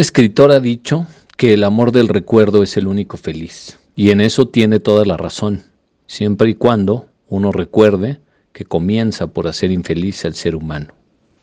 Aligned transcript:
Escritor 0.00 0.50
ha 0.50 0.60
dicho 0.60 1.06
que 1.36 1.52
el 1.52 1.62
amor 1.62 1.92
del 1.92 2.08
recuerdo 2.08 2.62
es 2.62 2.78
el 2.78 2.86
único 2.86 3.18
feliz. 3.18 3.78
Y 3.94 4.12
en 4.12 4.22
eso 4.22 4.48
tiene 4.48 4.80
toda 4.80 5.04
la 5.04 5.18
razón, 5.18 5.62
siempre 6.06 6.48
y 6.48 6.54
cuando 6.54 7.08
uno 7.28 7.52
recuerde 7.52 8.18
que 8.54 8.64
comienza 8.64 9.26
por 9.26 9.46
hacer 9.46 9.70
infeliz 9.70 10.24
al 10.24 10.32
ser 10.32 10.56
humano. 10.56 10.94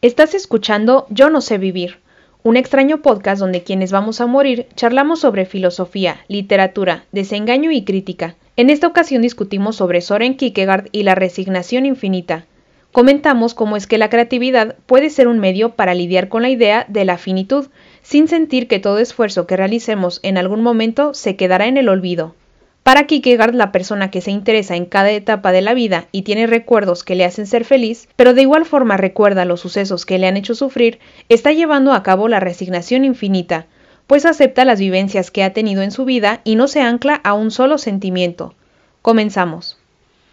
Estás 0.02 0.34
escuchando 0.34 1.06
Yo 1.12 1.30
no 1.30 1.42
sé 1.42 1.60
vivir, 1.60 2.00
un 2.42 2.58
extraño 2.58 3.04
podcast 3.04 3.40
donde 3.40 3.62
quienes 3.62 3.92
vamos 3.92 4.22
a 4.22 4.26
morir 4.26 4.66
charlamos 4.76 5.20
sobre 5.20 5.46
filosofía, 5.46 6.18
literatura, 6.28 7.06
desengaño 7.12 7.70
y 7.70 7.84
crítica. 7.84 8.38
En 8.56 8.72
esta 8.72 8.88
ocasión 8.88 9.22
discutimos 9.22 9.76
sobre 9.76 10.02
Soren 10.02 10.36
Kierkegaard 10.36 10.90
y 10.92 11.04
la 11.04 11.14
resignación 11.14 11.86
infinita. 11.86 12.48
Comentamos 12.92 13.54
cómo 13.54 13.78
es 13.78 13.86
que 13.86 14.00
la 14.00 14.10
creatividad 14.10 14.78
puede 14.88 15.12
ser 15.12 15.28
un 15.28 15.38
medio 15.38 15.76
para 15.76 15.94
lidiar 15.94 16.28
con 16.28 16.42
la 16.42 16.50
idea 16.50 16.88
de 16.90 17.06
la 17.06 17.20
finitud, 17.20 17.68
sin 18.08 18.30
sentir 18.30 18.70
que 18.70 18.80
todo 18.80 19.00
esfuerzo 19.00 19.48
que 19.48 19.58
realicemos 19.58 20.22
en 20.24 20.38
algún 20.38 20.64
momento 20.64 21.14
se 21.14 21.36
quedará 21.36 21.68
en 21.68 21.76
el 21.76 21.90
olvido. 21.90 22.36
Para 22.84 23.06
Kierkegaard, 23.06 23.54
la 23.54 23.74
persona 23.74 24.10
que 24.12 24.22
se 24.22 24.32
interesa 24.32 24.78
en 24.78 24.86
cada 24.86 25.12
etapa 25.12 25.52
de 25.52 25.62
la 25.62 25.74
vida 25.74 26.08
y 26.14 26.22
tiene 26.22 26.48
recuerdos 26.48 27.04
que 27.04 27.16
le 27.16 27.26
hacen 27.26 27.46
ser 27.48 27.66
feliz, 27.66 28.08
pero 28.16 28.34
de 28.34 28.44
igual 28.44 28.64
forma 28.64 28.96
recuerda 28.96 29.44
los 29.44 29.60
sucesos 29.60 30.06
que 30.06 30.20
le 30.20 30.28
han 30.28 30.38
hecho 30.38 30.56
sufrir, 30.56 31.00
está 31.28 31.52
llevando 31.52 31.92
a 31.92 32.02
cabo 32.02 32.30
la 32.30 32.40
resignación 32.40 33.04
infinita, 33.04 33.68
pues 34.08 34.26
acepta 34.26 34.64
las 34.64 34.80
vivencias 34.80 35.30
que 35.30 35.44
ha 35.44 35.52
tenido 35.52 35.82
en 35.82 35.92
su 35.92 36.06
vida 36.06 36.40
y 36.46 36.56
no 36.56 36.70
se 36.70 36.80
ancla 36.80 37.16
a 37.16 37.34
un 37.34 37.52
solo 37.52 37.78
sentimiento. 37.78 38.56
Comenzamos. 39.02 39.80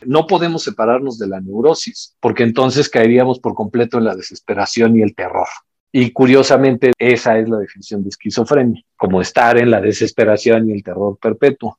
No 0.07 0.29
podemos 0.29 0.63
separarnos 0.63 1.19
de 1.19 1.27
la 1.27 1.41
neurosis, 1.41 2.15
porque 2.21 2.45
entonces 2.45 2.89
caeríamos 2.89 3.41
por 3.41 3.55
completo 3.55 3.99
en 3.99 4.05
la 4.05 4.15
desesperación 4.15 4.97
y 4.97 5.03
el 5.03 5.17
terror. 5.17 5.49
Y 5.97 6.11
curiosamente, 6.11 6.91
esa 6.99 7.39
es 7.39 7.49
la 7.49 7.59
definición 7.59 8.03
de 8.03 8.09
esquizofrenia, 8.09 8.83
como 8.97 9.21
estar 9.21 9.57
en 9.59 9.71
la 9.71 9.81
desesperación 9.81 10.69
y 10.69 10.73
el 10.73 10.83
terror 10.83 11.17
perpetuo 11.21 11.79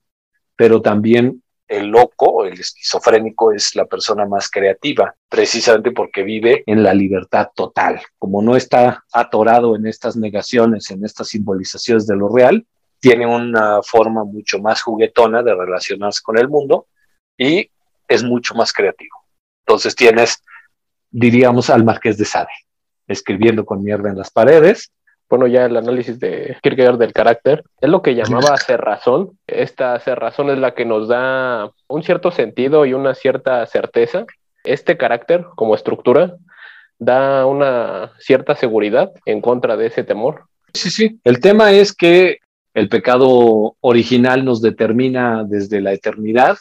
pero 0.55 0.81
también 0.81 1.43
el 1.67 1.87
loco, 1.87 2.45
el 2.45 2.59
esquizofrénico, 2.59 3.51
es 3.51 3.75
la 3.75 3.85
persona 3.85 4.25
más 4.25 4.49
creativa, 4.49 5.15
precisamente 5.27 5.91
porque 5.91 6.23
vive 6.23 6.63
en 6.65 6.83
la 6.83 6.93
libertad 6.93 7.49
total. 7.53 8.01
Como 8.17 8.41
no 8.41 8.55
está 8.55 9.03
atorado 9.11 9.75
en 9.75 9.87
estas 9.87 10.15
negaciones, 10.15 10.91
en 10.91 11.03
estas 11.03 11.29
simbolizaciones 11.29 12.07
de 12.07 12.15
lo 12.15 12.29
real, 12.29 12.65
tiene 12.99 13.25
una 13.25 13.81
forma 13.81 14.23
mucho 14.23 14.59
más 14.59 14.81
juguetona 14.81 15.43
de 15.43 15.55
relacionarse 15.55 16.21
con 16.23 16.37
el 16.37 16.47
mundo 16.47 16.87
y 17.37 17.69
es 18.07 18.23
mucho 18.23 18.55
más 18.55 18.71
creativo. 18.71 19.25
Entonces 19.65 19.95
tienes, 19.95 20.41
diríamos, 21.09 21.69
al 21.69 21.83
Marqués 21.83 22.17
de 22.17 22.25
Sade, 22.25 22.47
escribiendo 23.07 23.65
con 23.65 23.83
mierda 23.83 24.09
en 24.09 24.17
las 24.17 24.31
paredes, 24.31 24.91
bueno, 25.29 25.47
ya 25.47 25.65
el 25.65 25.75
análisis 25.75 26.19
de 26.19 26.55
Kierkegaard 26.61 26.99
del 26.99 27.13
carácter, 27.13 27.63
es 27.81 27.89
lo 27.89 28.01
que 28.01 28.15
llamaba 28.15 28.57
cerrazón. 28.57 29.37
Esta 29.47 29.99
cerrazón 29.99 30.49
es 30.51 30.59
la 30.59 30.75
que 30.75 30.85
nos 30.85 31.07
da 31.07 31.71
un 31.87 32.03
cierto 32.03 32.31
sentido 32.31 32.85
y 32.85 32.93
una 32.93 33.15
cierta 33.15 33.65
certeza. 33.65 34.25
Este 34.63 34.97
carácter, 34.97 35.45
como 35.55 35.73
estructura, 35.73 36.35
da 36.99 37.45
una 37.45 38.13
cierta 38.19 38.55
seguridad 38.55 39.11
en 39.25 39.41
contra 39.41 39.77
de 39.77 39.87
ese 39.87 40.03
temor. 40.03 40.43
Sí, 40.73 40.91
sí. 40.91 41.19
El 41.23 41.39
tema 41.39 41.71
es 41.71 41.93
que 41.93 42.39
el 42.73 42.89
pecado 42.89 43.75
original 43.81 44.45
nos 44.45 44.61
determina 44.61 45.43
desde 45.43 45.81
la 45.81 45.93
eternidad 45.93 46.57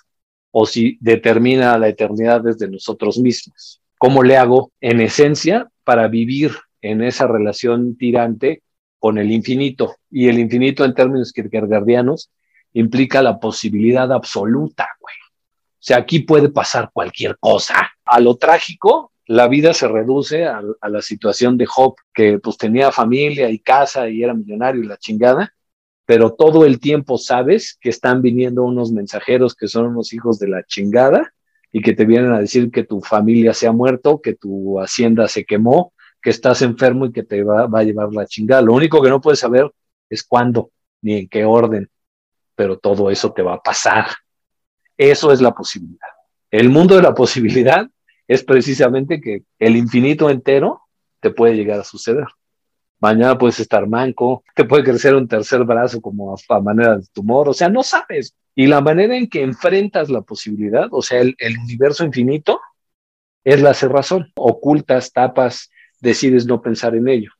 o 0.53 0.65
si 0.65 0.97
determina 1.01 1.77
la 1.79 1.89
eternidad 1.89 2.41
desde 2.41 2.69
nosotros 2.69 3.19
mismos. 3.19 3.81
¿Cómo 3.99 4.23
le 4.23 4.37
hago 4.37 4.73
en 4.81 5.01
esencia 5.01 5.69
para 5.85 6.09
vivir 6.09 6.53
en 6.85 7.03
esa 7.03 7.27
relación 7.27 7.97
tirante 7.97 8.63
con 8.99 9.19
el 9.19 9.31
infinito. 9.33 9.97
Y 10.11 10.29
el 10.29 10.39
infinito 10.39 10.85
en 10.85 10.95
términos 10.95 11.33
kierkegaardianos 11.33 12.31
implica 12.73 13.23
la 13.23 13.39
posibilidad 13.39 14.11
absoluta, 14.13 14.89
güey. 15.01 15.15
O 15.15 15.87
sea, 15.87 15.99
aquí 15.99 16.21
puede 16.21 16.49
pasar 16.49 16.91
cualquier 16.93 17.39
cosa. 17.39 17.91
A 18.05 18.21
lo 18.21 18.37
trágico, 18.37 19.13
la 19.27 19.49
vida 19.49 19.75
se 19.75 19.89
reduce 19.89 20.47
a, 20.47 20.63
la 20.89 21.03
situación 21.03 21.59
de 21.59 21.67
Job, 21.67 21.97
que 22.13 22.39
pues 22.39 22.57
tenía 22.57 22.91
familia 22.93 23.51
y 23.51 23.59
casa 23.59 24.09
y 24.09 24.23
era 24.23 24.35
millonario 24.35 24.83
y 24.83 24.87
la 24.87 24.97
chingada, 24.97 25.55
pero 26.07 26.33
todo 26.33 26.65
el 26.65 26.81
tiempo 26.81 27.19
sabes 27.19 27.77
que 27.81 27.91
están 27.91 28.23
viniendo 28.23 28.63
unos 28.63 28.93
mensajeros 28.93 29.55
que 29.55 29.69
son 29.69 29.87
unos 29.87 30.13
hijos 30.13 30.39
de 30.39 30.49
la 30.49 30.65
chingada 30.65 31.35
y 31.77 31.83
que 31.83 31.93
te 31.93 32.05
vienen 32.05 32.33
a 32.33 32.39
decir 32.39 32.71
que 32.71 32.85
tu 32.85 33.01
familia 33.01 33.53
se 33.53 33.67
ha 33.67 33.73
muerto, 33.73 34.21
que 34.23 34.35
tu 34.35 34.79
hacienda 34.79 35.27
se 35.27 35.45
quemó, 35.45 35.93
que 36.23 36.31
estás 36.31 36.63
enfermo 36.63 37.07
y 37.07 37.13
que 37.13 37.25
te 37.25 37.43
va, 37.43 37.65
a 37.65 37.83
llevar 37.83 38.13
la 38.13 38.27
chingada. 38.27 38.63
Lo 38.63 38.75
único 38.75 39.03
que 39.03 39.09
no 39.09 39.21
puedes 39.21 39.41
saber 39.41 39.69
es 40.09 40.23
cuándo 40.23 40.71
ni 41.03 41.15
en 41.15 41.29
qué 41.29 41.45
orden, 41.45 41.91
pero 42.55 42.79
todo 42.79 43.11
eso 43.11 43.33
te 43.33 43.43
va 43.43 43.55
a 43.55 43.61
pasar. 43.61 44.07
Eso 44.97 45.33
es 45.33 45.41
la 45.41 45.53
posibilidad. 45.53 46.07
El 46.49 46.71
mundo 46.71 46.95
de 46.95 47.03
la 47.03 47.13
posibilidad 47.13 47.91
es 48.29 48.45
precisamente 48.45 49.21
que 49.21 49.43
el 49.59 49.75
infinito 49.75 50.31
entero 50.31 50.83
te 51.19 51.31
puede 51.31 51.57
llegar 51.57 51.81
a 51.81 51.85
suceder. 51.85 52.27
Mañana 53.05 53.37
puedes 53.37 53.61
estar 53.61 53.87
manco, 53.87 54.43
te 54.55 54.65
puede 54.65 54.83
crecer 54.83 55.15
un 55.15 55.29
tercer 55.29 55.63
brazo 55.65 56.01
como 56.01 56.35
a, 56.35 56.61
manera 56.61 56.97
de 56.97 57.07
tumor, 57.13 57.51
o 57.51 57.53
sea, 57.53 57.69
no 57.69 57.83
sabes. 57.83 58.35
Y 58.55 58.67
la 58.67 58.81
manera 58.81 59.15
en 59.15 59.29
que 59.29 59.43
enfrentas 59.43 60.09
la 60.09 60.23
posibilidad, 60.23 60.89
o 60.91 61.03
sea, 61.03 61.21
el, 61.21 61.35
el 61.39 61.59
universo 61.59 62.03
infinito, 62.03 62.63
es 63.45 63.61
la 63.61 63.75
cerrazón. 63.75 64.33
Ocultas, 64.37 65.13
tapas, 65.13 65.71
decides 66.01 66.47
no 66.47 66.63
pensar 66.63 66.97
en 66.97 67.07
ello. 67.09 67.31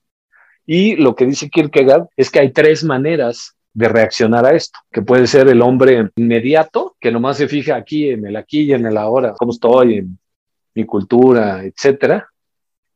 Y 0.67 0.97
lo 0.97 1.15
que 1.15 1.25
dice 1.25 1.49
Kierkegaard 1.49 2.09
es 2.15 2.31
que 2.31 2.41
hay 2.41 2.53
tres 2.53 2.85
maneras 2.85 3.57
de 3.73 3.89
reaccionar 3.89 4.45
a 4.45 4.53
esto, 4.53 4.79
que 4.93 5.01
puede 5.01 5.27
ser 5.27 5.49
el 5.49 5.63
hombre 5.63 6.11
inmediato, 6.17 6.95
que 7.01 7.11
nomás 7.11 7.39
se 7.39 7.49
fija 7.49 7.77
aquí, 7.77 8.11
en 8.11 8.27
el 8.27 8.37
aquí 8.37 8.65
y 8.65 8.75
en 8.75 8.85
el 8.85 8.99
ahora, 8.99 9.33
cómo 9.39 9.53
estoy, 9.53 9.95
en 9.95 10.19
mi 10.75 10.85
cultura, 10.85 11.65
etcétera, 11.65 12.29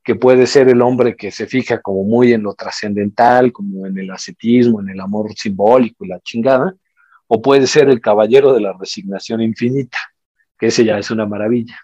que 0.08 0.14
puede 0.14 0.46
ser 0.46 0.70
el 0.70 0.80
hombre 0.80 1.14
que 1.14 1.30
se 1.30 1.46
fija 1.46 1.82
como 1.82 2.02
muy 2.02 2.32
en 2.32 2.42
lo 2.42 2.54
trascendental, 2.54 3.52
como 3.52 3.86
en 3.86 3.98
el 3.98 4.10
ascetismo, 4.10 4.80
en 4.80 4.88
el 4.88 5.00
amor 5.00 5.34
simbólico 5.34 6.02
y 6.02 6.08
la 6.08 6.18
chingada, 6.20 6.74
o 7.26 7.42
puede 7.42 7.66
ser 7.66 7.90
el 7.90 8.00
caballero 8.00 8.54
de 8.54 8.62
la 8.62 8.72
resignación 8.72 9.42
infinita, 9.42 9.98
que 10.58 10.68
ese 10.68 10.86
ya 10.86 10.96
es 10.96 11.10
una 11.10 11.26
maravilla. 11.26 11.78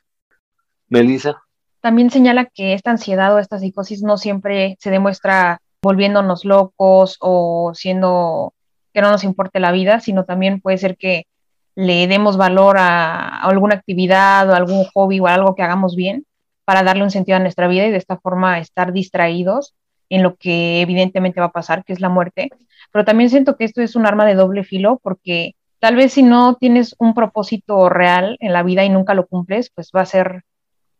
Melissa. 0.88 1.36
También 1.82 2.08
señala 2.08 2.46
que 2.46 2.72
esta 2.72 2.92
ansiedad 2.92 3.34
o 3.34 3.38
esta 3.38 3.58
psicosis 3.58 4.02
no 4.02 4.16
siempre 4.16 4.78
se 4.80 4.88
demuestra 4.88 5.60
volviéndonos 5.82 6.46
locos 6.46 7.18
o 7.20 7.72
siendo 7.74 8.54
que 8.94 9.02
no 9.02 9.10
nos 9.10 9.22
importe 9.22 9.60
la 9.60 9.70
vida, 9.70 10.00
sino 10.00 10.24
también 10.24 10.62
puede 10.62 10.78
ser 10.78 10.96
que 10.96 11.26
le 11.74 12.06
demos 12.06 12.38
valor 12.38 12.78
a, 12.78 13.42
alguna 13.42 13.74
actividad 13.74 14.48
o 14.48 14.54
algún 14.54 14.86
hobby 14.94 15.20
o 15.20 15.26
algo 15.26 15.54
que 15.54 15.62
hagamos 15.62 15.94
bien 15.94 16.24
para 16.64 16.82
darle 16.82 17.02
un 17.02 17.10
sentido 17.10 17.36
a 17.36 17.40
nuestra 17.40 17.68
vida 17.68 17.86
y 17.86 17.90
de 17.90 17.96
esta 17.96 18.16
forma 18.16 18.58
estar 18.58 18.92
distraídos 18.92 19.74
en 20.08 20.22
lo 20.22 20.36
que 20.36 20.80
evidentemente 20.80 21.40
va 21.40 21.46
a 21.46 21.52
pasar, 21.52 21.84
que 21.84 21.92
es 21.92 22.00
la 22.00 22.08
muerte. 22.08 22.50
Pero 22.92 23.04
también 23.04 23.30
siento 23.30 23.56
que 23.56 23.64
esto 23.64 23.82
es 23.82 23.96
un 23.96 24.06
arma 24.06 24.26
de 24.26 24.34
doble 24.34 24.64
filo 24.64 25.00
porque 25.02 25.54
tal 25.80 25.96
vez 25.96 26.12
si 26.12 26.22
no 26.22 26.56
tienes 26.56 26.94
un 26.98 27.14
propósito 27.14 27.88
real 27.88 28.36
en 28.40 28.52
la 28.52 28.62
vida 28.62 28.84
y 28.84 28.88
nunca 28.88 29.14
lo 29.14 29.26
cumples, 29.26 29.70
pues 29.74 29.90
va 29.94 30.02
a 30.02 30.06
ser 30.06 30.44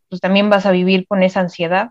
pues 0.08 0.20
también 0.20 0.50
vas 0.50 0.66
a 0.66 0.70
vivir 0.70 1.06
con 1.06 1.22
esa 1.22 1.40
ansiedad. 1.40 1.90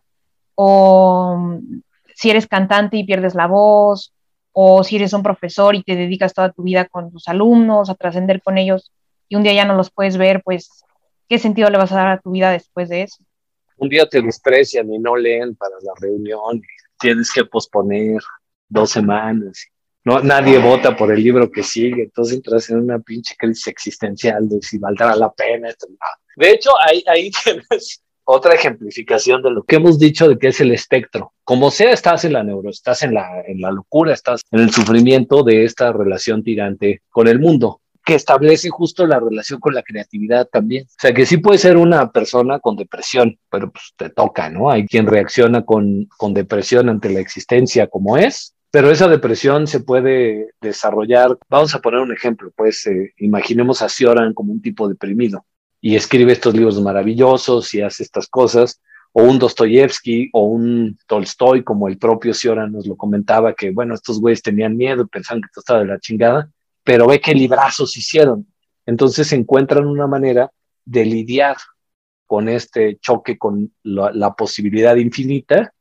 O 0.55 1.35
mm, 1.37 1.81
si 2.15 2.29
eres 2.29 2.47
cantante 2.47 2.97
y 2.97 3.03
pierdes 3.03 3.35
la 3.35 3.47
voz, 3.47 4.13
o 4.53 4.83
si 4.83 4.95
eres 4.95 5.13
un 5.13 5.23
profesor 5.23 5.75
y 5.75 5.83
te 5.83 5.95
dedicas 5.95 6.33
toda 6.33 6.51
tu 6.51 6.63
vida 6.63 6.85
con 6.85 7.11
tus 7.11 7.27
alumnos, 7.27 7.89
a 7.89 7.95
trascender 7.95 8.41
con 8.41 8.57
ellos, 8.57 8.91
y 9.27 9.35
un 9.35 9.43
día 9.43 9.53
ya 9.53 9.65
no 9.65 9.75
los 9.75 9.91
puedes 9.91 10.17
ver, 10.17 10.41
pues, 10.43 10.85
¿qué 11.27 11.39
sentido 11.39 11.69
le 11.69 11.77
vas 11.77 11.91
a 11.91 11.95
dar 11.95 12.07
a 12.07 12.19
tu 12.19 12.31
vida 12.31 12.51
después 12.51 12.89
de 12.89 13.03
eso? 13.03 13.23
Un 13.83 13.89
día 13.89 14.07
te 14.07 14.21
desprecian 14.21 14.93
y 14.93 14.97
no 14.97 15.17
leen 15.17 15.57
para 15.57 15.75
la 15.81 15.91
reunión, 15.99 16.61
tienes 16.97 17.33
que 17.33 17.43
posponer 17.43 18.21
dos 18.69 18.91
semanas. 18.91 19.67
No, 20.05 20.21
nadie 20.21 20.57
vota 20.57 20.95
por 20.95 21.11
el 21.11 21.21
libro 21.21 21.51
que 21.51 21.63
sigue, 21.63 22.03
entonces 22.03 22.37
entras 22.37 22.69
en 22.69 22.77
una 22.77 22.99
pinche 22.99 23.35
crisis 23.37 23.67
existencial 23.67 24.47
de 24.47 24.61
si 24.61 24.77
valdrá 24.77 25.13
la 25.17 25.29
pena. 25.33 25.67
De 26.37 26.49
hecho, 26.49 26.69
ahí, 26.81 27.03
ahí 27.07 27.29
tienes 27.43 28.01
otra 28.23 28.53
ejemplificación 28.53 29.41
de 29.41 29.51
lo 29.51 29.63
que 29.63 29.75
hemos 29.75 29.99
dicho 29.99 30.29
de 30.29 30.39
que 30.39 30.47
es 30.47 30.61
el 30.61 30.71
espectro. 30.71 31.33
Como 31.43 31.69
sea, 31.69 31.91
estás 31.91 32.23
en 32.23 32.31
la 32.31 32.43
neuro, 32.45 32.69
estás 32.69 33.03
en 33.03 33.13
la, 33.13 33.41
en 33.45 33.59
la 33.59 33.69
locura, 33.69 34.13
estás 34.13 34.43
en 34.51 34.61
el 34.61 34.71
sufrimiento 34.71 35.43
de 35.43 35.65
esta 35.65 35.91
relación 35.91 36.41
tirante 36.41 37.01
con 37.09 37.27
el 37.27 37.41
mundo 37.41 37.81
que 38.05 38.15
establece 38.15 38.69
justo 38.69 39.05
la 39.07 39.19
relación 39.19 39.59
con 39.59 39.73
la 39.73 39.83
creatividad 39.83 40.47
también. 40.47 40.85
O 40.85 40.95
sea, 40.99 41.13
que 41.13 41.25
sí 41.25 41.37
puede 41.37 41.57
ser 41.57 41.77
una 41.77 42.11
persona 42.11 42.59
con 42.59 42.75
depresión, 42.75 43.37
pero 43.49 43.71
pues 43.71 43.93
te 43.95 44.09
toca, 44.09 44.49
¿no? 44.49 44.69
Hay 44.69 44.85
quien 44.85 45.07
reacciona 45.07 45.63
con, 45.63 46.07
con 46.17 46.33
depresión 46.33 46.89
ante 46.89 47.09
la 47.09 47.19
existencia 47.19 47.87
como 47.87 48.17
es, 48.17 48.55
pero 48.71 48.91
esa 48.91 49.07
depresión 49.07 49.67
se 49.67 49.79
puede 49.79 50.49
desarrollar. 50.59 51.37
Vamos 51.49 51.73
a 51.75 51.79
poner 51.79 52.01
un 52.01 52.11
ejemplo, 52.11 52.51
pues 52.55 52.85
eh, 52.87 53.13
imaginemos 53.17 53.81
a 53.81 53.89
Cioran 53.89 54.33
como 54.33 54.51
un 54.51 54.61
tipo 54.61 54.89
deprimido 54.89 55.45
y 55.79 55.97
escribe 55.97 56.31
estos 56.31 56.53
libros 56.53 56.81
maravillosos 56.81 57.73
y 57.73 57.81
hace 57.81 58.03
estas 58.03 58.27
cosas, 58.27 58.81
o 59.11 59.23
un 59.23 59.37
Dostoyevsky 59.37 60.29
o 60.31 60.45
un 60.45 60.97
Tolstoy, 61.07 61.63
como 61.63 61.87
el 61.87 61.97
propio 61.97 62.33
Ciora 62.33 62.67
nos 62.67 62.87
lo 62.87 62.95
comentaba, 62.95 63.53
que 63.53 63.71
bueno, 63.71 63.93
estos 63.93 64.19
güeyes 64.19 64.41
tenían 64.41 64.75
miedo, 64.75 65.05
pensaban 65.07 65.41
que 65.41 65.47
esto 65.47 65.59
estaba 65.59 65.81
de 65.81 65.87
la 65.87 65.99
chingada, 65.99 66.49
pero 66.83 67.07
ve 67.07 67.19
qué 67.19 67.33
librazos 67.33 67.95
hicieron. 67.97 68.47
Entonces 68.85 69.31
encuentran 69.31 69.85
una 69.85 70.07
manera 70.07 70.51
de 70.85 71.05
lidiar 71.05 71.57
con 72.25 72.49
este 72.49 72.97
choque 72.99 73.37
con 73.37 73.73
la, 73.83 74.33
posibilidad 74.33 74.95
infinita 74.95 75.73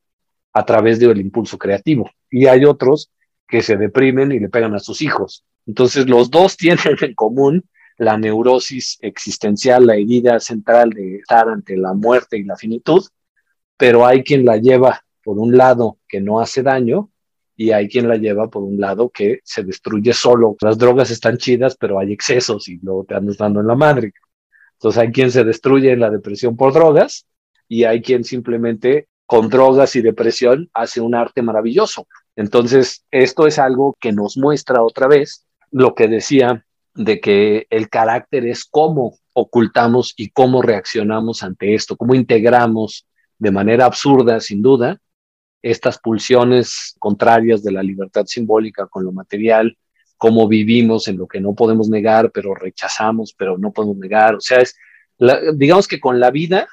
a 0.53 0.65
través 0.65 0.99
del 0.99 1.21
impulso 1.21 1.59
creativo. 1.59 2.11
Y 2.31 2.47
hay 2.47 2.65
otros 2.65 3.11
que 3.49 3.63
se 3.63 3.77
deprimen 3.77 4.33
y 4.33 4.39
le 4.39 4.49
pegan 4.49 4.75
a 4.75 4.79
sus 4.79 5.03
hijos. 5.03 5.45
Entonces 5.67 6.09
los 6.09 6.31
dos 6.31 6.57
tienen 6.59 6.97
en 7.01 7.15
común 7.15 7.65
la 7.99 8.17
neurosis 8.17 8.99
existencial, 9.01 9.87
la 9.87 9.97
herida 9.97 10.41
central 10.41 10.91
de 10.91 11.17
estar 11.17 11.49
ante 11.49 11.77
la 11.77 11.95
muerte 11.95 12.39
y 12.39 12.45
la 12.45 12.57
finitud, 12.57 13.05
pero 13.77 14.07
hay 14.07 14.25
quien 14.25 14.45
la 14.45 14.57
lleva 14.57 15.05
por 15.23 15.39
un 15.39 15.57
lado 15.57 15.99
que 16.09 16.21
no 16.21 16.41
hace 16.41 16.63
daño 16.63 17.11
y 17.57 17.71
hay 17.71 17.89
quien 17.89 18.09
la 18.09 18.17
lleva 18.17 18.49
por 18.49 18.63
un 18.63 18.81
lado 18.81 19.11
que 19.11 19.41
se 19.45 19.63
destruye 19.63 20.13
solo. 20.13 20.57
Las 20.61 20.79
drogas 20.79 21.11
están 21.11 21.37
chidas, 21.37 21.77
pero 21.77 21.99
hay 21.99 22.13
excesos 22.13 22.69
y 22.69 22.79
luego 22.83 23.05
te 23.05 23.15
andas 23.15 23.37
dando 23.37 23.61
en 23.61 23.67
la 23.67 23.75
madre. 23.75 24.13
Entonces 24.75 25.01
hay 25.01 25.13
quien 25.13 25.31
se 25.31 25.45
destruye 25.45 25.93
en 25.93 26.01
la 26.01 26.11
depresión 26.11 26.57
por 26.57 26.73
drogas 26.73 27.27
y 27.69 27.85
hay 27.85 28.03
quien 28.03 28.25
simplemente 28.25 29.09
con 29.27 29.49
drogas 29.49 29.97
y 29.97 30.03
depresión 30.03 30.69
hace 30.75 31.01
un 31.01 31.15
arte 31.15 31.41
maravilloso. 31.43 32.07
Entonces, 32.37 33.05
esto 33.11 33.47
es 33.47 33.59
algo 33.59 33.97
que 34.01 34.13
nos 34.13 34.37
muestra 34.37 34.83
otra 34.83 35.07
vez 35.07 35.47
lo 35.71 35.95
que 35.95 36.09
decía 36.09 36.65
de 36.95 37.21
que 37.21 37.67
el 37.71 37.89
carácter 37.89 38.47
es 38.47 38.65
cómo 38.65 39.17
ocultamos 39.33 40.13
y 40.17 40.31
cómo 40.31 40.61
reaccionamos 40.61 41.43
ante 41.43 41.75
esto, 41.75 41.97
cómo 41.97 42.15
integramos 42.15 43.07
de 43.39 43.51
manera 43.51 43.87
absurda, 43.87 44.41
sin 44.41 44.61
duda, 44.63 45.01
estas 45.63 45.99
pulsiones 45.99 46.97
contrarias 46.99 47.63
de 47.63 47.73
la 47.73 47.83
libertad 47.83 48.27
simbólica 48.27 48.87
con 48.89 49.05
lo 49.05 49.13
material, 49.13 49.77
cómo 50.19 50.49
vivimos 50.49 51.09
en 51.09 51.19
lo 51.19 51.27
que 51.27 51.41
no 51.41 51.55
podemos 51.55 51.89
negar, 51.89 52.31
pero 52.33 52.55
rechazamos, 52.55 53.35
pero 53.37 53.59
no 53.59 53.73
podemos 53.73 53.97
negar. 53.97 54.35
O 54.35 54.41
sea, 54.41 54.59
es, 54.59 54.77
digamos 55.55 55.89
que 55.89 56.01
con 56.01 56.21
la 56.21 56.31
vida 56.31 56.69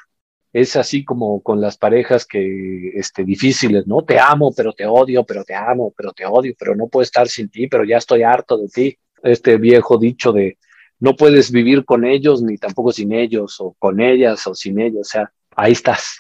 es 0.51 0.75
así 0.75 1.05
como 1.05 1.41
con 1.41 1.61
las 1.61 1.77
parejas 1.77 2.25
que, 2.25 2.89
este, 2.95 3.23
difíciles, 3.23 3.85
¿no? 3.85 4.03
Te 4.03 4.19
amo, 4.19 4.51
pero 4.55 4.73
te 4.73 4.85
odio, 4.85 5.23
pero 5.23 5.43
te 5.43 5.53
amo, 5.53 5.93
pero 5.95 6.11
te 6.11 6.25
odio, 6.25 6.53
pero 6.57 6.75
no 6.75 6.87
puedo 6.87 7.03
estar 7.03 7.27
sin 7.27 7.49
ti, 7.49 7.67
pero 7.67 7.83
ya 7.83 7.97
estoy 7.97 8.23
harto 8.23 8.57
de 8.57 8.67
ti. 8.67 8.97
Este 9.21 9.57
viejo 9.57 9.97
dicho 9.97 10.31
de 10.31 10.57
no 10.99 11.15
puedes 11.15 11.51
vivir 11.51 11.85
con 11.85 12.05
ellos 12.05 12.41
ni 12.41 12.57
tampoco 12.57 12.91
sin 12.91 13.13
ellos, 13.13 13.59
o 13.59 13.75
con 13.79 13.99
ellas 13.99 14.45
o 14.47 14.55
sin 14.55 14.79
ellos, 14.79 15.01
o 15.01 15.09
sea, 15.09 15.31
ahí 15.55 15.73
estás. 15.73 16.17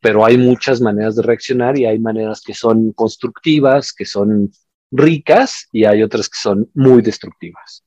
Pero 0.00 0.24
hay 0.24 0.38
muchas 0.38 0.80
maneras 0.80 1.16
de 1.16 1.22
reaccionar 1.22 1.78
y 1.78 1.86
hay 1.86 1.98
maneras 1.98 2.40
que 2.44 2.54
son 2.54 2.92
constructivas, 2.92 3.92
que 3.92 4.04
son 4.04 4.50
ricas 4.90 5.68
y 5.72 5.84
hay 5.84 6.02
otras 6.02 6.28
que 6.28 6.38
son 6.40 6.70
muy 6.74 7.02
destructivas. 7.02 7.84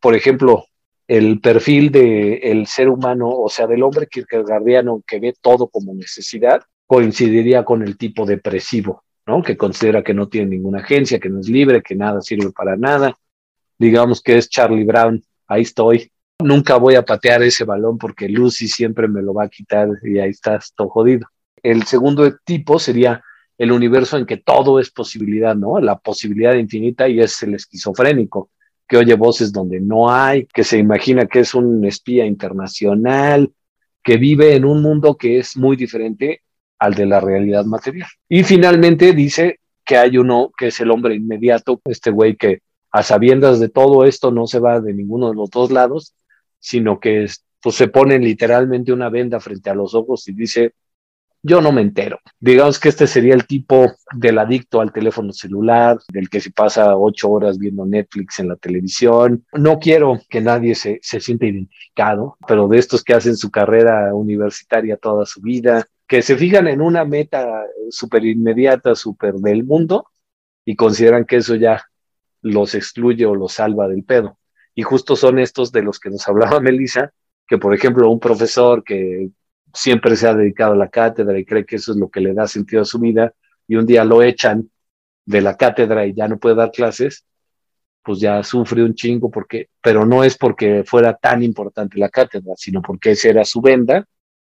Por 0.00 0.14
ejemplo, 0.14 0.64
el 1.06 1.40
perfil 1.40 1.90
del 1.90 2.66
ser 2.66 2.88
humano, 2.88 3.28
o 3.28 3.48
sea, 3.48 3.66
del 3.66 3.82
hombre 3.82 4.06
kierkegaardiano 4.06 5.02
que 5.06 5.20
ve 5.20 5.34
todo 5.40 5.68
como 5.68 5.94
necesidad, 5.94 6.62
coincidiría 6.86 7.64
con 7.64 7.82
el 7.82 7.96
tipo 7.96 8.24
depresivo, 8.24 9.04
¿no? 9.26 9.42
Que 9.42 9.56
considera 9.56 10.02
que 10.02 10.14
no 10.14 10.28
tiene 10.28 10.50
ninguna 10.50 10.80
agencia, 10.80 11.18
que 11.18 11.28
no 11.28 11.40
es 11.40 11.48
libre, 11.48 11.82
que 11.82 11.94
nada 11.94 12.20
sirve 12.20 12.50
para 12.52 12.76
nada. 12.76 13.16
Digamos 13.78 14.22
que 14.22 14.38
es 14.38 14.48
Charlie 14.48 14.84
Brown, 14.84 15.22
ahí 15.46 15.62
estoy. 15.62 16.10
Nunca 16.42 16.76
voy 16.76 16.94
a 16.94 17.04
patear 17.04 17.42
ese 17.42 17.64
balón 17.64 17.98
porque 17.98 18.28
Lucy 18.28 18.68
siempre 18.68 19.08
me 19.08 19.22
lo 19.22 19.34
va 19.34 19.44
a 19.44 19.48
quitar 19.48 19.88
y 20.02 20.18
ahí 20.18 20.30
estás 20.30 20.72
todo 20.74 20.88
jodido. 20.88 21.26
El 21.64 21.84
segundo 21.84 22.30
tipo 22.44 22.78
sería 22.78 23.24
el 23.56 23.72
universo 23.72 24.18
en 24.18 24.26
que 24.26 24.36
todo 24.36 24.78
es 24.78 24.90
posibilidad, 24.90 25.56
¿no? 25.56 25.80
La 25.80 25.98
posibilidad 25.98 26.54
infinita 26.54 27.08
y 27.08 27.20
es 27.20 27.42
el 27.42 27.54
esquizofrénico, 27.54 28.50
que 28.86 28.98
oye 28.98 29.14
voces 29.14 29.50
donde 29.50 29.80
no 29.80 30.10
hay, 30.10 30.46
que 30.46 30.62
se 30.62 30.78
imagina 30.78 31.26
que 31.26 31.40
es 31.40 31.54
un 31.54 31.82
espía 31.86 32.26
internacional, 32.26 33.50
que 34.02 34.18
vive 34.18 34.54
en 34.54 34.66
un 34.66 34.82
mundo 34.82 35.16
que 35.16 35.38
es 35.38 35.56
muy 35.56 35.74
diferente 35.74 36.42
al 36.78 36.94
de 36.94 37.06
la 37.06 37.18
realidad 37.20 37.64
material. 37.64 38.08
Y 38.28 38.42
finalmente 38.42 39.14
dice 39.14 39.60
que 39.84 39.96
hay 39.96 40.18
uno 40.18 40.52
que 40.56 40.66
es 40.66 40.80
el 40.80 40.90
hombre 40.90 41.14
inmediato, 41.14 41.80
este 41.86 42.10
güey 42.10 42.36
que 42.36 42.60
a 42.90 43.02
sabiendas 43.02 43.58
de 43.58 43.70
todo 43.70 44.04
esto 44.04 44.30
no 44.30 44.46
se 44.46 44.58
va 44.58 44.80
de 44.80 44.92
ninguno 44.92 45.30
de 45.30 45.34
los 45.34 45.48
dos 45.48 45.70
lados, 45.70 46.14
sino 46.58 47.00
que 47.00 47.26
pues, 47.62 47.74
se 47.74 47.88
pone 47.88 48.18
literalmente 48.18 48.92
una 48.92 49.08
venda 49.08 49.40
frente 49.40 49.70
a 49.70 49.74
los 49.74 49.94
ojos 49.94 50.28
y 50.28 50.32
dice, 50.32 50.74
yo 51.44 51.60
no 51.60 51.72
me 51.72 51.82
entero. 51.82 52.18
Digamos 52.40 52.80
que 52.80 52.88
este 52.88 53.06
sería 53.06 53.34
el 53.34 53.46
tipo 53.46 53.92
del 54.14 54.38
adicto 54.38 54.80
al 54.80 54.92
teléfono 54.92 55.30
celular, 55.30 55.98
del 56.08 56.30
que 56.30 56.40
se 56.40 56.50
pasa 56.50 56.96
ocho 56.96 57.30
horas 57.30 57.58
viendo 57.58 57.84
Netflix 57.84 58.40
en 58.40 58.48
la 58.48 58.56
televisión. 58.56 59.44
No 59.52 59.78
quiero 59.78 60.18
que 60.30 60.40
nadie 60.40 60.74
se, 60.74 61.00
se 61.02 61.20
sienta 61.20 61.44
identificado, 61.44 62.38
pero 62.48 62.66
de 62.66 62.78
estos 62.78 63.04
que 63.04 63.12
hacen 63.12 63.36
su 63.36 63.50
carrera 63.50 64.14
universitaria 64.14 64.96
toda 64.96 65.26
su 65.26 65.42
vida, 65.42 65.86
que 66.08 66.22
se 66.22 66.34
fijan 66.34 66.66
en 66.66 66.80
una 66.80 67.04
meta 67.04 67.46
súper 67.90 68.24
inmediata, 68.24 68.94
súper 68.94 69.34
del 69.34 69.64
mundo, 69.64 70.06
y 70.64 70.76
consideran 70.76 71.26
que 71.26 71.36
eso 71.36 71.56
ya 71.56 71.84
los 72.40 72.74
excluye 72.74 73.26
o 73.26 73.34
los 73.34 73.52
salva 73.52 73.86
del 73.86 74.02
pedo. 74.02 74.38
Y 74.74 74.82
justo 74.82 75.14
son 75.14 75.38
estos 75.38 75.72
de 75.72 75.82
los 75.82 76.00
que 76.00 76.08
nos 76.08 76.26
hablaba 76.26 76.58
Melissa, 76.60 77.12
que 77.46 77.58
por 77.58 77.74
ejemplo 77.74 78.10
un 78.10 78.18
profesor 78.18 78.82
que 78.82 79.28
siempre 79.74 80.16
se 80.16 80.28
ha 80.28 80.34
dedicado 80.34 80.72
a 80.72 80.76
la 80.76 80.88
cátedra 80.88 81.38
y 81.38 81.44
cree 81.44 81.66
que 81.66 81.76
eso 81.76 81.92
es 81.92 81.98
lo 81.98 82.08
que 82.08 82.20
le 82.20 82.32
da 82.32 82.46
sentido 82.46 82.82
a 82.82 82.86
su 82.86 82.98
vida, 82.98 83.34
y 83.66 83.76
un 83.76 83.86
día 83.86 84.04
lo 84.04 84.22
echan 84.22 84.70
de 85.26 85.40
la 85.40 85.56
cátedra 85.56 86.06
y 86.06 86.14
ya 86.14 86.28
no 86.28 86.38
puede 86.38 86.54
dar 86.54 86.70
clases, 86.70 87.24
pues 88.02 88.20
ya 88.20 88.42
sufre 88.42 88.82
un 88.82 88.94
chingo 88.94 89.30
porque, 89.30 89.70
pero 89.82 90.04
no 90.04 90.22
es 90.22 90.36
porque 90.36 90.84
fuera 90.84 91.14
tan 91.14 91.42
importante 91.42 91.98
la 91.98 92.10
cátedra, 92.10 92.52
sino 92.56 92.82
porque 92.82 93.12
esa 93.12 93.30
era 93.30 93.44
su 93.44 93.60
venda 93.62 94.06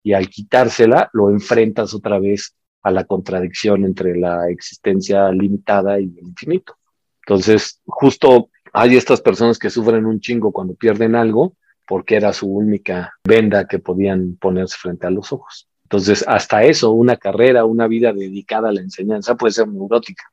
y 0.04 0.14
al 0.14 0.30
quitársela 0.30 1.10
lo 1.14 1.30
enfrentas 1.30 1.94
otra 1.94 2.20
vez 2.20 2.56
a 2.84 2.92
la 2.92 3.04
contradicción 3.04 3.86
entre 3.86 4.16
la 4.18 4.50
existencia 4.50 5.30
limitada 5.32 6.00
y 6.00 6.06
el 6.06 6.28
infinito. 6.28 6.78
Entonces, 7.26 7.82
justo 7.86 8.50
hay 8.72 8.96
estas 8.96 9.22
personas 9.22 9.58
que 9.58 9.70
sufren 9.70 10.06
un 10.06 10.20
chingo 10.20 10.52
cuando 10.52 10.76
pierden 10.76 11.16
algo 11.16 11.56
porque 11.90 12.16
era 12.18 12.34
su 12.34 12.46
única 12.46 13.16
venda 13.24 13.68
que 13.68 13.80
podían 13.80 14.38
ponerse 14.40 14.78
frente 14.78 15.08
a 15.08 15.10
los 15.10 15.34
ojos. 15.34 15.68
Entonces, 15.86 16.24
hasta 16.28 16.64
eso, 16.64 16.92
una 16.92 17.18
carrera, 17.18 17.66
una 17.66 17.88
vida 17.88 18.14
dedicada 18.14 18.70
a 18.70 18.72
la 18.72 18.82
enseñanza 18.82 19.36
puede 19.36 19.54
ser 19.54 19.68
neurótica, 19.68 20.24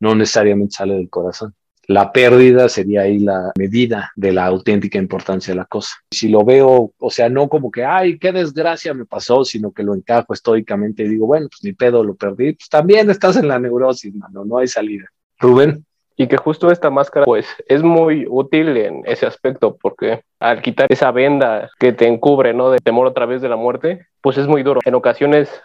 no 0.00 0.14
necesariamente 0.14 0.74
sale 0.74 0.96
del 0.96 1.08
corazón. 1.08 1.54
La 1.86 2.12
pérdida 2.12 2.68
sería 2.68 3.02
ahí 3.02 3.20
la 3.20 3.52
medida 3.56 4.12
de 4.16 4.32
la 4.32 4.44
auténtica 4.44 4.98
importancia 4.98 5.54
de 5.54 5.56
la 5.56 5.64
cosa. 5.64 5.94
Si 6.10 6.28
lo 6.28 6.44
veo, 6.44 6.92
o 6.98 7.10
sea, 7.10 7.30
no 7.30 7.48
como 7.48 7.70
que, 7.70 7.86
ay, 7.86 8.18
qué 8.18 8.30
desgracia 8.30 8.92
me 8.92 9.06
pasó, 9.06 9.46
sino 9.46 9.72
que 9.72 9.84
lo 9.84 9.94
encajo 9.94 10.34
estoicamente 10.34 11.04
y 11.04 11.08
digo, 11.08 11.26
bueno, 11.26 11.48
pues 11.48 11.64
ni 11.64 11.72
pedo 11.72 12.04
lo 12.04 12.16
perdí, 12.16 12.52
pues 12.52 12.68
también 12.68 13.08
estás 13.08 13.38
en 13.38 13.48
la 13.48 13.58
neurosis, 13.58 14.14
mano, 14.14 14.44
no 14.44 14.58
hay 14.58 14.68
salida. 14.68 15.06
Rubén 15.38 15.86
y 16.20 16.26
que 16.26 16.36
justo 16.36 16.70
esta 16.72 16.90
máscara 16.90 17.24
pues 17.24 17.46
es 17.68 17.84
muy 17.84 18.26
útil 18.28 18.76
en 18.76 19.02
ese 19.06 19.24
aspecto 19.24 19.76
porque 19.80 20.22
al 20.40 20.60
quitar 20.60 20.88
esa 20.90 21.12
venda 21.12 21.70
que 21.78 21.92
te 21.92 22.08
encubre, 22.08 22.52
¿no? 22.52 22.70
De 22.70 22.78
temor 22.78 23.06
a 23.06 23.14
través 23.14 23.40
de 23.40 23.48
la 23.48 23.54
muerte, 23.54 24.08
pues 24.20 24.36
es 24.36 24.48
muy 24.48 24.64
duro. 24.64 24.80
En 24.84 24.96
ocasiones 24.96 25.62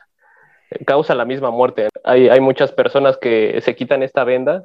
causa 0.85 1.15
la 1.15 1.25
misma 1.25 1.49
muerte. 1.49 1.89
Hay, 2.03 2.29
hay 2.29 2.39
muchas 2.39 2.71
personas 2.71 3.17
que 3.17 3.59
se 3.61 3.75
quitan 3.75 4.03
esta 4.03 4.23
venda 4.23 4.61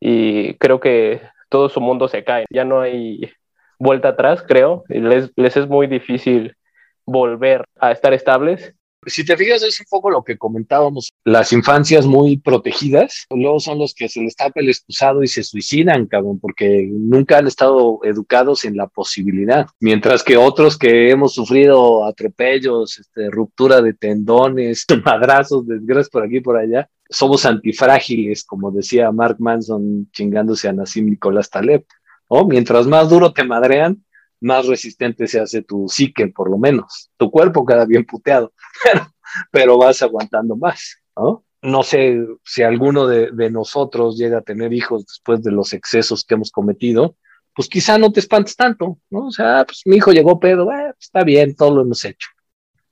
y 0.00 0.54
creo 0.54 0.80
que 0.80 1.20
todo 1.48 1.68
su 1.68 1.80
mundo 1.80 2.08
se 2.08 2.24
cae. 2.24 2.46
Ya 2.50 2.64
no 2.64 2.80
hay 2.80 3.30
vuelta 3.78 4.08
atrás, 4.08 4.42
creo. 4.42 4.82
Les, 4.88 5.30
les 5.36 5.56
es 5.56 5.68
muy 5.68 5.86
difícil 5.86 6.56
volver 7.06 7.64
a 7.78 7.92
estar 7.92 8.12
estables 8.12 8.74
si 9.06 9.24
te 9.24 9.36
fijas, 9.36 9.62
es 9.62 9.80
un 9.80 9.86
poco 9.88 10.10
lo 10.10 10.22
que 10.22 10.36
comentábamos. 10.36 11.12
Las 11.24 11.52
infancias 11.52 12.06
muy 12.06 12.38
protegidas, 12.38 13.26
luego 13.30 13.60
son 13.60 13.78
los 13.78 13.94
que 13.94 14.08
se 14.08 14.20
les 14.20 14.36
tapa 14.36 14.60
el 14.60 14.68
excusado 14.68 15.22
y 15.22 15.28
se 15.28 15.42
suicidan, 15.42 16.06
cabrón, 16.06 16.38
porque 16.40 16.88
nunca 16.90 17.38
han 17.38 17.46
estado 17.46 18.00
educados 18.04 18.64
en 18.64 18.76
la 18.76 18.86
posibilidad. 18.86 19.66
Mientras 19.80 20.22
que 20.22 20.36
otros 20.36 20.78
que 20.78 21.10
hemos 21.10 21.34
sufrido 21.34 22.04
atropellos, 22.04 22.98
este, 22.98 23.30
ruptura 23.30 23.82
de 23.82 23.94
tendones, 23.94 24.84
madrazos, 25.04 25.66
desgracias 25.66 26.10
por 26.10 26.24
aquí 26.24 26.36
y 26.38 26.40
por 26.40 26.56
allá, 26.56 26.88
somos 27.08 27.44
antifrágiles, 27.46 28.44
como 28.44 28.70
decía 28.70 29.12
Mark 29.12 29.36
Manson 29.38 30.08
chingándose 30.12 30.68
a 30.68 30.72
Nassim 30.72 31.06
Nicolás 31.10 31.50
Taleb. 31.50 31.84
¿no? 32.30 32.44
Mientras 32.46 32.86
más 32.86 33.08
duro 33.08 33.32
te 33.32 33.44
madrean, 33.44 34.04
más 34.44 34.66
resistente 34.66 35.26
se 35.26 35.40
hace 35.40 35.62
tu 35.62 35.88
psique, 35.88 36.28
por 36.28 36.50
lo 36.50 36.58
menos. 36.58 37.10
Tu 37.16 37.30
cuerpo 37.30 37.64
queda 37.64 37.86
bien 37.86 38.04
puteado, 38.04 38.52
pero, 39.50 39.78
vas 39.78 40.02
aguantando 40.02 40.56
más, 40.56 40.98
¿no? 41.16 41.82
Sé 41.82 42.26
si 42.44 42.62
alguno 42.62 43.06
de, 43.06 43.50
nosotros 43.50 44.18
llega 44.18 44.38
a 44.38 44.42
tener 44.42 44.72
hijos 44.74 45.06
después 45.06 45.42
de 45.42 45.50
los 45.50 45.72
excesos 45.72 46.24
que 46.24 46.34
hemos 46.34 46.50
cometido, 46.50 47.16
pues 47.54 47.68
quizá 47.68 47.96
no 47.96 48.12
te 48.12 48.20
espantes 48.20 48.54
tanto, 48.54 48.98
¿no? 49.08 49.28
O 49.28 49.30
sea, 49.30 49.64
pues 49.64 49.82
mi 49.86 49.96
hijo 49.96 50.12
llegó 50.12 50.38
pedo, 50.38 50.70
eh, 50.70 50.92
pues 50.92 51.06
está 51.06 51.24
bien, 51.24 51.56
todo 51.56 51.76
lo 51.76 51.82
hemos 51.82 52.04
hecho. 52.04 52.28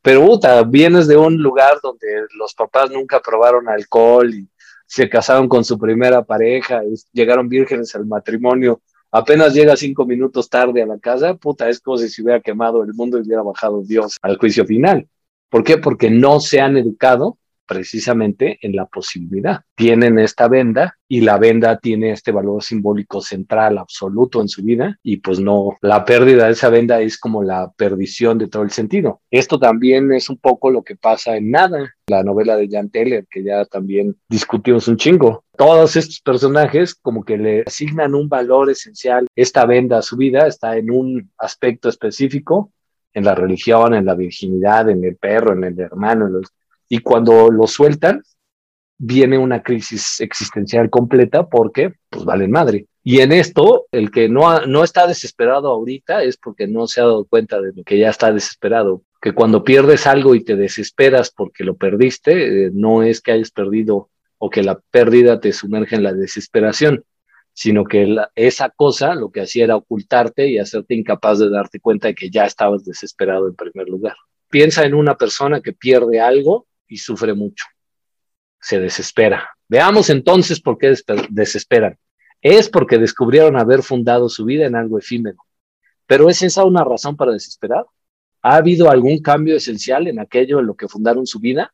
Pero 0.00 0.24
puta, 0.24 0.62
vienes 0.62 1.06
de 1.06 1.16
un 1.16 1.36
lugar 1.36 1.78
donde 1.82 2.06
los 2.38 2.54
papás 2.54 2.90
nunca 2.90 3.20
probaron 3.20 3.68
alcohol 3.68 4.32
y 4.34 4.48
se 4.86 5.08
casaron 5.08 5.48
con 5.48 5.64
su 5.64 5.78
primera 5.78 6.24
pareja, 6.24 6.82
llegaron 7.12 7.48
vírgenes 7.48 7.94
al 7.94 8.06
matrimonio, 8.06 8.80
apenas 9.12 9.54
llega 9.54 9.76
cinco 9.76 10.04
minutos 10.04 10.48
tarde 10.48 10.82
a 10.82 10.86
la 10.86 10.98
casa, 10.98 11.34
puta, 11.34 11.68
es 11.68 11.80
como 11.80 11.98
si 11.98 12.08
se 12.08 12.22
hubiera 12.22 12.40
quemado 12.40 12.82
el 12.82 12.94
mundo 12.94 13.18
y 13.18 13.20
hubiera 13.20 13.42
bajado 13.42 13.82
Dios 13.82 14.18
al 14.22 14.38
juicio 14.38 14.66
final. 14.66 15.06
¿Por 15.48 15.62
qué? 15.62 15.78
Porque 15.78 16.10
no 16.10 16.40
se 16.40 16.60
han 16.60 16.76
educado 16.76 17.38
precisamente 17.66 18.58
en 18.62 18.76
la 18.76 18.86
posibilidad. 18.86 19.62
Tienen 19.74 20.18
esta 20.18 20.48
venda 20.48 20.98
y 21.08 21.20
la 21.20 21.38
venda 21.38 21.78
tiene 21.78 22.12
este 22.12 22.32
valor 22.32 22.62
simbólico 22.62 23.20
central 23.20 23.78
absoluto 23.78 24.40
en 24.40 24.48
su 24.48 24.62
vida 24.62 24.98
y 25.02 25.18
pues 25.18 25.40
no, 25.40 25.76
la 25.80 26.04
pérdida 26.04 26.46
de 26.46 26.52
esa 26.52 26.70
venda 26.70 27.00
es 27.00 27.18
como 27.18 27.42
la 27.42 27.70
perdición 27.76 28.38
de 28.38 28.48
todo 28.48 28.62
el 28.62 28.70
sentido. 28.70 29.20
Esto 29.30 29.58
también 29.58 30.12
es 30.12 30.30
un 30.30 30.38
poco 30.38 30.70
lo 30.70 30.82
que 30.82 30.96
pasa 30.96 31.36
en 31.36 31.50
Nada, 31.50 31.94
la 32.06 32.22
novela 32.22 32.56
de 32.56 32.68
Jan 32.68 32.90
Teller, 32.90 33.26
que 33.30 33.42
ya 33.42 33.64
también 33.64 34.16
discutimos 34.28 34.88
un 34.88 34.96
chingo. 34.96 35.44
Todos 35.56 35.96
estos 35.96 36.20
personajes 36.20 36.94
como 36.94 37.24
que 37.24 37.36
le 37.36 37.62
asignan 37.66 38.14
un 38.14 38.28
valor 38.28 38.70
esencial. 38.70 39.26
Esta 39.36 39.66
venda 39.66 39.98
a 39.98 40.02
su 40.02 40.16
vida 40.16 40.46
está 40.46 40.76
en 40.76 40.90
un 40.90 41.30
aspecto 41.38 41.88
específico 41.88 42.72
en 43.14 43.24
la 43.24 43.34
religión, 43.34 43.94
en 43.94 44.06
la 44.06 44.14
virginidad, 44.14 44.88
en 44.88 45.04
el 45.04 45.16
perro, 45.16 45.52
en 45.52 45.64
el 45.64 45.78
hermano, 45.78 46.26
en 46.26 46.32
los, 46.34 46.52
y 46.92 46.98
cuando 46.98 47.50
lo 47.50 47.66
sueltan, 47.66 48.22
viene 48.98 49.38
una 49.38 49.62
crisis 49.62 50.20
existencial 50.20 50.90
completa 50.90 51.48
porque, 51.48 51.94
pues, 52.10 52.26
vale 52.26 52.46
madre. 52.48 52.84
Y 53.02 53.20
en 53.20 53.32
esto, 53.32 53.86
el 53.92 54.10
que 54.10 54.28
no, 54.28 54.66
no 54.66 54.84
está 54.84 55.06
desesperado 55.06 55.68
ahorita 55.70 56.22
es 56.22 56.36
porque 56.36 56.66
no 56.66 56.86
se 56.86 57.00
ha 57.00 57.04
dado 57.04 57.24
cuenta 57.24 57.62
de 57.62 57.82
que 57.82 57.98
ya 57.98 58.10
está 58.10 58.30
desesperado. 58.30 59.04
Que 59.22 59.32
cuando 59.32 59.64
pierdes 59.64 60.06
algo 60.06 60.34
y 60.34 60.44
te 60.44 60.54
desesperas 60.54 61.30
porque 61.30 61.64
lo 61.64 61.76
perdiste, 61.76 62.66
eh, 62.66 62.70
no 62.74 63.02
es 63.02 63.22
que 63.22 63.32
hayas 63.32 63.52
perdido 63.52 64.10
o 64.36 64.50
que 64.50 64.62
la 64.62 64.78
pérdida 64.90 65.40
te 65.40 65.54
sumerge 65.54 65.96
en 65.96 66.02
la 66.02 66.12
desesperación, 66.12 67.06
sino 67.54 67.84
que 67.84 68.18
esa 68.34 68.68
cosa 68.68 69.14
lo 69.14 69.32
que 69.32 69.40
hacía 69.40 69.64
era 69.64 69.76
ocultarte 69.76 70.46
y 70.46 70.58
hacerte 70.58 70.94
incapaz 70.94 71.38
de 71.38 71.48
darte 71.48 71.80
cuenta 71.80 72.08
de 72.08 72.14
que 72.14 72.28
ya 72.28 72.44
estabas 72.44 72.84
desesperado 72.84 73.48
en 73.48 73.54
primer 73.54 73.88
lugar. 73.88 74.16
Piensa 74.50 74.84
en 74.84 74.92
una 74.92 75.16
persona 75.16 75.62
que 75.62 75.72
pierde 75.72 76.20
algo 76.20 76.66
y 76.92 76.98
sufre 76.98 77.32
mucho. 77.32 77.64
Se 78.60 78.78
desespera. 78.78 79.48
Veamos 79.66 80.10
entonces 80.10 80.60
por 80.60 80.76
qué 80.76 80.94
desesperan. 81.30 81.96
Es 82.42 82.68
porque 82.68 82.98
descubrieron 82.98 83.56
haber 83.56 83.82
fundado 83.82 84.28
su 84.28 84.44
vida 84.44 84.66
en 84.66 84.76
algo 84.76 84.98
efímero. 84.98 85.38
Pero 86.06 86.28
¿es 86.28 86.42
esa 86.42 86.64
una 86.64 86.84
razón 86.84 87.16
para 87.16 87.32
desesperar? 87.32 87.86
¿Ha 88.42 88.56
habido 88.56 88.90
algún 88.90 89.22
cambio 89.22 89.56
esencial 89.56 90.06
en 90.06 90.20
aquello 90.20 90.60
en 90.60 90.66
lo 90.66 90.74
que 90.74 90.86
fundaron 90.86 91.26
su 91.26 91.40
vida? 91.40 91.72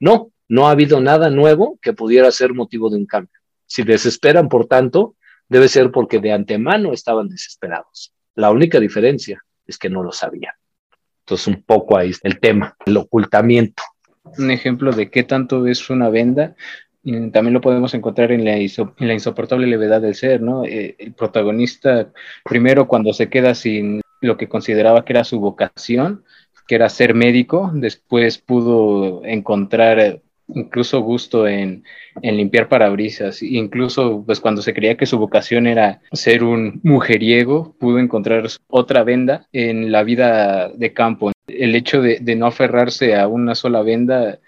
No, 0.00 0.32
no 0.48 0.66
ha 0.66 0.72
habido 0.72 1.00
nada 1.00 1.30
nuevo 1.30 1.78
que 1.80 1.92
pudiera 1.92 2.32
ser 2.32 2.52
motivo 2.52 2.90
de 2.90 2.96
un 2.96 3.06
cambio. 3.06 3.38
Si 3.66 3.84
desesperan, 3.84 4.48
por 4.48 4.66
tanto, 4.66 5.14
debe 5.48 5.68
ser 5.68 5.92
porque 5.92 6.18
de 6.18 6.32
antemano 6.32 6.92
estaban 6.92 7.28
desesperados. 7.28 8.12
La 8.34 8.50
única 8.50 8.80
diferencia 8.80 9.40
es 9.66 9.78
que 9.78 9.88
no 9.88 10.02
lo 10.02 10.10
sabían. 10.10 10.54
Entonces, 11.20 11.46
un 11.46 11.62
poco 11.62 11.96
ahí 11.96 12.10
el 12.24 12.40
tema, 12.40 12.76
el 12.84 12.96
ocultamiento 12.96 13.84
un 14.24 14.50
ejemplo 14.50 14.92
de 14.92 15.10
qué 15.10 15.22
tanto 15.22 15.66
es 15.66 15.90
una 15.90 16.08
venda. 16.08 16.54
Y 17.04 17.30
también 17.30 17.54
lo 17.54 17.60
podemos 17.60 17.94
encontrar 17.94 18.30
en 18.30 18.44
la, 18.44 18.58
insoportable 18.58 19.66
levedad 19.66 20.00
del 20.00 20.14
ser, 20.14 20.40
¿no? 20.40 20.64
Eh, 20.64 20.94
el 20.98 21.14
protagonista, 21.14 22.12
primero 22.44 22.86
cuando 22.86 23.12
se 23.12 23.28
queda 23.28 23.54
sin 23.54 24.00
lo 24.20 24.36
que 24.36 24.48
consideraba 24.48 25.04
que 25.04 25.12
era 25.12 25.24
su 25.24 25.40
vocación, 25.40 26.24
que 26.68 26.76
era 26.76 26.88
ser 26.88 27.14
médico, 27.14 27.72
después 27.74 28.38
pudo 28.38 29.24
encontrar 29.24 30.22
incluso 30.54 31.00
gusto 31.00 31.46
en, 31.46 31.84
en, 32.22 32.36
limpiar 32.36 32.68
parabrisas, 32.68 33.42
incluso 33.42 34.22
pues 34.24 34.40
cuando 34.40 34.62
se 34.62 34.74
creía 34.74 34.96
que 34.96 35.06
su 35.06 35.18
vocación 35.18 35.66
era 35.66 36.00
ser 36.12 36.44
un 36.44 36.80
mujeriego, 36.82 37.74
pudo 37.78 37.98
encontrar 37.98 38.46
otra 38.68 39.04
venda 39.04 39.46
en 39.52 39.92
la 39.92 40.02
vida 40.02 40.70
de 40.70 40.92
campo, 40.92 41.32
el 41.46 41.74
hecho 41.74 42.00
de, 42.00 42.20
no 42.36 42.46
aferrarse 42.46 43.16
a 43.16 43.28
una 43.28 43.54
sola 43.54 43.82
venda, 43.82 44.38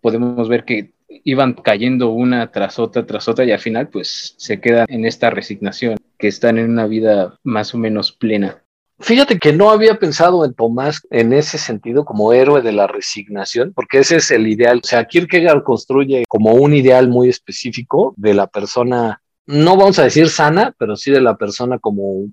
podemos 0.00 0.48
ver 0.48 0.64
que 0.64 0.92
iban 1.24 1.54
cayendo 1.54 2.10
una 2.10 2.50
tras 2.50 2.78
otra, 2.78 3.06
tras 3.06 3.28
otra, 3.28 3.44
y 3.44 3.52
al 3.52 3.58
final 3.58 3.88
pues 3.88 4.34
se 4.38 4.60
quedan 4.60 4.86
en 4.88 5.04
esta 5.06 5.30
resignación, 5.30 5.98
que 6.18 6.28
están 6.28 6.58
en 6.58 6.70
una 6.70 6.86
vida 6.86 7.38
más 7.42 7.74
o 7.74 7.78
menos 7.78 8.12
plena. 8.12 8.62
Fíjate 8.98 9.38
que 9.38 9.52
no 9.52 9.70
había 9.70 9.98
pensado 9.98 10.44
en 10.44 10.54
Tomás 10.54 11.02
en 11.10 11.32
ese 11.32 11.58
sentido 11.58 12.04
como 12.04 12.32
héroe 12.32 12.62
de 12.62 12.72
la 12.72 12.86
resignación, 12.86 13.72
porque 13.74 13.98
ese 13.98 14.16
es 14.16 14.30
el 14.30 14.46
ideal. 14.46 14.80
O 14.82 14.86
sea, 14.86 15.06
Kierkegaard 15.06 15.64
construye 15.64 16.24
como 16.28 16.54
un 16.54 16.72
ideal 16.74 17.08
muy 17.08 17.28
específico 17.28 18.14
de 18.16 18.34
la 18.34 18.46
persona, 18.46 19.22
no 19.46 19.76
vamos 19.76 19.98
a 19.98 20.04
decir 20.04 20.28
sana, 20.28 20.74
pero 20.78 20.96
sí 20.96 21.10
de 21.10 21.20
la 21.20 21.36
persona 21.36 21.78
como 21.78 22.28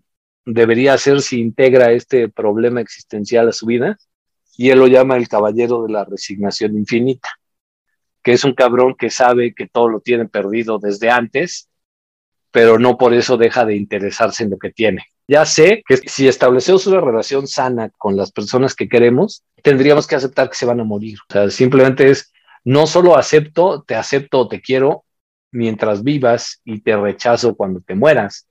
debería 0.46 0.98
ser 0.98 1.22
si 1.22 1.40
integra 1.40 1.92
este 1.92 2.30
problema 2.30 2.82
existencial 2.82 3.50
a 3.50 3.54
su 3.54 3.66
vida 3.66 3.98
y 4.58 4.72
él 4.72 4.80
lo 4.80 4.88
llama 4.88 5.16
el 5.16 5.28
caballero 5.28 5.84
de 5.84 5.94
la 5.94 6.06
resignación 6.06 6.78
infinita, 6.78 7.30
que 8.22 8.34
es 8.34 8.44
un 8.44 8.54
cabrón 8.54 8.96
que 8.98 9.10
sabe 9.10 9.54
que 9.54 9.68
todo 9.68 9.88
lo 9.88 10.02
tiene 10.02 10.28
perdido 10.28 10.80
desde 10.80 11.10
antes, 11.10 11.69
pero 12.52 12.80
no 12.80 12.98
por 12.98 13.14
eso 13.14 13.38
deja 13.38 13.66
de 13.66 13.76
interesarse 13.76 14.44
en 14.44 14.52
lo 14.52 14.58
que 14.58 14.72
tiene. 14.72 15.06
Ya 15.28 15.46
sé 15.46 15.84
que 15.88 15.98
si 15.98 16.28
establecemos 16.28 16.88
una 16.88 17.02
relación 17.02 17.48
sana 17.48 17.92
con 17.98 18.18
las 18.18 18.32
personas 18.32 18.76
que 18.76 18.90
queremos, 18.90 19.44
tendríamos 19.62 20.08
que 20.08 20.16
aceptar 20.16 20.50
que 20.50 20.56
se 20.56 20.66
van 20.66 20.80
a 20.80 20.84
morir. 20.84 21.18
O 21.30 21.34
sea, 21.34 21.50
simplemente 21.50 22.10
es, 22.10 22.32
no 22.64 22.88
solo 22.88 23.16
acepto, 23.16 23.84
te 23.84 23.96
acepto 23.96 24.40
o 24.40 24.48
te 24.48 24.62
quiero 24.62 25.06
mientras 25.52 26.04
vivas 26.04 26.62
y 26.64 26.82
te 26.82 26.96
rechazo 26.96 27.56
cuando 27.56 27.82
te 27.82 27.96
mueras, 27.96 28.48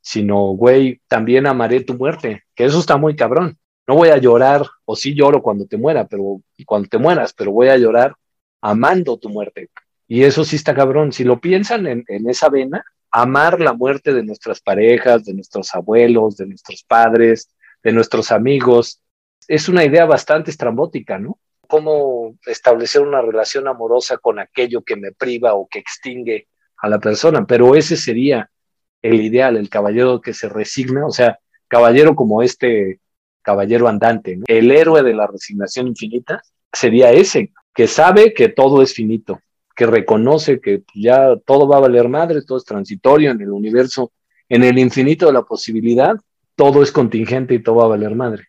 sino, 0.00 0.38
güey, 0.54 1.00
también 1.08 1.46
amaré 1.46 1.80
tu 1.80 1.94
muerte, 1.94 2.44
que 2.54 2.64
eso 2.64 2.78
está 2.78 2.96
muy 2.96 3.16
cabrón 3.16 3.58
no 3.86 3.94
voy 3.94 4.08
a 4.08 4.18
llorar, 4.18 4.66
o 4.84 4.96
sí 4.96 5.14
lloro 5.14 5.42
cuando 5.42 5.66
te 5.66 5.76
muera, 5.76 6.06
pero 6.06 6.40
cuando 6.66 6.88
te 6.88 6.98
mueras, 6.98 7.32
pero 7.32 7.52
voy 7.52 7.68
a 7.68 7.76
llorar 7.76 8.14
amando 8.60 9.16
tu 9.16 9.28
muerte. 9.28 9.70
Y 10.08 10.24
eso 10.24 10.44
sí 10.44 10.56
está 10.56 10.74
cabrón. 10.74 11.12
Si 11.12 11.24
lo 11.24 11.40
piensan 11.40 11.86
en, 11.86 12.04
en 12.08 12.28
esa 12.28 12.48
vena, 12.48 12.84
amar 13.16 13.62
la 13.62 13.72
muerte 13.72 14.12
de 14.12 14.22
nuestras 14.22 14.60
parejas, 14.60 15.24
de 15.24 15.32
nuestros 15.32 15.74
abuelos, 15.74 16.36
de 16.36 16.44
nuestros 16.44 16.84
padres, 16.84 17.48
de 17.82 17.92
nuestros 17.92 18.30
amigos, 18.30 19.00
es 19.48 19.70
una 19.70 19.86
idea 19.86 20.04
bastante 20.04 20.50
estrambótica, 20.50 21.18
¿no? 21.18 21.38
Cómo 21.66 22.36
establecer 22.44 23.00
una 23.00 23.22
relación 23.22 23.68
amorosa 23.68 24.18
con 24.18 24.38
aquello 24.38 24.82
que 24.82 24.96
me 24.96 25.12
priva 25.12 25.54
o 25.54 25.66
que 25.66 25.78
extingue 25.78 26.48
a 26.76 26.90
la 26.90 26.98
persona, 26.98 27.46
pero 27.46 27.74
ese 27.74 27.96
sería 27.96 28.50
el 29.00 29.22
ideal, 29.22 29.56
el 29.56 29.70
caballero 29.70 30.20
que 30.20 30.34
se 30.34 30.50
resigna, 30.50 31.06
o 31.06 31.10
sea, 31.10 31.38
caballero 31.68 32.14
como 32.14 32.42
este 32.42 33.00
caballero 33.40 33.88
andante. 33.88 34.38
El 34.46 34.70
héroe 34.70 35.02
de 35.02 35.14
la 35.14 35.26
resignación 35.26 35.86
infinita 35.86 36.42
sería 36.70 37.12
ese, 37.12 37.54
que 37.74 37.86
sabe 37.86 38.34
que 38.34 38.50
todo 38.50 38.82
es 38.82 38.92
finito, 38.92 39.40
que 39.76 39.86
reconoce 39.86 40.58
que 40.58 40.82
ya 40.94 41.36
todo 41.44 41.68
va 41.68 41.76
a 41.76 41.80
valer 41.80 42.08
madre, 42.08 42.42
todo 42.42 42.56
es 42.56 42.64
transitorio 42.64 43.30
en 43.30 43.42
el 43.42 43.50
universo, 43.50 44.10
en 44.48 44.64
el 44.64 44.78
infinito 44.78 45.26
de 45.26 45.34
la 45.34 45.42
posibilidad, 45.42 46.16
todo 46.56 46.82
es 46.82 46.90
contingente 46.90 47.54
y 47.54 47.62
todo 47.62 47.76
va 47.76 47.84
a 47.84 47.88
valer 47.88 48.14
madre. 48.14 48.44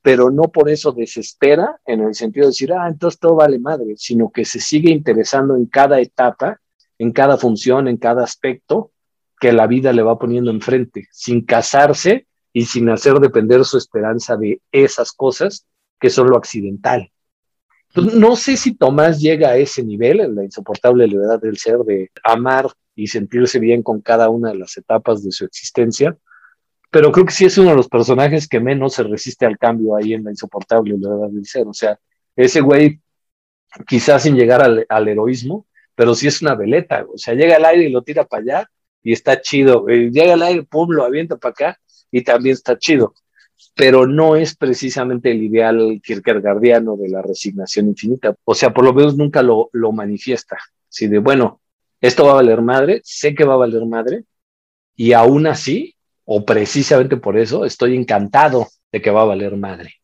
Pero 0.00 0.30
no 0.30 0.44
por 0.44 0.70
eso 0.70 0.92
desespera 0.92 1.78
en 1.84 2.00
el 2.00 2.14
sentido 2.14 2.46
de 2.46 2.50
decir, 2.50 2.72
ah, 2.72 2.88
entonces 2.88 3.20
todo 3.20 3.34
vale 3.34 3.58
madre, 3.58 3.94
sino 3.96 4.30
que 4.30 4.46
se 4.46 4.58
sigue 4.58 4.90
interesando 4.90 5.54
en 5.54 5.66
cada 5.66 6.00
etapa, 6.00 6.58
en 6.96 7.12
cada 7.12 7.36
función, 7.36 7.86
en 7.86 7.98
cada 7.98 8.24
aspecto 8.24 8.92
que 9.38 9.52
la 9.52 9.66
vida 9.66 9.92
le 9.92 10.02
va 10.02 10.18
poniendo 10.18 10.50
enfrente, 10.50 11.08
sin 11.12 11.44
casarse 11.44 12.26
y 12.54 12.64
sin 12.64 12.88
hacer 12.88 13.14
depender 13.20 13.66
su 13.66 13.76
esperanza 13.76 14.36
de 14.38 14.62
esas 14.72 15.12
cosas 15.12 15.66
que 16.00 16.08
son 16.08 16.30
lo 16.30 16.38
accidental. 16.38 17.12
No 17.94 18.36
sé 18.36 18.56
si 18.56 18.74
Tomás 18.74 19.20
llega 19.20 19.50
a 19.50 19.56
ese 19.56 19.82
nivel, 19.82 20.20
en 20.20 20.34
la 20.34 20.44
insoportable 20.44 21.06
levedad 21.06 21.40
del 21.40 21.56
ser, 21.56 21.78
de 21.78 22.10
amar 22.22 22.68
y 22.94 23.06
sentirse 23.06 23.58
bien 23.58 23.82
con 23.82 24.00
cada 24.00 24.28
una 24.28 24.50
de 24.50 24.58
las 24.58 24.76
etapas 24.76 25.24
de 25.24 25.32
su 25.32 25.44
existencia, 25.44 26.16
pero 26.90 27.12
creo 27.12 27.26
que 27.26 27.32
sí 27.32 27.44
es 27.44 27.58
uno 27.58 27.70
de 27.70 27.76
los 27.76 27.88
personajes 27.88 28.48
que 28.48 28.60
menos 28.60 28.94
se 28.94 29.02
resiste 29.02 29.46
al 29.46 29.58
cambio 29.58 29.96
ahí 29.96 30.14
en 30.14 30.24
la 30.24 30.30
insoportable 30.30 30.96
levedad 30.96 31.28
del 31.28 31.44
ser. 31.44 31.66
O 31.66 31.74
sea, 31.74 31.98
ese 32.34 32.60
güey, 32.60 33.00
quizás 33.86 34.22
sin 34.22 34.36
llegar 34.36 34.62
al, 34.62 34.86
al 34.88 35.08
heroísmo, 35.08 35.66
pero 35.94 36.14
sí 36.14 36.26
es 36.28 36.40
una 36.40 36.54
veleta. 36.54 37.04
O 37.12 37.18
sea, 37.18 37.34
llega 37.34 37.56
al 37.56 37.64
aire 37.66 37.84
y 37.84 37.90
lo 37.90 38.02
tira 38.02 38.24
para 38.24 38.42
allá 38.42 38.70
y 39.02 39.12
está 39.12 39.40
chido. 39.40 39.88
Eh, 39.88 40.10
llega 40.10 40.34
al 40.34 40.42
aire, 40.42 40.62
pum, 40.62 40.90
lo 40.90 41.04
avienta 41.04 41.36
para 41.36 41.50
acá 41.50 41.80
y 42.10 42.22
también 42.22 42.54
está 42.54 42.78
chido, 42.78 43.14
pero 43.78 44.08
no 44.08 44.34
es 44.34 44.56
precisamente 44.56 45.30
el 45.30 45.40
ideal 45.40 46.00
kierkegaardiano 46.02 46.96
de 46.96 47.10
la 47.10 47.22
resignación 47.22 47.86
infinita. 47.86 48.34
O 48.42 48.52
sea, 48.52 48.74
por 48.74 48.84
lo 48.84 48.92
menos 48.92 49.16
nunca 49.16 49.40
lo, 49.40 49.70
lo 49.72 49.92
manifiesta. 49.92 50.58
Si 50.88 51.06
de, 51.06 51.18
bueno, 51.20 51.60
esto 52.00 52.24
va 52.24 52.32
a 52.32 52.42
valer 52.42 52.60
madre, 52.60 53.00
sé 53.04 53.36
que 53.36 53.44
va 53.44 53.54
a 53.54 53.58
valer 53.58 53.86
madre, 53.86 54.24
y 54.96 55.12
aún 55.12 55.46
así, 55.46 55.94
o 56.24 56.44
precisamente 56.44 57.18
por 57.18 57.38
eso, 57.38 57.64
estoy 57.64 57.94
encantado 57.94 58.66
de 58.90 59.00
que 59.00 59.12
va 59.12 59.22
a 59.22 59.26
valer 59.26 59.56
madre. 59.56 59.94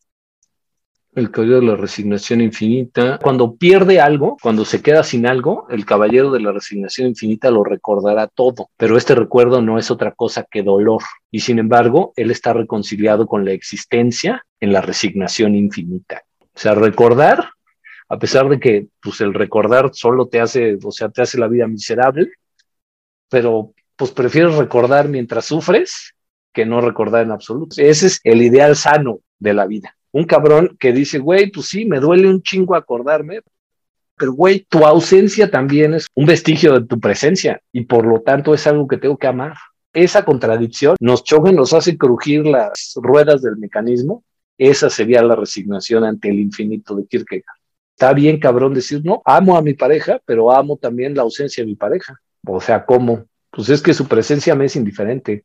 El 1.15 1.31
caballero 1.31 1.61
de 1.61 1.65
la 1.67 1.75
resignación 1.77 2.41
infinita. 2.41 3.17
Cuando 3.19 3.55
pierde 3.55 4.01
algo, 4.01 4.37
cuando 4.41 4.65
se 4.65 4.81
queda 4.81 5.03
sin 5.03 5.25
algo, 5.25 5.65
el 5.69 5.85
caballero 5.85 6.29
de 6.29 6.41
la 6.41 6.51
resignación 6.51 7.07
infinita 7.07 7.49
lo 7.49 7.63
recordará 7.63 8.27
todo, 8.27 8.69
pero 8.77 8.97
este 8.97 9.15
recuerdo 9.15 9.61
no 9.61 9.79
es 9.79 9.89
otra 9.89 10.11
cosa 10.11 10.45
que 10.49 10.61
dolor. 10.61 11.01
Y 11.31 11.39
sin 11.39 11.59
embargo, 11.59 12.11
él 12.17 12.31
está 12.31 12.53
reconciliado 12.53 13.27
con 13.27 13.45
la 13.45 13.51
existencia 13.51 14.45
en 14.59 14.73
la 14.73 14.81
resignación 14.81 15.55
infinita. 15.55 16.23
O 16.41 16.59
sea, 16.59 16.75
recordar, 16.75 17.49
a 18.09 18.19
pesar 18.19 18.49
de 18.49 18.59
que 18.59 18.87
pues, 19.01 19.21
el 19.21 19.33
recordar 19.33 19.91
solo 19.93 20.27
te 20.27 20.41
hace, 20.41 20.77
o 20.83 20.91
sea, 20.91 21.09
te 21.09 21.21
hace 21.21 21.39
la 21.39 21.47
vida 21.47 21.65
miserable, 21.67 22.29
pero 23.29 23.73
pues 23.95 24.11
prefieres 24.11 24.55
recordar 24.55 25.07
mientras 25.07 25.45
sufres 25.45 26.13
que 26.51 26.65
no 26.65 26.81
recordar 26.81 27.23
en 27.23 27.31
absoluto. 27.31 27.75
Ese 27.77 28.07
es 28.07 28.19
el 28.25 28.41
ideal 28.41 28.75
sano 28.75 29.19
de 29.39 29.53
la 29.53 29.65
vida 29.65 29.95
un 30.15 30.23
cabrón 30.23 30.77
que 30.79 30.93
dice, 30.93 31.19
güey, 31.19 31.51
pues 31.51 31.67
sí, 31.67 31.83
me 31.83 31.99
duele 31.99 32.29
un 32.29 32.41
chingo 32.41 32.73
acordarme, 32.73 33.41
pero 34.15 34.31
güey, 34.31 34.65
tu 34.69 34.85
ausencia 34.85 35.51
también 35.51 35.93
es 35.93 36.07
un 36.15 36.25
vestigio 36.25 36.79
de 36.79 36.87
tu 36.87 37.01
presencia 37.01 37.59
y 37.73 37.83
por 37.83 38.05
lo 38.05 38.21
tanto 38.21 38.53
es 38.53 38.65
algo 38.65 38.87
que 38.87 38.95
tengo 38.95 39.17
que 39.17 39.27
amar. 39.27 39.55
Esa 39.91 40.23
contradicción 40.23 40.95
nos 41.01 41.25
choca, 41.25 41.51
nos 41.51 41.73
hace 41.73 41.97
crujir 41.97 42.45
las 42.45 42.93
ruedas 42.95 43.41
del 43.41 43.57
mecanismo. 43.57 44.23
Esa 44.57 44.89
sería 44.89 45.21
la 45.21 45.35
resignación 45.35 46.05
ante 46.05 46.29
el 46.29 46.39
infinito 46.39 46.95
de 46.95 47.05
Kierkegaard. 47.07 47.57
Está 47.91 48.13
bien, 48.13 48.39
cabrón, 48.39 48.73
decir, 48.73 49.01
no, 49.03 49.21
amo 49.25 49.57
a 49.57 49.61
mi 49.61 49.73
pareja, 49.73 50.21
pero 50.25 50.49
amo 50.49 50.77
también 50.77 51.13
la 51.13 51.23
ausencia 51.23 51.61
de 51.61 51.67
mi 51.67 51.75
pareja. 51.75 52.17
O 52.47 52.61
sea, 52.61 52.85
¿cómo? 52.85 53.25
Pues 53.51 53.67
es 53.67 53.81
que 53.81 53.93
su 53.93 54.07
presencia 54.07 54.55
me 54.55 54.63
es 54.63 54.77
indiferente. 54.77 55.43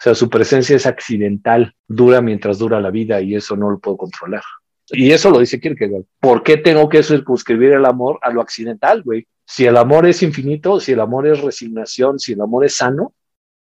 O 0.00 0.02
sea, 0.02 0.14
su 0.14 0.30
presencia 0.30 0.74
es 0.74 0.86
accidental, 0.86 1.74
dura 1.86 2.22
mientras 2.22 2.58
dura 2.58 2.80
la 2.80 2.90
vida 2.90 3.20
y 3.20 3.34
eso 3.34 3.54
no 3.54 3.70
lo 3.70 3.78
puedo 3.78 3.98
controlar. 3.98 4.42
Y 4.88 5.10
eso 5.12 5.30
lo 5.30 5.40
dice 5.40 5.60
Kierkegaard. 5.60 6.04
¿Por 6.18 6.42
qué 6.42 6.56
tengo 6.56 6.88
que 6.88 7.02
circunscribir 7.02 7.72
el 7.72 7.84
amor 7.84 8.18
a 8.22 8.30
lo 8.30 8.40
accidental, 8.40 9.02
güey? 9.02 9.26
Si 9.44 9.66
el 9.66 9.76
amor 9.76 10.06
es 10.06 10.22
infinito, 10.22 10.80
si 10.80 10.92
el 10.92 11.00
amor 11.00 11.26
es 11.26 11.42
resignación, 11.42 12.18
si 12.18 12.32
el 12.32 12.40
amor 12.40 12.64
es 12.64 12.76
sano, 12.76 13.12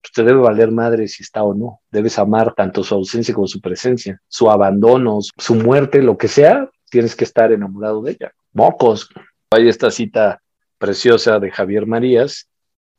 pues 0.01 0.13
te 0.13 0.23
debe 0.23 0.39
valer 0.39 0.71
madre 0.71 1.09
si 1.09 1.23
está 1.23 1.43
o 1.43 1.53
no. 1.53 1.81
Debes 1.91 2.17
amar 2.17 2.53
tanto 2.55 2.85
su 2.85 2.95
ausencia 2.95 3.33
como 3.33 3.47
su 3.47 3.59
presencia, 3.59 4.21
su 4.29 4.49
abandono, 4.49 5.19
su 5.37 5.55
muerte, 5.55 6.01
lo 6.01 6.17
que 6.17 6.29
sea, 6.29 6.69
tienes 6.89 7.17
que 7.17 7.25
estar 7.25 7.51
enamorado 7.51 8.01
de 8.01 8.11
ella. 8.11 8.31
Mocos. 8.53 9.09
Hay 9.51 9.67
esta 9.67 9.91
cita 9.91 10.41
preciosa 10.77 11.39
de 11.39 11.51
Javier 11.51 11.85
Marías 11.85 12.47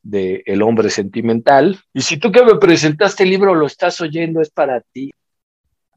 de 0.04 0.42
El 0.46 0.62
hombre 0.62 0.90
sentimental. 0.90 1.80
Y 1.92 2.02
si 2.02 2.18
tú 2.18 2.30
que 2.30 2.44
me 2.44 2.56
presentaste 2.56 3.24
el 3.24 3.30
libro 3.30 3.54
lo 3.54 3.66
estás 3.66 4.00
oyendo, 4.00 4.40
es 4.40 4.50
para 4.50 4.80
ti. 4.80 5.10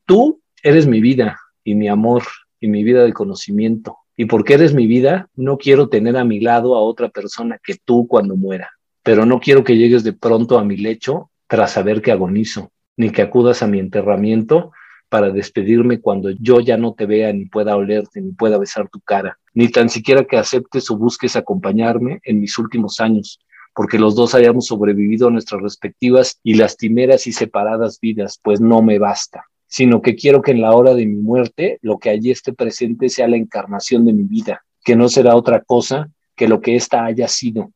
Tú 0.06 0.42
eres 0.64 0.88
mi 0.88 1.02
vida 1.02 1.40
y 1.64 1.76
mi 1.76 1.88
amor 1.88 2.24
y 2.60 2.68
mi 2.70 2.84
vida 2.84 3.04
de 3.04 3.14
conocimiento. 3.14 3.98
Y 4.16 4.26
porque 4.26 4.56
eres 4.56 4.74
mi 4.74 4.88
vida, 4.88 5.30
no 5.36 5.58
quiero 5.58 5.90
tener 5.90 6.18
a 6.18 6.24
mi 6.24 6.40
lado 6.40 6.76
a 6.76 6.82
otra 6.82 7.10
persona 7.10 7.60
que 7.64 7.76
tú 7.76 8.08
cuando 8.08 8.36
muera. 8.36 8.72
Pero 9.04 9.26
no 9.26 9.40
quiero 9.40 9.64
que 9.64 9.78
llegues 9.78 10.04
de 10.04 10.14
pronto 10.14 10.58
a 10.58 10.64
mi 10.64 10.78
lecho 10.78 11.30
tras 11.46 11.74
saber 11.74 12.02
que 12.02 12.12
agonizo, 12.12 12.72
ni 12.96 13.12
que 13.12 13.22
acudas 13.22 13.62
a 13.62 13.68
mi 13.68 13.80
enterramiento 13.80 14.72
para 15.10 15.30
despedirme 15.30 16.02
cuando 16.02 16.32
yo 16.32 16.60
ya 16.60 16.78
no 16.78 16.94
te 16.94 17.06
vea 17.06 17.32
ni 17.32 17.46
pueda 17.46 17.78
olerte 17.78 18.22
ni 18.22 18.32
pueda 18.34 18.58
besar 18.58 18.90
tu 18.90 19.00
cara, 19.00 19.38
ni 19.54 19.70
tan 19.70 19.90
siquiera 19.90 20.26
que 20.26 20.38
aceptes 20.38 20.90
o 20.92 20.98
busques 20.98 21.36
acompañarme 21.36 22.20
en 22.24 22.42
mis 22.42 22.58
últimos 22.58 23.00
años, 23.00 23.40
porque 23.78 24.00
los 24.00 24.16
dos 24.16 24.34
hayamos 24.34 24.66
sobrevivido 24.66 25.28
a 25.28 25.32
nuestras 25.32 25.62
respectivas 25.62 26.40
y 26.42 26.56
lastimeras 26.56 27.28
y 27.28 27.32
separadas 27.32 28.00
vidas, 28.00 28.40
pues 28.44 28.60
no 28.60 28.82
me 28.82 28.98
basta, 28.98 29.46
sino 29.68 30.02
que 30.02 30.16
quiero 30.16 30.42
que 30.42 30.50
en 30.50 30.62
la 30.62 30.72
hora 30.72 30.96
de 30.96 31.06
mi 31.06 31.18
muerte 31.18 31.78
lo 31.84 32.00
que 32.00 32.10
allí 32.10 32.32
esté 32.32 32.54
presente 32.54 33.08
sea 33.08 33.28
la 33.28 33.38
encarnación 33.38 34.04
de 34.04 34.14
mi 34.14 34.24
vida, 34.24 34.64
que 34.84 34.96
no 34.96 35.10
será 35.10 35.36
otra 35.36 35.62
cosa 35.62 36.10
que 36.36 36.48
lo 36.48 36.60
que 36.60 36.76
ésta 36.76 37.06
haya 37.06 37.28
sido. 37.28 37.72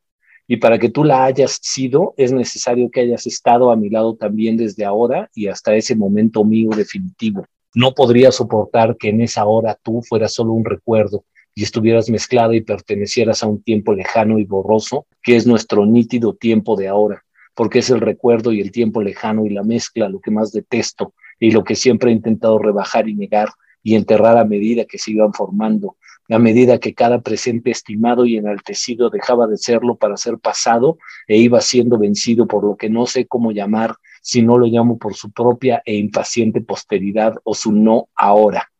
Y 0.48 0.56
para 0.56 0.76
que 0.80 0.88
tú 0.88 1.04
la 1.04 1.24
hayas 1.24 1.60
sido, 1.62 2.14
es 2.16 2.32
necesario 2.32 2.90
que 2.90 3.02
hayas 3.02 3.28
estado 3.28 3.70
a 3.70 3.76
mi 3.76 3.88
lado 3.88 4.16
también 4.16 4.56
desde 4.56 4.84
ahora 4.84 5.30
y 5.36 5.46
hasta 5.46 5.76
ese 5.76 5.94
momento 5.94 6.44
mío 6.44 6.70
definitivo. 6.70 7.46
No 7.76 7.94
podría 7.94 8.32
soportar 8.32 8.96
que 8.96 9.10
en 9.10 9.20
esa 9.20 9.44
hora 9.44 9.78
tú 9.80 10.02
fueras 10.02 10.34
solo 10.34 10.52
un 10.52 10.64
recuerdo, 10.64 11.24
y 11.54 11.62
estuvieras 11.64 12.08
mezclada 12.08 12.54
y 12.54 12.62
pertenecieras 12.62 13.42
a 13.42 13.46
un 13.46 13.62
tiempo 13.62 13.94
lejano 13.94 14.38
y 14.38 14.44
borroso, 14.44 15.06
que 15.22 15.36
es 15.36 15.46
nuestro 15.46 15.84
nítido 15.86 16.34
tiempo 16.34 16.76
de 16.76 16.88
ahora, 16.88 17.24
porque 17.54 17.80
es 17.80 17.90
el 17.90 18.00
recuerdo 18.00 18.52
y 18.52 18.60
el 18.60 18.72
tiempo 18.72 19.02
lejano 19.02 19.44
y 19.44 19.50
la 19.50 19.62
mezcla 19.62 20.08
lo 20.08 20.20
que 20.20 20.30
más 20.30 20.52
detesto 20.52 21.14
y 21.38 21.50
lo 21.50 21.64
que 21.64 21.74
siempre 21.74 22.10
he 22.10 22.14
intentado 22.14 22.58
rebajar 22.58 23.08
y 23.08 23.14
negar 23.14 23.50
y 23.82 23.96
enterrar 23.96 24.38
a 24.38 24.44
medida 24.44 24.84
que 24.84 24.98
se 24.98 25.10
iban 25.10 25.34
formando, 25.34 25.96
a 26.30 26.38
medida 26.38 26.78
que 26.78 26.94
cada 26.94 27.20
presente 27.20 27.70
estimado 27.70 28.24
y 28.24 28.36
enaltecido 28.36 29.10
dejaba 29.10 29.46
de 29.46 29.58
serlo 29.58 29.96
para 29.96 30.16
ser 30.16 30.38
pasado 30.38 30.98
e 31.26 31.36
iba 31.36 31.60
siendo 31.60 31.98
vencido 31.98 32.46
por 32.46 32.64
lo 32.64 32.76
que 32.76 32.88
no 32.88 33.06
sé 33.06 33.26
cómo 33.26 33.50
llamar, 33.50 33.96
si 34.22 34.40
no 34.40 34.56
lo 34.56 34.66
llamo 34.66 34.98
por 34.98 35.14
su 35.14 35.32
propia 35.32 35.82
e 35.84 35.96
impaciente 35.96 36.60
posteridad 36.60 37.34
o 37.42 37.54
su 37.54 37.72
no 37.72 38.08
ahora. 38.14 38.70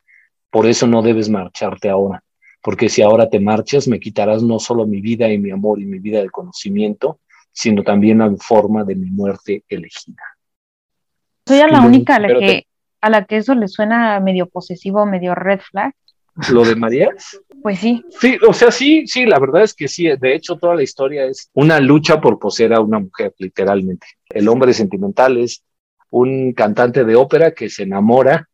Por 0.50 0.66
eso 0.66 0.86
no 0.86 1.02
debes 1.02 1.28
marcharte 1.28 1.90
ahora 1.90 2.22
porque 2.62 2.88
si 2.88 3.02
ahora 3.02 3.28
te 3.28 3.40
marchas, 3.40 3.88
me 3.88 3.98
quitarás 3.98 4.42
no 4.42 4.58
solo 4.58 4.86
mi 4.86 5.00
vida 5.00 5.28
y 5.28 5.38
mi 5.38 5.50
amor 5.50 5.80
y 5.80 5.84
mi 5.84 5.98
vida 5.98 6.22
de 6.22 6.30
conocimiento, 6.30 7.18
sino 7.50 7.82
también 7.82 8.18
la 8.18 8.32
forma 8.38 8.84
de 8.84 8.94
mi 8.94 9.10
muerte 9.10 9.64
elegida. 9.68 10.22
Soy 11.46 11.58
a 11.58 11.66
la 11.66 11.80
única 11.80 12.16
a 12.16 12.20
la, 12.20 12.28
que, 12.28 12.66
a 13.00 13.10
la 13.10 13.24
que 13.24 13.38
eso 13.38 13.54
le 13.54 13.66
suena 13.66 14.20
medio 14.20 14.46
posesivo, 14.46 15.04
medio 15.04 15.34
red 15.34 15.60
flag. 15.60 15.92
¿Lo 16.50 16.64
de 16.64 16.76
María? 16.76 17.10
Pues 17.60 17.80
sí. 17.80 18.02
Sí, 18.20 18.38
o 18.46 18.54
sea, 18.54 18.70
sí, 18.70 19.06
sí, 19.06 19.26
la 19.26 19.38
verdad 19.38 19.64
es 19.64 19.74
que 19.74 19.88
sí. 19.88 20.08
De 20.18 20.34
hecho, 20.34 20.56
toda 20.56 20.76
la 20.76 20.82
historia 20.82 21.26
es 21.26 21.50
una 21.52 21.78
lucha 21.80 22.20
por 22.20 22.38
poseer 22.38 22.72
a 22.72 22.80
una 22.80 23.00
mujer, 23.00 23.34
literalmente. 23.38 24.06
El 24.30 24.48
hombre 24.48 24.72
sentimental 24.72 25.36
es 25.36 25.62
un 26.10 26.52
cantante 26.52 27.04
de 27.04 27.16
ópera 27.16 27.50
que 27.50 27.68
se 27.68 27.82
enamora 27.82 28.48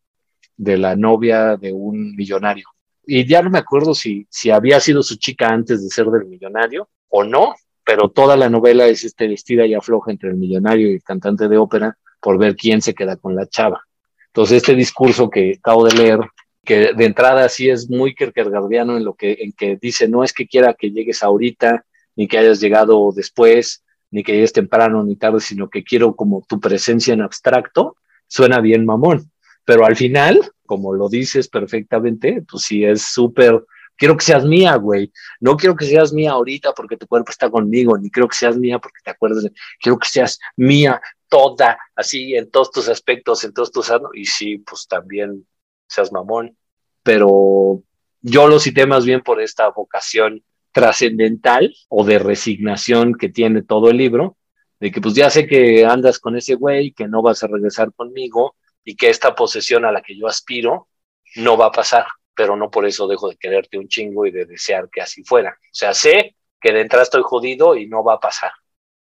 de 0.57 0.77
la 0.79 0.97
novia 0.97 1.57
de 1.57 1.73
un 1.73 2.17
millonario 2.17 2.69
y 3.11 3.27
ya 3.27 3.41
no 3.41 3.49
me 3.49 3.59
acuerdo 3.59 3.95
si, 3.95 4.27
si 4.29 4.51
había 4.51 4.81
sido 4.81 5.03
su 5.03 5.17
chica 5.17 5.49
antes 5.49 5.83
de 5.83 5.89
ser 5.89 6.07
del 6.09 6.27
millonario 6.27 6.91
o 7.09 7.25
no, 7.25 7.55
pero 7.83 8.11
toda 8.11 8.37
la 8.37 8.51
novela 8.51 8.87
es 8.87 9.03
este 9.03 9.27
vestida 9.27 9.65
y 9.65 9.73
afloja 9.73 10.11
entre 10.11 10.29
el 10.29 10.37
millonario 10.37 10.91
y 10.91 10.97
el 10.97 11.03
cantante 11.03 11.49
de 11.49 11.57
ópera 11.57 11.97
por 12.21 12.37
ver 12.37 12.55
quién 12.55 12.83
se 12.83 12.95
queda 12.95 13.17
con 13.17 13.35
la 13.35 13.49
chava. 13.49 13.83
Entonces, 14.27 14.59
este 14.59 14.75
discurso 14.75 15.31
que 15.31 15.55
acabo 15.59 15.87
de 15.87 15.95
leer, 15.95 16.21
que 16.63 16.93
de 16.93 17.05
entrada 17.07 17.49
sí 17.49 17.71
es 17.71 17.89
muy 17.89 18.15
kierkegaardiano 18.15 18.99
en 18.99 19.05
lo 19.05 19.15
que, 19.15 19.39
en 19.41 19.53
que 19.53 19.79
dice, 19.81 20.07
no 20.07 20.23
es 20.23 20.35
que 20.35 20.47
quiera 20.47 20.75
que 20.75 20.91
llegues 20.91 21.23
ahorita, 21.23 21.87
ni 22.15 22.29
que 22.29 22.37
hayas 22.37 22.61
llegado 22.61 23.11
después, 23.17 23.85
ni 24.11 24.23
que 24.23 24.33
llegues 24.33 24.53
temprano 24.53 25.03
ni 25.03 25.17
tarde, 25.17 25.41
sino 25.41 25.71
que 25.71 25.83
quiero 25.83 26.15
como 26.15 26.45
tu 26.47 26.61
presencia 26.61 27.15
en 27.15 27.23
abstracto, 27.23 27.97
suena 28.27 28.61
bien 28.61 28.85
mamón. 28.85 29.31
Pero 29.65 29.87
al 29.87 29.97
final, 29.97 30.53
como 30.69 30.93
lo 30.93 31.09
dices 31.09 31.49
perfectamente, 31.49 32.45
pues 32.49 32.65
sí 32.65 32.85
es 32.85 33.03
súper, 33.03 33.65
quiero 33.97 34.17
que 34.17 34.25
seas 34.25 34.45
mía, 34.45 34.77
güey. 34.77 35.11
No 35.41 35.57
quiero 35.57 35.75
que 35.75 35.87
seas 35.87 36.13
mía 36.13 36.33
ahorita 36.33 36.75
porque 36.75 36.99
tu 36.99 37.07
cuerpo 37.07 37.31
está 37.31 37.51
conmigo, 37.51 37.97
ni 37.97 38.11
quiero 38.11 38.29
que 38.29 38.37
seas 38.37 38.59
mía 38.59 38.79
porque 38.79 39.01
te 39.03 39.11
acuerdas 39.11 39.45
de, 39.45 39.53
quiero 39.81 39.99
que 39.99 40.09
seas 40.09 40.39
mía 40.57 41.01
toda, 41.29 41.79
así 41.97 42.35
en 42.35 42.51
todos 42.51 42.71
tus 42.71 42.89
aspectos, 42.89 43.45
en 43.45 43.53
todos 43.55 43.73
tus 43.73 43.91
y 44.13 44.27
sí, 44.27 44.59
pues 44.59 44.87
también 44.87 45.47
seas 45.87 46.13
mamón, 46.13 46.57
pero 47.03 47.83
yo 48.21 48.49
lo 48.49 48.61
cité 48.61 48.87
más 48.87 49.07
bien 49.07 49.23
por 49.23 49.41
esta 49.41 49.69
vocación 49.71 50.43
trascendental 50.73 51.75
o 51.89 52.05
de 52.05 52.19
resignación 52.19 53.15
que 53.15 53.31
tiene 53.31 53.63
todo 53.63 53.91
el 53.91 53.97
libro, 53.97 54.37
de 54.81 54.91
que 54.93 55.01
pues 55.01 55.15
ya 55.15 55.31
sé 55.31 55.47
que 55.47 55.85
andas 55.85 56.19
con 56.19 56.37
ese 56.37 56.55
güey, 56.55 56.93
que 56.93 57.09
no 57.09 57.23
vas 57.23 57.43
a 57.43 57.49
regresar 57.49 57.93
conmigo, 57.95 58.55
y 58.89 58.97
que 58.97 59.11
esta 59.11 59.35
posesión 59.35 59.85
a 59.85 59.93
la 59.93 60.01
que 60.01 60.17
yo 60.17 60.27
aspiro 60.27 60.89
no 61.37 61.59
va 61.59 61.67
a 61.67 61.71
pasar, 61.71 62.07
pero 62.35 62.57
no 62.57 62.71
por 62.71 62.87
eso 62.87 63.07
dejo 63.07 63.29
de 63.29 63.37
quererte 63.37 63.77
un 63.77 63.87
chingo 63.87 64.25
y 64.25 64.31
de 64.31 64.47
desear 64.47 64.89
que 64.91 65.03
así 65.03 65.23
fuera. 65.25 65.51
O 65.51 65.75
sea, 65.75 65.93
sé 65.93 66.37
que 66.59 66.73
de 66.73 66.81
entrada 66.81 67.03
estoy 67.03 67.21
jodido 67.23 67.77
y 67.77 67.87
no 67.87 68.03
va 68.03 68.15
a 68.15 68.19
pasar. 68.19 68.51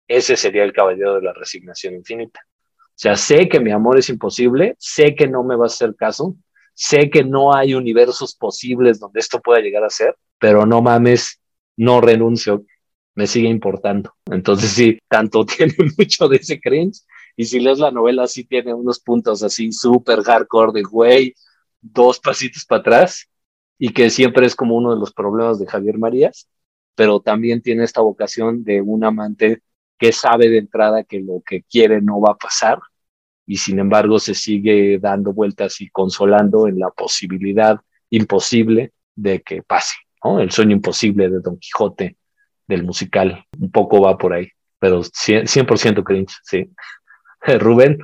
Ese 0.05 0.35
sería 0.35 0.65
el 0.65 0.73
caballero 0.73 1.15
de 1.15 1.21
la 1.21 1.31
resignación 1.31 1.93
infinita. 1.93 2.41
O 2.45 2.93
sea, 2.93 3.15
sé 3.15 3.47
que 3.47 3.61
mi 3.61 3.71
amor 3.71 3.97
es 3.97 4.09
imposible, 4.09 4.75
sé 4.79 5.15
que 5.15 5.29
no 5.29 5.45
me 5.45 5.55
va 5.55 5.63
a 5.63 5.67
hacer 5.67 5.95
caso, 5.95 6.35
sé 6.73 7.09
que 7.09 7.23
no 7.23 7.55
hay 7.55 7.73
universos 7.73 8.35
posibles 8.35 8.99
donde 8.99 9.21
esto 9.21 9.39
pueda 9.39 9.61
llegar 9.61 9.85
a 9.85 9.89
ser, 9.89 10.13
pero 10.37 10.65
no 10.65 10.81
mames, 10.81 11.39
no 11.77 12.01
renuncio, 12.01 12.65
me 13.15 13.27
sigue 13.27 13.47
importando. 13.47 14.13
Entonces 14.25 14.71
sí, 14.71 14.99
tanto 15.07 15.45
tiene 15.57 15.73
mucho 15.97 16.27
de 16.27 16.35
ese 16.35 16.59
cringe 16.59 16.99
y 17.39 17.45
si 17.45 17.61
lees 17.61 17.79
la 17.79 17.89
novela, 17.89 18.27
sí 18.27 18.43
tiene 18.43 18.73
unos 18.73 18.99
puntos 18.99 19.43
así 19.43 19.71
súper 19.71 20.23
hardcore 20.23 20.73
de 20.73 20.83
güey, 20.83 21.33
dos 21.79 22.19
pasitos 22.19 22.65
para 22.65 22.81
atrás, 22.81 23.29
y 23.77 23.93
que 23.93 24.09
siempre 24.09 24.45
es 24.45 24.57
como 24.57 24.75
uno 24.75 24.93
de 24.93 24.99
los 24.99 25.13
problemas 25.13 25.57
de 25.57 25.65
Javier 25.65 25.97
Marías, 25.97 26.49
pero 26.95 27.21
también 27.21 27.61
tiene 27.61 27.85
esta 27.85 28.01
vocación 28.01 28.65
de 28.65 28.81
un 28.81 29.05
amante 29.05 29.61
que 29.97 30.11
sabe 30.11 30.49
de 30.49 30.57
entrada 30.57 31.05
que 31.05 31.21
lo 31.21 31.41
que 31.45 31.63
quiere 31.63 32.01
no 32.01 32.19
va 32.19 32.31
a 32.31 32.37
pasar, 32.37 32.79
y 33.47 33.55
sin 33.55 33.79
embargo 33.79 34.19
se 34.19 34.35
sigue 34.35 34.99
dando 34.99 35.31
vueltas 35.31 35.79
y 35.79 35.89
consolando 35.91 36.67
en 36.67 36.77
la 36.77 36.89
posibilidad 36.89 37.79
imposible 38.09 38.91
de 39.15 39.41
que 39.43 39.63
pase, 39.63 39.95
¿no? 40.25 40.41
El 40.41 40.51
sueño 40.51 40.73
imposible 40.75 41.29
de 41.29 41.39
Don 41.39 41.57
Quijote, 41.57 42.17
del 42.67 42.83
musical, 42.83 43.45
un 43.57 43.71
poco 43.71 44.01
va 44.01 44.17
por 44.17 44.33
ahí, 44.33 44.49
pero 44.77 45.03
100%, 45.03 46.03
cringe, 46.03 46.35
sí. 46.43 46.69
Rubén. 47.59 47.99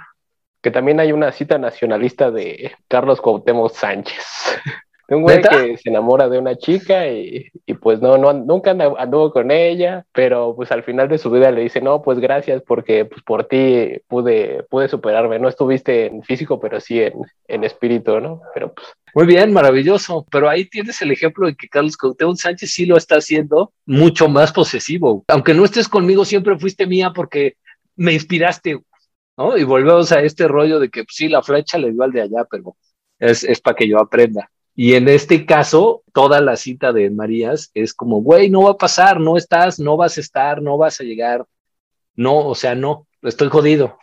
Que 0.61 0.71
también 0.71 0.99
hay 0.99 1.11
una 1.11 1.31
cita 1.31 1.57
nacionalista 1.57 2.31
de 2.31 2.71
Carlos 2.87 3.21
Cuauhtémoc 3.21 3.71
Sánchez. 3.71 4.25
Un 5.07 5.21
güey 5.21 5.39
que 5.39 5.77
se 5.77 5.89
enamora 5.89 6.27
de 6.29 6.39
una 6.39 6.55
chica 6.55 7.07
y, 7.07 7.51
pues 7.79 8.01
no, 8.01 8.17
no, 8.17 8.33
nunca 8.33 8.71
anduvo 8.71 9.31
con 9.31 9.51
ella, 9.51 10.03
pero 10.11 10.55
pues 10.55 10.71
al 10.71 10.81
final 10.81 11.07
de 11.07 11.19
su 11.19 11.29
vida 11.29 11.51
le 11.51 11.61
dice, 11.61 11.79
no, 11.79 12.01
pues 12.01 12.17
gracias 12.19 12.63
porque 12.65 13.05
pues 13.05 13.21
por 13.21 13.43
ti 13.43 14.01
pude, 14.07 14.63
pude 14.67 14.87
superarme, 14.87 15.37
no 15.37 15.47
estuviste 15.47 16.07
en 16.07 16.23
físico, 16.23 16.59
pero 16.59 16.79
sí 16.79 17.01
en, 17.01 17.13
en 17.47 17.63
espíritu, 17.63 18.19
¿no? 18.19 18.41
Pero 18.55 18.73
pues... 18.73 18.87
Muy 19.13 19.27
bien, 19.27 19.53
maravilloso, 19.53 20.25
pero 20.31 20.49
ahí 20.49 20.65
tienes 20.65 20.99
el 21.01 21.11
ejemplo 21.11 21.45
de 21.45 21.55
que 21.55 21.69
Carlos 21.69 21.97
Cuauhtémoc 21.97 22.37
Sánchez 22.37 22.71
sí 22.71 22.87
lo 22.87 22.97
está 22.97 23.17
haciendo 23.17 23.71
mucho 23.85 24.27
más 24.27 24.51
posesivo. 24.51 25.23
Aunque 25.27 25.53
no 25.53 25.65
estés 25.65 25.87
conmigo, 25.87 26.25
siempre 26.25 26.57
fuiste 26.57 26.87
mía 26.87 27.11
porque 27.13 27.57
me 27.95 28.13
inspiraste, 28.13 28.79
Y 29.37 29.63
volvemos 29.63 30.11
a 30.11 30.21
este 30.21 30.47
rollo 30.47 30.79
de 30.79 30.89
que 30.89 31.03
pues, 31.03 31.15
sí, 31.15 31.27
la 31.27 31.43
flecha 31.43 31.77
le 31.77 31.91
dio 31.91 32.03
al 32.03 32.11
de 32.11 32.21
allá, 32.21 32.45
pero 32.49 32.75
es, 33.19 33.43
es 33.43 33.59
para 33.59 33.75
que 33.75 33.87
yo 33.87 33.99
aprenda. 33.99 34.49
Y 34.75 34.93
en 34.95 35.07
este 35.07 35.45
caso, 35.45 36.03
toda 36.13 36.41
la 36.41 36.57
cita 36.57 36.91
de 36.91 37.09
Marías 37.09 37.71
es 37.73 37.93
como, 37.93 38.21
güey, 38.21 38.49
no 38.49 38.63
va 38.63 38.71
a 38.71 38.77
pasar, 38.77 39.19
no 39.19 39.37
estás, 39.37 39.79
no 39.79 39.95
vas 39.95 40.17
a 40.17 40.21
estar, 40.21 40.61
no 40.61 40.77
vas 40.77 40.99
a 40.99 41.03
llegar. 41.03 41.45
No, 42.15 42.39
o 42.47 42.55
sea, 42.55 42.75
no, 42.75 43.07
estoy 43.21 43.47
jodido. 43.49 43.97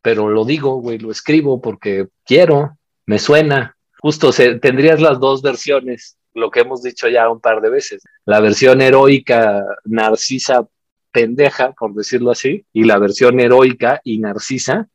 Pero 0.00 0.28
lo 0.28 0.44
digo, 0.44 0.76
güey, 0.76 0.98
lo 0.98 1.10
escribo 1.10 1.60
porque 1.60 2.08
quiero, 2.24 2.78
me 3.06 3.18
suena. 3.18 3.76
Justo 4.00 4.32
se, 4.32 4.58
tendrías 4.58 5.00
las 5.00 5.20
dos 5.20 5.42
versiones, 5.42 6.16
lo 6.34 6.50
que 6.50 6.60
hemos 6.60 6.82
dicho 6.82 7.08
ya 7.08 7.30
un 7.30 7.40
par 7.40 7.60
de 7.60 7.70
veces. 7.70 8.02
La 8.24 8.40
versión 8.40 8.80
heroica, 8.80 9.64
narcisa, 9.84 10.66
pendeja, 11.12 11.72
por 11.72 11.94
decirlo 11.94 12.30
así, 12.30 12.64
y 12.72 12.84
la 12.84 12.98
versión 12.98 13.38
heroica 13.38 14.00
y 14.02 14.18
narcisa, 14.18 14.88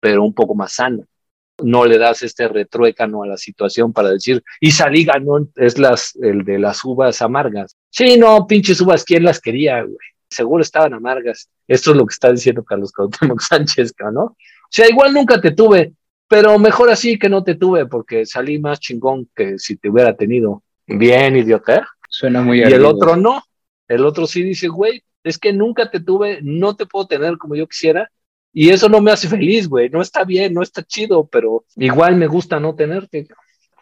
pero 0.00 0.22
un 0.22 0.34
poco 0.34 0.54
más 0.54 0.72
sana 0.72 1.04
no 1.62 1.84
le 1.84 1.98
das 1.98 2.22
este 2.22 2.48
retruécano 2.48 3.22
a 3.22 3.26
la 3.26 3.36
situación 3.36 3.92
para 3.92 4.10
decir, 4.10 4.42
y 4.60 4.70
salí 4.70 5.04
ganó, 5.04 5.46
es 5.56 5.78
las, 5.78 6.16
el 6.16 6.44
de 6.44 6.58
las 6.58 6.84
uvas 6.84 7.22
amargas. 7.22 7.76
Sí, 7.90 8.16
no, 8.18 8.46
pinches 8.46 8.80
uvas, 8.80 9.04
¿quién 9.04 9.24
las 9.24 9.40
quería, 9.40 9.82
güey? 9.82 9.96
Seguro 10.28 10.62
estaban 10.62 10.94
amargas. 10.94 11.48
Esto 11.68 11.92
es 11.92 11.96
lo 11.96 12.06
que 12.06 12.12
está 12.12 12.32
diciendo 12.32 12.64
Carlos 12.64 12.92
Cuauhtémoc 12.92 13.40
Sánchez, 13.48 13.94
¿no? 14.12 14.22
O 14.22 14.36
sea, 14.68 14.88
igual 14.88 15.12
nunca 15.12 15.40
te 15.40 15.52
tuve, 15.52 15.92
pero 16.26 16.58
mejor 16.58 16.90
así 16.90 17.18
que 17.18 17.28
no 17.28 17.44
te 17.44 17.54
tuve, 17.54 17.86
porque 17.86 18.26
salí 18.26 18.58
más 18.58 18.80
chingón 18.80 19.28
que 19.34 19.58
si 19.58 19.76
te 19.76 19.88
hubiera 19.88 20.16
tenido. 20.16 20.62
Bien, 20.86 21.36
idiota. 21.36 21.86
Suena 22.08 22.42
muy 22.42 22.60
Y 22.60 22.62
el 22.62 22.84
otro 22.84 23.16
no. 23.16 23.42
El 23.86 24.04
otro 24.04 24.26
sí 24.26 24.42
dice, 24.42 24.66
güey, 24.68 25.02
es 25.24 25.38
que 25.38 25.52
nunca 25.52 25.90
te 25.90 26.00
tuve, 26.00 26.40
no 26.42 26.76
te 26.76 26.86
puedo 26.86 27.06
tener 27.06 27.38
como 27.38 27.56
yo 27.56 27.66
quisiera, 27.66 28.10
y 28.52 28.70
eso 28.70 28.88
no 28.88 29.00
me 29.00 29.10
hace 29.10 29.28
feliz, 29.28 29.68
güey. 29.68 29.90
No 29.90 30.00
está 30.00 30.22
bien, 30.24 30.54
no 30.54 30.62
está 30.62 30.84
chido, 30.84 31.26
pero 31.26 31.64
igual 31.74 32.14
me 32.14 32.28
gusta 32.28 32.60
no 32.60 32.76
tenerte. 32.76 33.26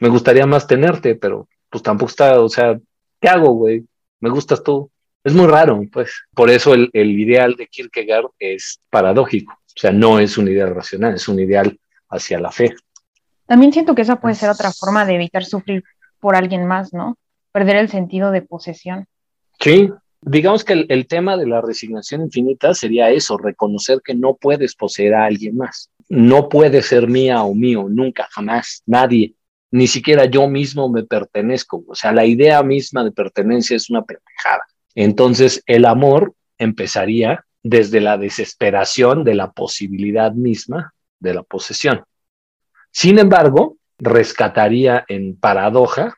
Me 0.00 0.08
gustaría 0.08 0.46
más 0.46 0.66
tenerte, 0.66 1.14
pero 1.14 1.46
pues 1.68 1.82
tampoco 1.82 2.10
está, 2.10 2.40
o 2.40 2.48
sea, 2.48 2.80
¿qué 3.20 3.28
hago, 3.28 3.52
güey? 3.52 3.84
Me 4.20 4.30
gustas 4.30 4.62
tú. 4.62 4.90
Es 5.22 5.34
muy 5.34 5.46
raro, 5.46 5.80
pues. 5.92 6.10
Por 6.34 6.48
eso 6.48 6.72
el, 6.72 6.88
el 6.94 7.20
ideal 7.20 7.54
de 7.54 7.66
Kierkegaard 7.66 8.30
es 8.38 8.80
paradójico. 8.88 9.52
O 9.52 9.78
sea, 9.80 9.92
no 9.92 10.18
es 10.18 10.38
un 10.38 10.48
ideal 10.48 10.74
racional, 10.74 11.14
es 11.14 11.28
un 11.28 11.38
ideal 11.38 11.78
hacia 12.08 12.40
la 12.40 12.50
fe. 12.50 12.74
También 13.46 13.72
siento 13.72 13.94
que 13.94 14.02
esa 14.02 14.20
puede 14.20 14.34
ser 14.34 14.48
otra 14.48 14.72
forma 14.72 15.04
de 15.04 15.16
evitar 15.16 15.44
sufrir 15.44 15.84
por 16.18 16.34
alguien 16.34 16.66
más, 16.66 16.94
¿no? 16.94 17.18
Perder 17.52 17.76
el 17.76 17.90
sentido 17.90 18.30
de 18.30 18.40
posesión. 18.40 19.06
Sí, 19.60 19.90
Digamos 20.24 20.64
que 20.64 20.86
el, 20.88 21.06
tema 21.08 21.36
de 21.36 21.48
la 21.48 21.60
resignación 21.60 22.22
infinita 22.22 22.74
sería 22.74 23.10
eso, 23.10 23.36
reconocer 23.36 24.00
que 24.04 24.14
no 24.14 24.36
puedes 24.36 24.76
poseer 24.76 25.14
a 25.14 25.24
alguien 25.24 25.56
más. 25.56 25.90
No 26.08 26.48
puede 26.48 26.82
ser 26.82 27.08
mía 27.08 27.42
o 27.42 27.54
mío, 27.54 27.86
nunca, 27.88 28.28
jamás, 28.30 28.82
nadie. 28.86 29.34
Ni 29.72 29.88
siquiera 29.88 30.26
yo 30.26 30.48
mismo 30.48 30.88
me 30.88 31.02
pertenezco. 31.02 31.82
O 31.88 31.94
sea, 31.96 32.12
la 32.12 32.24
idea 32.24 32.62
misma 32.62 33.02
de 33.02 33.10
pertenencia 33.10 33.76
es 33.76 33.90
una 33.90 34.04
pendejada. 34.04 34.64
Entonces, 34.94 35.62
el 35.66 35.86
amor 35.86 36.34
empezaría 36.56 37.44
desde 37.64 38.00
la 38.00 38.16
desesperación 38.16 39.24
de 39.24 39.34
la 39.34 39.50
posibilidad 39.50 40.32
misma 40.32 40.94
de 41.18 41.34
la 41.34 41.42
posesión. 41.42 42.04
Sin 42.92 43.18
embargo, 43.18 43.76
rescataría 43.98 45.04
en 45.08 45.36
paradoja 45.36 46.14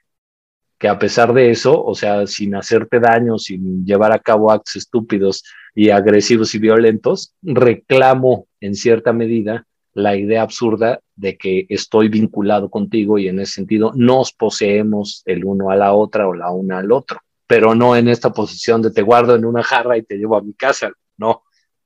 que 0.85 0.89
a 0.91 0.99
pesar 0.99 1.33
de 1.33 1.51
eso, 1.51 1.83
o 1.83 1.95
sea, 1.95 2.27
sin 2.27 2.55
hacerte 2.55 3.01
daño, 3.01 3.39
sin 3.39 3.87
llevar 3.87 4.13
a 4.13 4.19
cabo 4.19 4.51
actos 4.51 4.77
estúpidos 4.77 5.43
y 5.75 5.89
agresivos 5.89 6.55
y 6.55 6.59
violentos, 6.59 7.35
reclamo 7.41 8.49
en 8.61 8.75
cierta 8.75 9.15
medida 9.15 9.67
la 9.95 10.15
idea 10.15 10.43
absurda 10.43 11.01
de 11.17 11.39
que 11.39 11.65
estoy 11.71 12.11
vinculado 12.11 12.69
contigo 12.69 13.19
y 13.19 13.29
en 13.29 13.41
ese 13.41 13.53
sentido 13.53 13.93
nos 13.95 14.35
poseemos 14.35 15.23
el 15.25 15.47
uno 15.47 15.71
a 15.71 15.77
la 15.77 15.95
otra 15.95 16.29
o 16.29 16.35
la 16.35 16.51
una 16.51 16.81
al 16.81 16.93
otro, 16.93 17.19
pero 17.47 17.75
no 17.75 17.97
en 17.97 18.09
esta 18.09 18.35
posición 18.35 18.83
de 18.83 18.91
te 18.91 19.01
guardo 19.01 19.37
en 19.37 19.47
una 19.47 19.63
jarra 19.63 19.97
y 19.97 20.03
te 20.03 20.19
llevo 20.19 20.37
a 20.37 20.43
mi 20.43 20.53
casa, 20.53 20.93
no, 21.17 21.45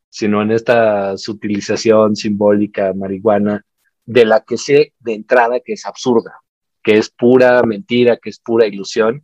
sino 0.09 0.43
en 0.43 0.51
esta 0.51 1.17
sutilización 1.17 2.17
simbólica 2.17 2.93
marihuana 2.95 3.65
de 4.05 4.25
la 4.25 4.41
que 4.41 4.57
sé 4.57 4.95
de 4.99 5.15
entrada 5.15 5.61
que 5.61 5.75
es 5.75 5.87
absurda, 5.87 6.41
que 6.88 6.96
es 6.96 7.11
pura 7.11 7.62
mentira, 7.64 8.16
que 8.16 8.31
es 8.31 8.38
pura 8.38 8.66
ilusión, 8.66 9.22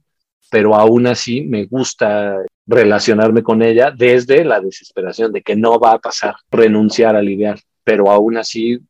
pero 0.50 0.74
aún 0.74 1.07
así 1.07 1.40
me 1.40 1.64
gusta 1.64 2.37
relacionarme 2.66 3.42
con 3.42 3.62
ella 3.62 3.90
desde 3.90 4.44
la 4.44 4.61
desesperación 4.61 5.33
de 5.33 5.40
que 5.40 5.57
no 5.57 5.81
va 5.81 5.92
a 5.92 5.98
pasar, 5.98 6.35
renunciar 6.50 7.16
al 7.16 7.27
ideal, 7.27 7.59
pero 7.83 8.11
aún 8.11 8.37
así 8.37 8.81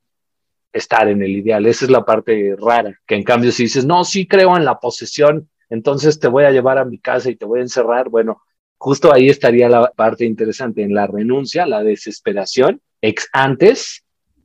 estar 0.72 1.06
en 1.06 1.22
el 1.22 1.36
ideal. 1.36 1.64
Esa 1.66 1.84
es 1.84 1.90
la 1.92 2.04
parte 2.04 2.56
rara, 2.60 3.00
que 3.06 3.14
en 3.14 3.22
cambio 3.22 3.52
si 3.52 3.62
dices, 3.62 3.86
no, 3.86 4.02
sí 4.02 4.26
creo 4.26 4.56
en 4.56 4.64
la 4.64 4.80
posesión, 4.80 5.48
entonces 5.70 6.18
te 6.18 6.26
voy 6.26 6.42
a 6.42 6.50
llevar 6.50 6.78
a 6.78 6.84
mi 6.84 6.98
casa 6.98 7.30
y 7.30 7.36
te 7.36 7.46
voy 7.46 7.60
a 7.60 7.62
encerrar, 7.62 8.08
bueno, 8.08 8.42
justo 8.76 9.14
ahí 9.14 9.28
estaría 9.28 9.68
la 9.68 9.92
parte 9.92 10.24
interesante, 10.24 10.82
en 10.82 10.94
la 10.94 11.06
renuncia, 11.06 11.64
la 11.64 11.84
desesperación, 11.84 12.80
ex 13.00 13.28
antes 13.32 14.04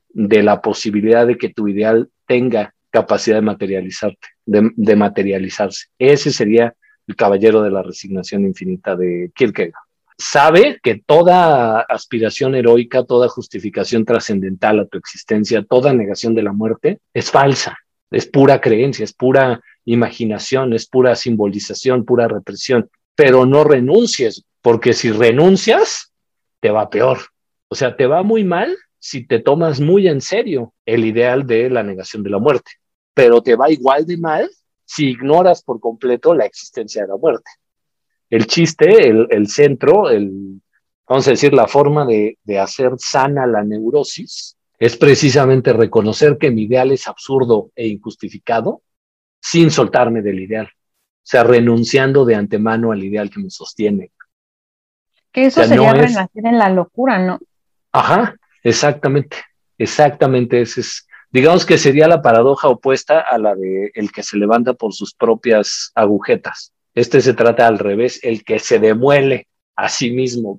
de 0.10 0.44
la 0.44 0.62
posibilidad 0.62 1.26
de 1.26 1.36
que 1.36 1.50
tu 1.50 1.68
ideal 1.68 2.12
tenga 2.28 2.76
capacidad 2.90 3.38
de 3.38 3.42
materializarte, 3.42 4.28
de, 4.46 4.96
materializarse. 4.96 5.88
Ese 5.98 6.32
sería 6.32 6.74
el 7.08 7.16
caballero 7.16 7.62
de 7.62 7.72
la 7.72 7.84
resignación 7.84 8.44
infinita 8.46 8.96
de 8.96 9.32
Kierkegaard. 9.36 9.74
Sabe 10.18 10.80
que 10.84 11.02
toda 11.06 11.80
aspiración 11.82 12.54
heroica, 12.54 13.06
toda 13.06 13.30
justificación 13.30 14.04
trascendental 14.04 14.80
a 14.80 14.86
tu 14.86 14.98
existencia, 14.98 15.64
toda 15.64 15.94
negación 15.94 16.36
de 16.36 16.44
la 16.44 16.52
muerte 16.52 17.00
es 17.14 17.32
falsa, 17.32 17.78
es 18.12 18.26
pura 18.26 18.60
creencia, 18.60 19.06
es 19.06 19.14
pura 19.14 19.62
imaginación, 19.86 20.74
es 20.74 20.88
pura 20.88 21.16
simbolización, 21.16 22.04
pura 22.04 22.28
represión. 22.28 22.90
Pero 23.16 23.46
no 23.46 23.64
renuncies, 23.64 24.44
porque 24.62 24.94
si 24.94 25.12
renuncias, 25.12 26.12
te 26.60 26.70
va 26.70 26.90
peor. 26.90 27.20
O 27.70 27.76
sea, 27.76 27.96
te 27.96 28.06
va 28.06 28.24
muy 28.24 28.44
mal 28.44 28.76
si 29.00 29.26
te 29.26 29.40
tomas 29.40 29.80
muy 29.80 30.08
en 30.08 30.22
serio 30.22 30.74
el 30.86 31.06
ideal 31.06 31.48
de 31.48 31.70
la 31.70 31.84
negación 31.84 32.24
de 32.24 32.30
la 32.30 32.40
muerte, 32.40 32.72
pero 33.20 33.42
te 33.42 33.58
va 33.58 33.70
igual 33.70 34.06
de 34.06 34.16
mal 34.16 34.50
si 34.86 35.10
ignoras 35.10 35.62
por 35.62 35.82
completo 35.82 36.34
la 36.34 36.46
existencia 36.46 37.02
de 37.02 37.10
la 37.10 37.18
muerte. 37.18 37.52
El 38.30 38.48
chiste, 38.48 39.10
el, 39.10 39.48
centro, 39.50 40.10
el, 40.10 40.62
vamos 41.06 41.28
a 41.28 41.32
decir, 41.32 41.54
la 41.54 41.68
forma 41.68 42.06
de, 42.06 42.38
de 42.46 42.60
hacer 42.60 42.94
sana 42.98 43.46
la 43.46 43.62
neurosis 43.62 44.56
es 44.78 44.96
precisamente 44.96 45.74
reconocer 45.74 46.38
que 46.38 46.50
mi 46.50 46.64
ideal 46.64 46.94
es 46.94 47.10
absurdo 47.10 47.72
e 47.76 47.88
injustificado 47.88 48.84
sin 49.42 49.70
soltarme 49.70 50.22
del 50.22 50.40
ideal, 50.40 50.68
o 50.68 51.22
sea, 51.22 51.44
renunciando 51.44 52.24
de 52.24 52.36
antemano 52.36 52.94
al 52.94 53.04
ideal 53.04 53.30
que 53.30 53.42
me 53.42 53.50
sostiene. 53.50 54.12
Que 55.34 55.48
eso 55.48 55.62
sería 55.66 55.92
renacer 55.92 56.46
en 56.46 56.58
la 56.58 56.70
locura, 56.70 57.20
¿no? 57.20 57.38
Ajá, 57.92 58.40
Exactamente, 58.64 59.38
exactamente. 59.78 60.62
Ese 60.62 60.82
es, 60.82 61.08
digamos 61.32 61.66
que 61.66 61.78
sería 61.78 62.08
la 62.08 62.22
paradoja 62.22 62.68
opuesta 62.68 63.20
a 63.20 63.38
la 63.38 63.56
de 63.56 63.92
el 63.96 64.12
que 64.12 64.24
se 64.24 64.38
levanta 64.38 64.74
por 64.74 64.94
sus 64.94 65.14
propias 65.14 65.92
agujetas. 65.96 66.74
Este 66.96 67.22
se 67.22 67.34
trata 67.34 67.68
al 67.68 67.80
revés, 67.80 68.20
el 68.24 68.44
que 68.44 68.60
se 68.60 68.80
demuele 68.80 69.48
a 69.76 69.90
sí 69.90 70.12
mismo. 70.12 70.58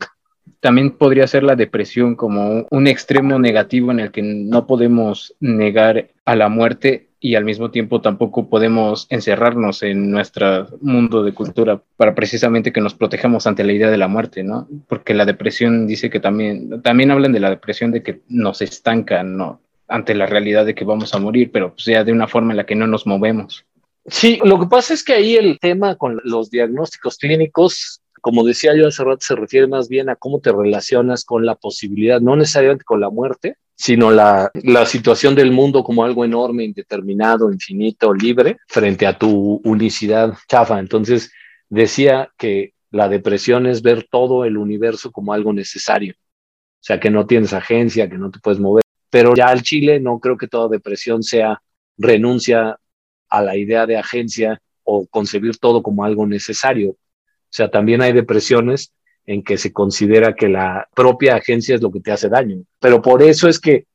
También 0.61 0.93
podría 0.93 1.27
ser 1.27 1.43
la 1.43 1.57
depresión 1.57 2.15
como 2.17 2.67
un 2.71 2.87
extremo 2.87 3.39
negativo 3.39 3.91
en 3.91 4.01
el 4.01 4.11
que 4.11 4.23
no 4.23 4.67
podemos 4.67 5.35
negar 5.41 6.11
a 6.25 6.37
la 6.37 6.49
muerte 6.49 7.11
y 7.21 7.35
al 7.35 7.45
mismo 7.45 7.71
tiempo 7.71 8.01
tampoco 8.01 8.49
podemos 8.49 9.07
encerrarnos 9.11 9.83
en 9.83 10.11
nuestro 10.11 10.69
mundo 10.81 11.23
de 11.23 11.35
cultura 11.35 11.83
para 11.97 12.15
precisamente 12.15 12.73
que 12.73 12.81
nos 12.81 12.95
protejamos 12.95 13.47
ante 13.47 13.63
la 13.63 13.73
idea 13.73 13.91
de 13.91 13.99
la 13.99 14.09
muerte, 14.09 14.43
¿no? 14.43 14.67
Porque 14.89 15.13
la 15.13 15.27
depresión 15.27 15.87
dice 15.87 16.09
que 16.09 16.21
también, 16.21 16.81
también 16.81 17.11
hablan 17.11 17.33
de 17.33 17.41
la 17.41 17.51
depresión 17.51 17.91
de 17.91 18.03
que 18.03 18.23
nos 18.29 18.63
estanca, 18.63 19.23
¿no? 19.23 19.61
Ante 19.91 20.15
la 20.15 20.27
realidad 20.27 20.65
de 20.65 20.75
que 20.75 20.85
vamos 20.85 21.15
a 21.15 21.19
morir, 21.19 21.51
pero 21.53 21.75
pues 21.75 21.85
de 21.85 22.13
una 22.13 22.29
forma 22.29 22.53
en 22.53 22.59
la 22.59 22.67
que 22.67 22.77
no 22.77 22.87
nos 22.87 23.07
movemos. 23.07 23.67
Sí, 24.07 24.41
lo 24.45 24.59
que 24.59 24.67
pasa 24.67 24.95
es 24.95 25.05
que 25.05 25.13
ahí 25.13 25.37
el 25.37 25.59
tema 25.59 25.97
con 25.97 26.21
los 26.25 26.51
diagnósticos 26.51 27.19
clínicos, 27.19 28.01
como 28.21 28.45
decía 28.45 28.75
yo 28.75 28.89
hace 28.89 29.05
rato, 29.05 29.19
se 29.21 29.37
refiere 29.37 29.67
más 29.67 29.89
bien 29.89 30.09
a 30.09 30.17
cómo 30.17 30.41
te 30.41 30.53
relacionas 30.53 31.25
con 31.25 31.45
la 31.45 31.57
posibilidad, 31.57 32.21
no 32.21 32.37
necesariamente 32.37 32.85
con 32.85 33.01
la 33.01 33.11
muerte, 33.11 33.57
sino 33.77 34.11
la, 34.11 34.51
la 34.63 34.87
situación 34.87 35.35
del 35.35 35.53
mundo 35.53 35.83
como 35.83 36.05
algo 36.05 36.25
enorme, 36.25 36.65
indeterminado, 36.65 37.51
infinito, 37.53 38.13
libre, 38.13 38.59
frente 38.69 39.07
a 39.07 39.19
tu 39.19 39.61
unicidad 39.65 40.35
chafa. 40.49 40.79
Entonces, 40.79 41.33
decía 41.69 42.31
que 42.37 42.75
la 42.91 43.09
depresión 43.09 43.67
es 43.67 43.83
ver 43.83 44.07
todo 44.11 44.45
el 44.45 44.59
universo 44.59 45.13
como 45.13 45.33
algo 45.33 45.53
necesario. 45.53 46.15
O 46.15 46.83
sea, 46.83 47.01
que 47.01 47.11
no 47.11 47.27
tienes 47.27 47.53
agencia, 47.53 48.09
que 48.09 48.19
no 48.19 48.31
te 48.31 48.39
puedes 48.39 48.61
mover. 48.61 48.83
Pero 49.11 49.35
ya 49.35 49.49
al 49.49 49.63
Chile 49.63 50.01
no 50.01 50.19
creo 50.21 50.37
que 50.37 50.49
toda 50.49 50.69
depresión 50.69 51.23
sea 51.23 51.61
renuncia 51.99 52.79
a 53.29 53.43
la 53.43 53.57
idea 53.57 53.87
de 53.87 53.97
agencia 53.97 54.61
o 54.85 55.07
concebir 55.07 55.59
todo 55.59 55.83
como 55.83 56.05
algo 56.05 56.27
necesario. 56.27 56.91
O 56.91 57.53
sea, 57.53 57.71
también 57.71 58.01
hay 58.01 58.13
depresiones 58.13 58.93
en 59.27 59.43
que 59.43 59.59
se 59.59 59.73
considera 59.73 60.35
que 60.35 60.49
la 60.49 60.89
propia 60.95 61.37
agencia 61.37 61.75
es 61.75 61.83
lo 61.83 61.91
que 61.91 62.01
te 62.01 62.13
hace 62.13 62.29
daño. 62.29 62.63
Pero 62.81 63.03
por 63.03 63.23
eso 63.23 63.49
es 63.49 63.61
que, 63.61 63.87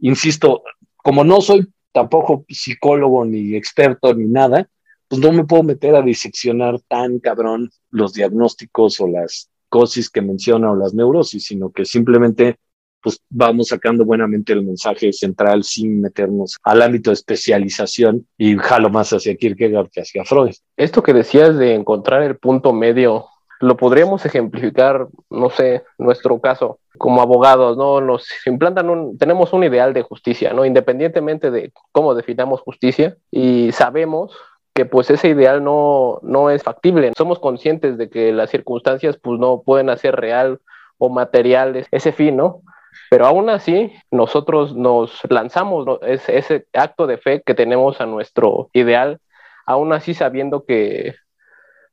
insisto, 0.00 0.62
como 0.96 1.24
no 1.24 1.40
soy 1.40 1.68
tampoco 1.92 2.44
psicólogo 2.48 3.24
ni 3.24 3.54
experto 3.54 4.14
ni 4.14 4.26
nada, 4.26 4.68
pues 5.08 5.20
no 5.20 5.32
me 5.32 5.44
puedo 5.44 5.62
meter 5.62 5.94
a 5.94 6.02
diseccionar 6.02 6.80
tan 6.88 7.18
cabrón 7.18 7.70
los 7.90 8.14
diagnósticos 8.14 9.00
o 9.00 9.06
las 9.06 9.50
cosas 9.68 10.08
que 10.08 10.22
menciona 10.22 10.70
o 10.70 10.76
las 10.76 10.94
neurosis, 10.94 11.44
sino 11.44 11.70
que 11.70 11.84
simplemente 11.84 12.56
pues 13.02 13.20
vamos 13.28 13.68
sacando 13.68 14.04
buenamente 14.04 14.52
el 14.52 14.62
mensaje 14.62 15.12
central 15.12 15.64
sin 15.64 16.00
meternos 16.00 16.56
al 16.62 16.82
ámbito 16.82 17.10
de 17.10 17.14
especialización 17.14 18.26
y 18.38 18.56
jalo 18.56 18.90
más 18.90 19.12
hacia 19.12 19.36
Kierkegaard 19.36 19.90
que 19.90 20.02
hacia 20.02 20.24
Freud. 20.24 20.54
Esto 20.76 21.02
que 21.02 21.12
decías 21.12 21.56
de 21.58 21.74
encontrar 21.74 22.22
el 22.22 22.36
punto 22.36 22.72
medio, 22.72 23.26
lo 23.60 23.76
podríamos 23.76 24.24
ejemplificar, 24.26 25.08
no 25.30 25.50
sé, 25.50 25.84
nuestro 25.98 26.40
caso 26.40 26.78
como 26.98 27.22
abogados, 27.22 27.76
¿no? 27.76 28.00
Nos 28.00 28.26
implantan 28.46 28.90
un, 28.90 29.18
tenemos 29.18 29.52
un 29.52 29.64
ideal 29.64 29.92
de 29.92 30.02
justicia, 30.02 30.52
¿no? 30.52 30.64
Independientemente 30.64 31.50
de 31.50 31.72
cómo 31.90 32.14
definamos 32.14 32.60
justicia 32.60 33.16
y 33.30 33.72
sabemos 33.72 34.32
que 34.74 34.84
pues 34.86 35.10
ese 35.10 35.28
ideal 35.28 35.62
no, 35.62 36.18
no 36.22 36.50
es 36.50 36.62
factible. 36.62 37.12
Somos 37.16 37.38
conscientes 37.38 37.98
de 37.98 38.08
que 38.08 38.32
las 38.32 38.50
circunstancias 38.50 39.18
pues 39.20 39.38
no 39.38 39.62
pueden 39.62 39.90
hacer 39.90 40.16
real 40.16 40.60
o 40.98 41.08
material 41.08 41.86
ese 41.90 42.12
fin, 42.12 42.36
¿no? 42.36 42.62
Pero 43.10 43.26
aún 43.26 43.50
así, 43.50 43.92
nosotros 44.10 44.74
nos 44.74 45.20
lanzamos 45.28 45.86
ese, 46.02 46.66
acto 46.72 47.06
de 47.06 47.18
fe 47.18 47.42
que 47.44 47.54
tenemos 47.54 48.00
a 48.00 48.06
nuestro 48.06 48.70
ideal, 48.72 49.18
aún 49.66 49.92
así 49.92 50.14
sabiendo 50.14 50.64
que, 50.64 51.14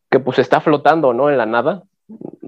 que 0.09 0.19
pues 0.19 0.39
está 0.39 0.61
flotando, 0.61 1.13
¿no? 1.13 1.29
En 1.29 1.37
la 1.37 1.45
nada, 1.45 1.83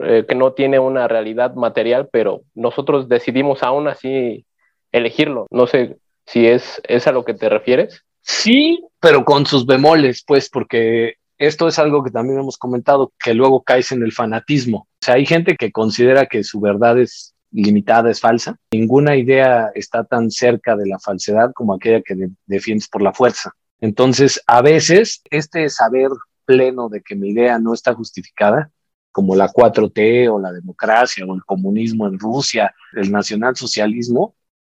eh, 0.03 0.25
que 0.27 0.35
no 0.35 0.53
tiene 0.53 0.79
una 0.79 1.07
realidad 1.07 1.53
material, 1.53 2.09
pero 2.11 2.41
nosotros 2.55 3.07
decidimos 3.07 3.61
aún 3.63 3.87
así 3.87 4.45
elegirlo. 4.91 5.47
No 5.51 5.67
sé 5.67 5.97
si 6.25 6.47
es, 6.47 6.81
es 6.87 7.07
a 7.07 7.11
lo 7.11 7.23
que 7.25 7.33
te 7.33 7.49
refieres. 7.49 8.03
Sí, 8.21 8.83
pero 8.99 9.25
con 9.25 9.45
sus 9.45 9.65
bemoles, 9.65 10.23
pues, 10.25 10.49
porque 10.49 11.15
esto 11.37 11.67
es 11.67 11.79
algo 11.79 12.03
que 12.03 12.11
también 12.11 12.39
hemos 12.39 12.57
comentado, 12.57 13.11
que 13.21 13.33
luego 13.33 13.63
caes 13.63 13.91
en 13.91 14.03
el 14.03 14.11
fanatismo. 14.11 14.87
O 15.01 15.05
sea, 15.05 15.15
hay 15.15 15.25
gente 15.25 15.55
que 15.55 15.71
considera 15.71 16.27
que 16.27 16.43
su 16.43 16.59
verdad 16.59 16.99
es 16.99 17.30
limitada, 17.51 18.09
es 18.09 18.19
falsa. 18.19 18.57
Ninguna 18.71 19.15
idea 19.15 19.71
está 19.75 20.03
tan 20.03 20.31
cerca 20.31 20.75
de 20.75 20.87
la 20.87 20.99
falsedad 20.99 21.51
como 21.53 21.73
aquella 21.73 22.01
que 22.01 22.29
defiendes 22.45 22.87
por 22.87 23.01
la 23.01 23.13
fuerza. 23.13 23.53
Entonces, 23.79 24.41
a 24.47 24.61
veces, 24.61 25.21
este 25.29 25.69
saber 25.69 26.09
pleno 26.45 26.89
de 26.89 27.01
que 27.01 27.15
mi 27.15 27.29
idea 27.29 27.59
no 27.59 27.73
está 27.73 27.93
justificada, 27.93 28.71
como 29.11 29.35
la 29.35 29.49
4T 29.49 30.31
o 30.31 30.39
la 30.39 30.53
democracia 30.53 31.25
o 31.25 31.35
el 31.35 31.43
comunismo 31.43 32.07
en 32.07 32.17
Rusia, 32.17 32.73
el 32.93 33.11
nacionalsocialismo, 33.11 34.35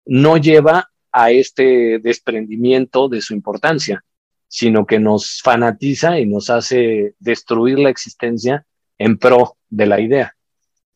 no 0.06 0.38
lleva 0.38 0.90
a 1.12 1.32
este 1.32 2.00
desprendimiento 2.00 3.10
de 3.10 3.22
su 3.22 3.34
importancia, 3.34 4.04
sino 4.48 4.86
que 4.86 5.00
nos 5.00 5.42
fanatiza 5.42 6.20
y 6.20 6.26
nos 6.26 6.50
hace 6.50 7.16
destruir 7.20 7.80
la 7.80 7.90
existencia 7.90 8.66
en 8.98 9.18
pro 9.18 9.58
de 9.70 9.86
la 9.86 10.00
idea. 10.00 10.36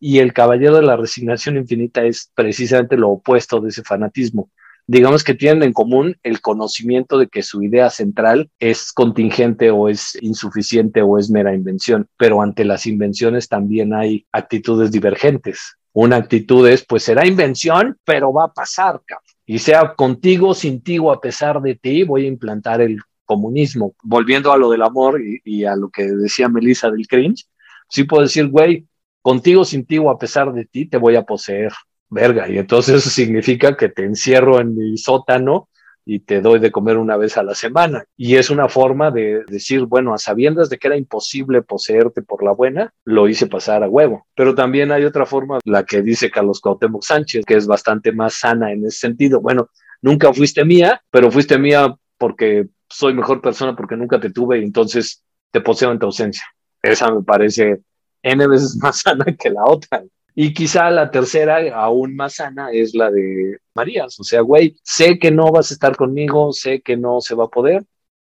Y 0.07 0.19
el 0.19 0.33
caballero 0.33 0.75
de 0.75 0.83
la 0.83 0.97
resignación 0.97 1.57
infinita 1.57 2.05
es 2.05 2.31
precisamente 2.35 2.95
lo 2.95 3.09
opuesto 3.09 3.59
de 3.59 3.69
ese 3.69 3.81
fanatismo. 3.81 4.51
Digamos 4.85 5.23
que 5.23 5.33
tienen 5.33 5.63
en 5.63 5.73
común 5.73 6.15
el 6.21 6.41
conocimiento 6.41 7.17
de 7.17 7.27
que 7.27 7.41
su 7.41 7.63
idea 7.63 7.89
central 7.89 8.51
es 8.59 8.91
contingente 8.91 9.71
o 9.71 9.89
es 9.89 10.15
insuficiente 10.21 11.01
o 11.01 11.17
es 11.17 11.31
mera 11.31 11.55
invención, 11.55 12.07
pero 12.17 12.43
ante 12.43 12.65
las 12.65 12.85
invenciones 12.85 13.49
también 13.49 13.95
hay 13.95 14.27
actitudes 14.31 14.91
divergentes. 14.91 15.75
Una 15.91 16.17
actitud 16.17 16.69
es, 16.69 16.85
pues 16.85 17.01
será 17.01 17.25
invención, 17.25 17.97
pero 18.05 18.31
va 18.31 18.45
a 18.45 18.53
pasar, 18.53 19.01
cabrón. 19.07 19.25
Y 19.47 19.57
sea 19.57 19.95
contigo, 19.95 20.53
sin 20.53 20.83
ti 20.83 20.99
a 20.99 21.19
pesar 21.19 21.59
de 21.63 21.73
ti, 21.73 22.03
voy 22.03 22.25
a 22.25 22.27
implantar 22.27 22.79
el 22.79 22.99
comunismo. 23.23 23.95
Volviendo 24.03 24.51
a 24.51 24.57
lo 24.57 24.69
del 24.69 24.83
amor 24.83 25.19
y, 25.19 25.41
y 25.43 25.65
a 25.65 25.75
lo 25.75 25.89
que 25.89 26.03
decía 26.03 26.47
Melissa 26.47 26.91
del 26.91 27.07
cringe, 27.07 27.47
sí 27.89 28.03
puedo 28.03 28.21
decir, 28.21 28.49
güey, 28.49 28.85
contigo, 29.25 29.65
sin 29.65 29.87
ti 29.87 29.97
o 29.97 30.11
a 30.11 30.19
pesar 30.19 30.53
de 30.53 30.65
ti, 30.65 30.85
te 30.85 30.97
voy 30.97 31.15
a 31.15 31.23
poseer, 31.23 31.71
verga. 32.11 32.47
Y 32.47 32.59
entonces 32.59 32.97
eso 32.97 33.09
significa 33.09 33.75
que 33.75 33.89
te 33.89 34.03
encierro 34.03 34.61
en 34.61 34.75
mi 34.75 34.99
sótano 34.99 35.67
y 36.05 36.19
te 36.19 36.41
doy 36.41 36.59
de 36.59 36.71
comer 36.71 36.97
una 36.97 37.17
vez 37.17 37.35
a 37.35 37.41
la 37.41 37.55
semana. 37.55 38.05
Y 38.15 38.35
es 38.35 38.51
una 38.51 38.69
forma 38.69 39.09
de 39.09 39.43
decir, 39.47 39.85
bueno, 39.85 40.13
a 40.13 40.19
sabiendas 40.19 40.69
de 40.69 40.77
que 40.77 40.89
era 40.89 40.95
imposible 40.95 41.63
poseerte 41.63 42.21
por 42.21 42.43
la 42.43 42.51
buena, 42.51 42.93
lo 43.03 43.27
hice 43.27 43.47
pasar 43.47 43.81
a 43.83 43.89
huevo. 43.89 44.27
Pero 44.35 44.53
también 44.53 44.91
hay 44.91 45.05
otra 45.05 45.25
forma, 45.25 45.57
la 45.65 45.83
que 45.85 46.03
dice 46.03 46.29
Carlos 46.29 46.61
Cuauhtémoc 46.61 47.01
Sánchez, 47.01 47.45
que 47.45 47.55
es 47.55 47.65
bastante 47.65 48.11
más 48.11 48.35
sana 48.35 48.73
en 48.73 48.85
ese 48.85 48.99
sentido. 48.99 49.41
Bueno, 49.41 49.69
nunca 50.03 50.31
fuiste 50.33 50.63
mía, 50.63 51.01
pero 51.09 51.31
fuiste 51.31 51.57
mía 51.57 51.95
porque 52.19 52.67
soy 52.87 53.15
mejor 53.15 53.41
persona 53.41 53.75
porque 53.75 53.97
nunca 53.97 54.19
te 54.19 54.29
tuve 54.29 54.59
y 54.59 54.63
entonces 54.63 55.23
te 55.49 55.61
poseo 55.61 55.91
en 55.91 55.97
tu 55.97 56.05
ausencia. 56.05 56.43
Esa 56.83 57.11
me 57.11 57.23
parece 57.23 57.81
N 58.25 58.47
veces 58.47 58.75
más 58.81 59.01
sana 59.01 59.25
que 59.39 59.49
la 59.49 59.63
otra. 59.63 60.03
Y 60.33 60.53
quizá 60.53 60.91
la 60.91 61.11
tercera, 61.11 61.73
aún 61.73 62.15
más 62.15 62.35
sana, 62.35 62.69
es 62.71 62.93
la 62.93 63.09
de 63.09 63.57
Marías. 63.73 64.19
O 64.19 64.23
sea, 64.23 64.41
güey, 64.41 64.75
sé 64.83 65.17
que 65.17 65.31
no 65.31 65.51
vas 65.51 65.71
a 65.71 65.75
estar 65.75 65.95
conmigo, 65.95 66.51
sé 66.51 66.81
que 66.81 66.97
no 66.97 67.21
se 67.21 67.35
va 67.35 67.45
a 67.45 67.49
poder, 67.49 67.85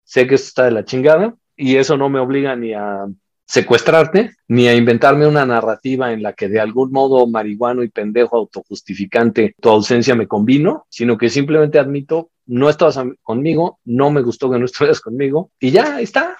sé 0.05 0.29
que 0.29 0.37
esto 0.37 0.49
está 0.49 0.65
de 0.67 0.71
la 0.71 0.85
chingada 0.85 1.35
y 1.57 1.77
eso 1.77 1.97
no 1.97 2.09
me 2.09 2.21
obliga 2.21 2.55
ni 2.55 2.73
a 2.73 3.07
secuestrarte, 3.47 4.33
ni 4.47 4.69
a 4.69 4.77
inventarme 4.77 5.27
una 5.27 5.45
narrativa 5.45 6.13
en 6.13 6.23
la 6.23 6.35
que 6.35 6.49
de 6.49 6.61
algún 6.61 6.93
modo 6.93 7.27
marihuano 7.27 7.83
y 7.83 7.89
pendejo 7.89 8.37
autojustificante 8.37 9.57
tu 9.59 9.71
ausencia 9.71 10.15
me 10.15 10.29
convino, 10.29 10.87
sino 10.91 11.17
que 11.17 11.31
simplemente 11.31 11.79
admito, 11.79 12.31
no 12.47 12.69
estabas 12.69 13.01
conmigo, 13.23 13.81
no 13.87 14.11
me 14.11 14.21
gustó 14.21 14.51
que 14.51 14.59
no 14.59 14.65
estuvieras 14.67 15.01
conmigo 15.01 15.51
y 15.59 15.71
ya 15.73 15.99
está, 16.01 16.37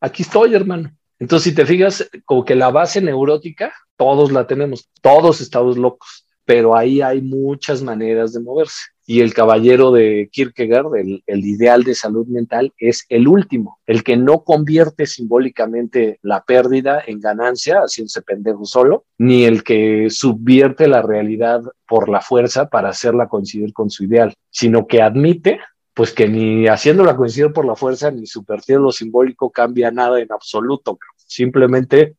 aquí 0.00 0.24
estoy, 0.24 0.54
hermano. 0.54 0.90
Entonces, 1.20 1.50
si 1.50 1.54
te 1.54 1.66
fijas, 1.66 2.10
como 2.24 2.44
que 2.44 2.56
la 2.56 2.70
base 2.70 3.00
neurótica, 3.00 3.72
todos 3.96 4.32
la 4.32 4.46
tenemos, 4.46 4.88
todos 5.02 5.42
estamos 5.42 5.76
locos, 5.76 6.26
pero 6.46 6.74
ahí 6.74 7.02
hay 7.02 7.20
muchas 7.20 7.82
maneras 7.82 8.32
de 8.32 8.40
moverse. 8.40 8.80
Y 9.06 9.20
el 9.20 9.34
caballero 9.34 9.92
de 9.92 10.30
Kierkegaard, 10.32 10.96
el, 10.96 11.22
ideal 11.26 11.84
de 11.84 11.94
salud 11.94 12.26
mental, 12.26 12.72
es 12.78 13.04
el 13.08 13.28
último, 13.28 13.80
el 13.86 14.02
que 14.02 14.16
no 14.16 14.44
convierte 14.44 15.04
simbólicamente 15.04 16.18
la 16.22 16.42
pérdida 16.42 17.02
en 17.06 17.20
ganancia, 17.20 17.80
haciéndose 17.80 18.22
pendejo 18.22 18.64
solo, 18.64 19.04
ni 19.18 19.44
el 19.44 19.62
que 19.62 20.06
subvierte 20.10 20.88
la 20.88 21.02
realidad 21.02 21.60
por 21.86 22.08
la 22.08 22.20
fuerza 22.20 22.70
para 22.70 22.88
hacerla 22.88 23.28
coincidir 23.28 23.72
con 23.72 23.90
su 23.90 24.04
ideal, 24.04 24.32
sino 24.50 24.86
que 24.86 25.02
admite 25.02 25.60
pues 25.94 26.12
que 26.12 26.28
ni 26.28 26.66
haciéndola 26.66 27.16
coincidir 27.16 27.52
por 27.52 27.64
la 27.64 27.76
fuerza 27.76 28.10
ni 28.10 28.26
subvertiendo 28.26 28.84
lo 28.84 28.92
simbólico 28.92 29.50
cambia 29.50 29.90
nada 29.90 30.20
en 30.20 30.32
absoluto. 30.32 30.98
Simplemente 31.16 32.16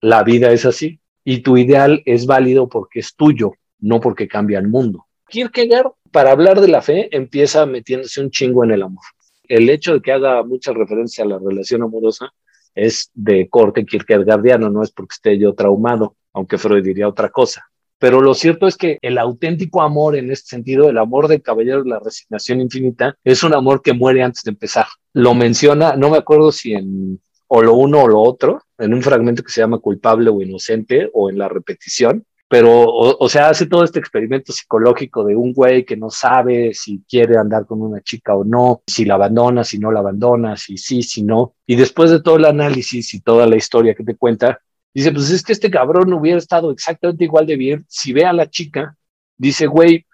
la 0.00 0.22
vida 0.22 0.52
es 0.52 0.66
así 0.66 1.00
y 1.24 1.40
tu 1.40 1.56
ideal 1.56 2.02
es 2.04 2.26
válido 2.26 2.68
porque 2.68 3.00
es 3.00 3.14
tuyo, 3.14 3.52
no 3.78 4.00
porque 4.00 4.28
cambia 4.28 4.58
el 4.58 4.68
mundo. 4.68 5.06
Kierkegaard, 5.28 5.92
para 6.10 6.32
hablar 6.32 6.60
de 6.60 6.68
la 6.68 6.82
fe, 6.82 7.08
empieza 7.16 7.64
metiéndose 7.64 8.20
un 8.20 8.30
chingo 8.30 8.64
en 8.64 8.72
el 8.72 8.82
amor. 8.82 9.04
El 9.44 9.70
hecho 9.70 9.94
de 9.94 10.02
que 10.02 10.12
haga 10.12 10.42
mucha 10.42 10.72
referencia 10.72 11.24
a 11.24 11.28
la 11.28 11.38
relación 11.38 11.82
amorosa 11.82 12.32
es 12.74 13.10
de 13.14 13.48
corte 13.48 13.84
kierkegaardiano, 13.84 14.70
no 14.70 14.82
es 14.82 14.90
porque 14.90 15.14
esté 15.14 15.38
yo 15.38 15.54
traumado, 15.54 16.16
aunque 16.32 16.58
Freud 16.58 16.84
diría 16.84 17.08
otra 17.08 17.30
cosa. 17.30 17.64
Pero 18.02 18.20
lo 18.20 18.34
cierto 18.34 18.66
es 18.66 18.76
que 18.76 18.98
el 19.00 19.16
auténtico 19.16 19.80
amor 19.80 20.16
en 20.16 20.32
este 20.32 20.48
sentido, 20.48 20.90
el 20.90 20.98
amor 20.98 21.28
del 21.28 21.40
caballero 21.40 21.84
de 21.84 21.90
la 21.90 22.00
resignación 22.00 22.60
infinita, 22.60 23.14
es 23.22 23.44
un 23.44 23.54
amor 23.54 23.80
que 23.80 23.92
muere 23.92 24.24
antes 24.24 24.42
de 24.42 24.50
empezar. 24.50 24.86
Lo 25.12 25.34
menciona, 25.34 25.94
no 25.94 26.10
me 26.10 26.18
acuerdo 26.18 26.50
si 26.50 26.72
en 26.72 27.20
o 27.46 27.62
lo 27.62 27.74
uno 27.74 28.02
o 28.02 28.08
lo 28.08 28.20
otro, 28.20 28.60
en 28.76 28.92
un 28.92 29.02
fragmento 29.02 29.44
que 29.44 29.52
se 29.52 29.60
llama 29.60 29.78
culpable 29.78 30.30
o 30.30 30.42
inocente 30.42 31.10
o 31.14 31.30
en 31.30 31.38
la 31.38 31.48
repetición, 31.48 32.24
pero, 32.48 32.86
o, 32.86 33.28
sea, 33.28 33.50
hace 33.50 33.66
todo 33.66 33.84
este 33.84 34.00
experimento 34.00 34.52
psicológico 34.52 35.22
de 35.22 35.36
un 35.36 35.52
güey 35.52 35.84
que 35.84 35.96
no 35.96 36.10
sabe 36.10 36.74
si 36.74 37.04
quiere 37.08 37.38
andar 37.38 37.66
con 37.66 37.80
una 37.82 38.00
chica 38.00 38.34
o 38.34 38.42
no, 38.42 38.82
si 38.84 39.04
la 39.04 39.14
abandona, 39.14 39.62
si 39.62 39.78
no 39.78 39.92
la 39.92 40.00
abandona, 40.00 40.56
si 40.56 40.76
sí, 40.76 41.04
si 41.04 41.22
no. 41.22 41.54
Y 41.66 41.76
después 41.76 42.10
de 42.10 42.20
todo 42.20 42.34
el 42.36 42.46
análisis 42.46 43.14
y 43.14 43.20
toda 43.20 43.46
la 43.46 43.56
historia 43.56 43.94
que 43.94 44.02
te 44.02 44.16
cuenta, 44.16 44.60
dice, 44.94 45.12
pues 45.12 45.30
es 45.30 45.42
que 45.42 45.52
este 45.52 45.70
cabrón 45.70 46.12
hubiera 46.12 46.38
estado 46.38 46.70
exactamente 46.70 47.24
igual 47.24 47.46
de 47.46 47.56
bien 47.56 47.84
si 47.88 48.12
ve 48.12 48.24
a 48.24 48.32
la 48.32 48.48
chica, 48.48 48.96
dice, 49.36 49.66
güey, 49.66 50.06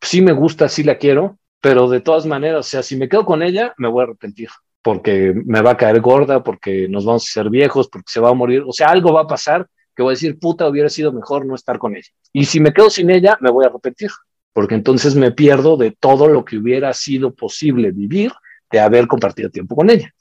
sí 0.00 0.20
me 0.20 0.32
gusta, 0.32 0.68
sí 0.68 0.82
la 0.82 0.98
quiero, 0.98 1.38
pero 1.60 1.88
de 1.88 2.00
todas 2.00 2.26
maneras, 2.26 2.66
o 2.66 2.68
sea, 2.68 2.82
si 2.82 2.96
me 2.96 3.08
quedo 3.08 3.24
con 3.24 3.42
ella, 3.42 3.74
me 3.78 3.88
voy 3.88 4.02
a 4.02 4.04
arrepentir 4.04 4.48
porque 4.82 5.32
me 5.46 5.62
va 5.62 5.70
a 5.70 5.76
caer 5.76 6.00
gorda, 6.00 6.42
porque 6.42 6.88
nos 6.88 7.04
vamos 7.04 7.22
a 7.24 7.30
hacer 7.30 7.50
viejos, 7.50 7.88
porque 7.88 8.10
se 8.10 8.20
va 8.20 8.30
a 8.30 8.34
morir, 8.34 8.64
o 8.66 8.72
sea, 8.72 8.88
algo 8.88 9.12
va 9.12 9.22
a 9.22 9.26
pasar 9.26 9.66
que 9.94 10.02
voy 10.02 10.12
a 10.12 10.14
decir, 10.16 10.38
puta, 10.38 10.66
hubiera 10.66 10.88
sido 10.88 11.12
mejor 11.12 11.46
no 11.46 11.54
estar 11.54 11.78
con 11.78 11.94
ella. 11.94 12.08
Y 12.32 12.46
si 12.46 12.60
me 12.60 12.72
quedo 12.72 12.90
sin 12.90 13.10
ella, 13.10 13.38
me 13.40 13.50
voy 13.50 13.64
a 13.64 13.68
arrepentir, 13.68 14.10
porque 14.52 14.74
entonces 14.74 15.14
me 15.14 15.30
pierdo 15.30 15.76
de 15.76 15.92
todo 15.92 16.28
lo 16.28 16.44
que 16.44 16.56
hubiera 16.56 16.92
sido 16.94 17.32
posible 17.32 17.92
vivir 17.92 18.32
de 18.70 18.80
haber 18.80 19.06
compartido 19.06 19.50
tiempo 19.50 19.76
con 19.76 19.90
ella. 19.90 20.12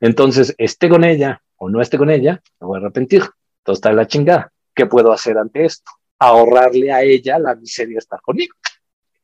Entonces, 0.00 0.54
esté 0.58 0.88
con 0.88 1.04
ella 1.04 1.40
o 1.62 1.70
no 1.70 1.80
esté 1.80 1.96
con 1.96 2.10
ella, 2.10 2.42
me 2.60 2.66
voy 2.66 2.78
a 2.78 2.80
arrepentir. 2.80 3.22
Entonces 3.58 3.78
está 3.78 3.92
la 3.92 4.08
chingada. 4.08 4.52
¿Qué 4.74 4.86
puedo 4.86 5.12
hacer 5.12 5.38
ante 5.38 5.64
esto? 5.64 5.92
Ahorrarle 6.18 6.90
a 6.90 7.02
ella 7.02 7.38
la 7.38 7.54
miseria 7.54 7.94
de 7.94 7.98
estar 7.98 8.20
conmigo. 8.20 8.56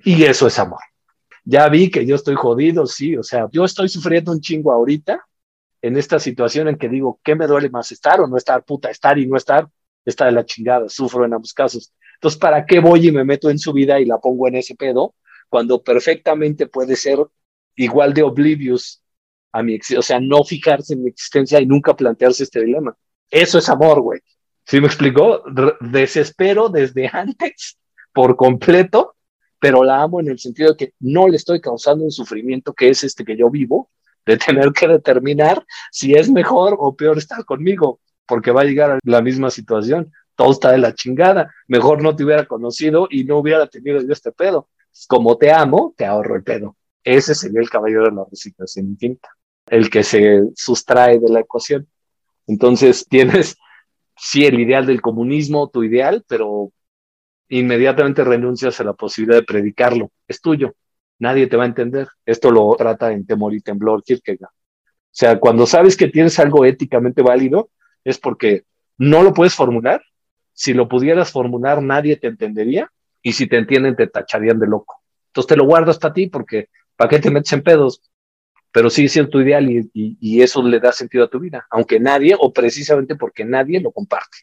Y 0.04 0.22
eso 0.22 0.46
es 0.46 0.56
amor. 0.60 0.78
Ya 1.44 1.68
vi 1.68 1.90
que 1.90 2.06
yo 2.06 2.14
estoy 2.14 2.36
jodido, 2.36 2.86
sí, 2.86 3.16
o 3.16 3.24
sea, 3.24 3.48
yo 3.50 3.64
estoy 3.64 3.88
sufriendo 3.88 4.30
un 4.30 4.40
chingo 4.40 4.70
ahorita 4.70 5.20
en 5.82 5.96
esta 5.96 6.20
situación 6.20 6.68
en 6.68 6.78
que 6.78 6.88
digo, 6.88 7.18
¿qué 7.24 7.34
me 7.34 7.48
duele 7.48 7.70
más 7.70 7.90
estar 7.90 8.20
o 8.20 8.28
no 8.28 8.36
estar? 8.36 8.62
Puta, 8.62 8.88
estar 8.88 9.18
y 9.18 9.26
no 9.26 9.36
estar 9.36 9.68
está 10.04 10.26
de 10.26 10.32
la 10.32 10.44
chingada, 10.44 10.88
sufro 10.88 11.24
en 11.24 11.34
ambos 11.34 11.52
casos. 11.52 11.92
Entonces, 12.14 12.38
¿para 12.38 12.66
qué 12.66 12.78
voy 12.78 13.08
y 13.08 13.12
me 13.12 13.24
meto 13.24 13.50
en 13.50 13.58
su 13.58 13.72
vida 13.72 13.98
y 13.98 14.04
la 14.04 14.18
pongo 14.18 14.46
en 14.46 14.54
ese 14.54 14.76
pedo 14.76 15.14
cuando 15.48 15.82
perfectamente 15.82 16.68
puede 16.68 16.94
ser 16.94 17.18
igual 17.74 18.14
de 18.14 18.22
oblivious 18.22 19.02
a 19.52 19.62
mi 19.62 19.78
o 19.96 20.02
sea, 20.02 20.20
no 20.20 20.44
fijarse 20.44 20.94
en 20.94 21.04
mi 21.04 21.10
existencia 21.10 21.60
y 21.60 21.66
nunca 21.66 21.96
plantearse 21.96 22.44
este 22.44 22.64
dilema? 22.64 22.96
Eso 23.30 23.58
es 23.58 23.68
amor, 23.68 24.00
güey. 24.00 24.20
¿Sí 24.64 24.80
me 24.80 24.86
explicó? 24.86 25.42
desespero 25.80 26.68
desde 26.68 27.08
antes 27.12 27.78
por 28.12 28.36
completo, 28.36 29.14
pero 29.58 29.82
la 29.82 30.02
amo 30.02 30.20
en 30.20 30.28
el 30.28 30.38
sentido 30.38 30.72
de 30.72 30.76
que 30.76 30.94
no 31.00 31.28
le 31.28 31.36
estoy 31.36 31.60
causando 31.60 32.04
un 32.04 32.10
sufrimiento 32.10 32.72
que 32.72 32.90
es 32.90 33.04
este 33.04 33.24
que 33.24 33.36
yo 33.36 33.50
vivo, 33.50 33.90
de 34.26 34.36
tener 34.36 34.72
que 34.72 34.86
determinar 34.86 35.64
si 35.90 36.14
es 36.14 36.30
mejor 36.30 36.76
o 36.78 36.94
peor 36.94 37.16
estar 37.16 37.44
conmigo 37.44 38.00
porque 38.26 38.50
va 38.50 38.60
a 38.60 38.64
llegar 38.64 38.90
a 38.90 38.98
la 39.02 39.22
misma 39.22 39.50
situación. 39.50 40.12
Todo 40.36 40.52
está 40.52 40.70
de 40.70 40.78
la 40.78 40.94
chingada. 40.94 41.52
Mejor 41.66 42.02
no 42.02 42.14
te 42.14 42.24
hubiera 42.24 42.44
conocido 42.44 43.08
y 43.10 43.24
no 43.24 43.38
hubiera 43.38 43.66
tenido 43.66 44.00
yo 44.00 44.12
este 44.12 44.30
pedo. 44.30 44.68
Como 45.08 45.38
te 45.38 45.50
amo, 45.50 45.94
te 45.96 46.04
ahorro 46.04 46.36
el 46.36 46.44
pedo. 46.44 46.76
Ese 47.02 47.34
sería 47.34 47.60
el 47.60 47.70
caballero 47.70 48.04
de 48.04 48.12
la 48.12 48.24
resignación 48.30 48.86
infinita, 48.86 49.30
el 49.70 49.90
que 49.90 50.02
se 50.02 50.42
sustrae 50.54 51.18
de 51.18 51.28
la 51.28 51.40
ecuación. 51.40 51.88
Entonces 52.46 53.06
tienes, 53.10 53.56
sí, 54.16 54.46
el 54.46 54.60
ideal 54.60 54.86
del 54.86 55.00
comunismo, 55.00 55.68
tu 55.68 55.84
ideal, 55.84 56.24
pero 56.26 56.72
inmediatamente 57.48 58.24
renuncias 58.24 58.80
a 58.80 58.84
la 58.84 58.92
posibilidad 58.92 59.38
de 59.38 59.46
predicarlo. 59.46 60.10
Es 60.26 60.40
tuyo. 60.40 60.74
Nadie 61.18 61.46
te 61.46 61.56
va 61.56 61.64
a 61.64 61.66
entender. 61.66 62.08
Esto 62.24 62.50
lo 62.50 62.74
trata 62.76 63.12
en 63.12 63.26
Temor 63.26 63.54
y 63.54 63.60
Temblor 63.60 64.02
Kierkegaard. 64.04 64.50
O 64.50 65.16
sea, 65.18 65.40
cuando 65.40 65.66
sabes 65.66 65.96
que 65.96 66.08
tienes 66.08 66.38
algo 66.38 66.64
éticamente 66.64 67.22
válido, 67.22 67.70
es 68.04 68.18
porque 68.18 68.64
no 68.98 69.22
lo 69.22 69.32
puedes 69.32 69.54
formular. 69.54 70.02
Si 70.52 70.74
lo 70.74 70.88
pudieras 70.88 71.32
formular, 71.32 71.82
nadie 71.82 72.16
te 72.16 72.28
entendería 72.28 72.90
y 73.22 73.32
si 73.32 73.46
te 73.46 73.56
entienden, 73.56 73.96
te 73.96 74.06
tacharían 74.06 74.58
de 74.58 74.66
loco. 74.66 75.02
Entonces 75.28 75.48
te 75.48 75.56
lo 75.56 75.64
guardas 75.64 75.98
para 75.98 76.14
ti 76.14 76.28
porque 76.28 76.68
¿para 76.96 77.08
qué 77.08 77.18
te 77.18 77.30
metes 77.30 77.52
en 77.52 77.62
pedos? 77.62 78.02
Pero 78.78 78.90
sigue 78.90 79.08
siendo 79.08 79.28
tu 79.28 79.40
ideal 79.40 79.68
y, 79.68 79.90
y 79.92 80.40
eso 80.40 80.62
le 80.62 80.78
da 80.78 80.92
sentido 80.92 81.24
a 81.24 81.28
tu 81.28 81.40
vida, 81.40 81.66
aunque 81.68 81.98
nadie, 81.98 82.36
o 82.38 82.52
precisamente 82.52 83.16
porque 83.16 83.44
nadie 83.44 83.80
lo 83.80 83.90
comparte. 83.90 84.38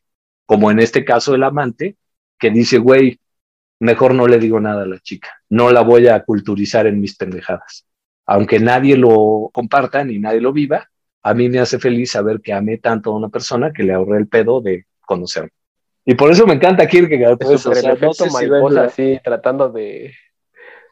Como 0.45 0.69
en 0.69 0.79
este 0.79 1.05
caso 1.05 1.33
el 1.33 1.43
amante, 1.43 1.95
que 2.37 2.49
dice, 2.49 2.77
güey, 2.79 3.17
mejor 3.79 4.13
no 4.13 4.27
le 4.27 4.37
digo 4.37 4.59
nada 4.59 4.83
a 4.83 4.87
la 4.87 4.99
chica, 4.99 5.29
no 5.47 5.71
la 5.71 5.83
voy 5.83 6.09
a 6.09 6.21
culturizar 6.25 6.85
en 6.85 6.99
mis 6.99 7.15
pendejadas. 7.15 7.85
Aunque 8.25 8.59
nadie 8.59 8.97
lo 8.97 9.51
comparta 9.53 10.03
ni 10.03 10.19
nadie 10.19 10.41
lo 10.41 10.51
viva, 10.51 10.89
a 11.23 11.33
mí 11.33 11.47
me 11.47 11.59
hace 11.59 11.79
feliz 11.79 12.11
saber 12.11 12.41
que 12.41 12.51
amé 12.51 12.77
tanto 12.79 13.13
a 13.13 13.15
una 13.15 13.29
persona 13.29 13.71
que 13.71 13.83
le 13.83 13.93
ahorré 13.93 14.17
el 14.17 14.27
pedo 14.27 14.59
de 14.59 14.85
conocerme. 14.99 15.51
Y 16.03 16.15
por 16.15 16.29
eso 16.29 16.45
me 16.45 16.55
encanta 16.55 16.85
Kierkegaard. 16.85 17.37
Pues, 17.37 17.65
o 17.65 17.73
sea, 17.73 17.89
el 17.89 17.95
efecto 17.95 18.25
mariposa, 18.33 18.83
así, 18.83 19.17
tratando 19.23 19.69
de, 19.69 20.13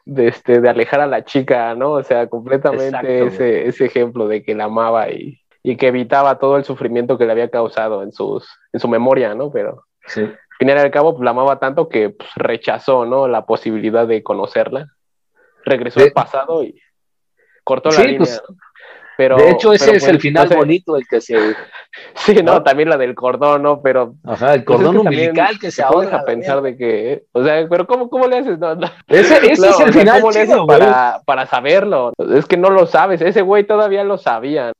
de, 0.04 0.28
este, 0.28 0.60
de 0.60 0.68
alejar 0.68 1.00
a 1.00 1.06
la 1.06 1.24
chica, 1.24 1.74
¿no? 1.74 1.92
O 1.92 2.02
sea, 2.02 2.28
completamente 2.28 3.26
ese, 3.26 3.66
ese, 3.66 3.86
ejemplo 3.86 4.28
de 4.28 4.42
que 4.42 4.54
la 4.54 4.64
amaba 4.64 5.10
y, 5.10 5.40
y, 5.62 5.76
que 5.76 5.88
evitaba 5.88 6.38
todo 6.38 6.56
el 6.56 6.64
sufrimiento 6.64 7.16
que 7.16 7.26
le 7.26 7.32
había 7.32 7.50
causado 7.50 8.02
en, 8.02 8.12
sus, 8.12 8.48
en 8.72 8.80
su 8.80 8.88
memoria, 8.88 9.34
¿no? 9.34 9.50
Pero 9.50 9.84
al 10.16 10.36
final 10.58 10.76
y 10.78 10.80
al 10.80 10.90
cabo, 10.90 11.14
pues, 11.14 11.24
la 11.24 11.30
amaba 11.30 11.58
tanto 11.58 11.88
que 11.88 12.10
pues, 12.10 12.30
rechazó, 12.36 13.06
¿no? 13.06 13.28
La 13.28 13.46
posibilidad 13.46 14.06
de 14.06 14.22
conocerla. 14.22 14.88
Regresó 15.64 16.00
al 16.00 16.12
pasado 16.12 16.62
y 16.62 16.78
cortó 17.64 17.90
la 17.90 18.04
línea. 18.04 18.18
Pues, 18.18 18.42
de 19.16 19.50
hecho, 19.50 19.72
ese 19.72 19.96
es 19.96 20.08
el 20.08 20.20
final 20.20 20.48
bonito, 20.48 20.96
el 20.96 21.06
que 21.06 21.20
se. 21.20 21.36
Sí, 22.16 22.34
no, 22.42 22.60
también 22.64 22.88
la 22.88 22.96
del 22.96 23.14
cordón, 23.14 23.62
¿no? 23.62 23.80
Pero. 23.80 24.16
Ajá, 24.24 24.54
el 24.54 24.64
pues 24.64 24.78
cordón 24.78 24.98
umbilical 24.98 25.60
que 25.60 25.70
se 25.70 25.82
ahorra. 25.82 26.18
a 26.18 26.24
pensar 26.24 26.60
de 26.60 26.76
que. 26.76 27.22
O 27.30 27.44
sea, 27.44 27.66
pero 27.68 27.86
¿cómo, 27.86 28.10
cómo 28.10 28.26
le 28.26 28.38
haces? 28.38 28.58
Ese, 29.06 29.52
ese 29.52 29.68
es 29.68 29.80
el 29.80 29.92
final. 29.92 30.20
¿Cómo 30.20 30.32
le 30.32 30.40
haces 30.40 30.56
para, 30.66 31.20
para 31.24 31.46
saberlo? 31.46 32.12
Es 32.34 32.46
que 32.46 32.56
no 32.56 32.70
lo 32.70 32.86
sabes. 32.86 33.20
Ese 33.20 33.42
güey 33.42 33.64
todavía 33.64 34.02
lo 34.02 34.18
sabía. 34.18 34.72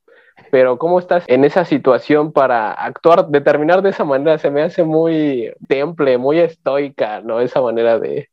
Pero 0.50 0.76
¿cómo 0.76 0.98
estás 0.98 1.24
en 1.28 1.44
esa 1.44 1.64
situación 1.64 2.32
para 2.32 2.72
actuar, 2.72 3.28
determinar 3.28 3.82
de 3.82 3.90
esa 3.90 4.04
manera? 4.04 4.38
Se 4.38 4.50
me 4.50 4.62
hace 4.62 4.82
muy 4.82 5.52
temple, 5.68 6.18
muy 6.18 6.40
estoica, 6.40 7.20
¿no? 7.20 7.40
Esa 7.40 7.60
manera 7.60 8.00
de, 8.00 8.28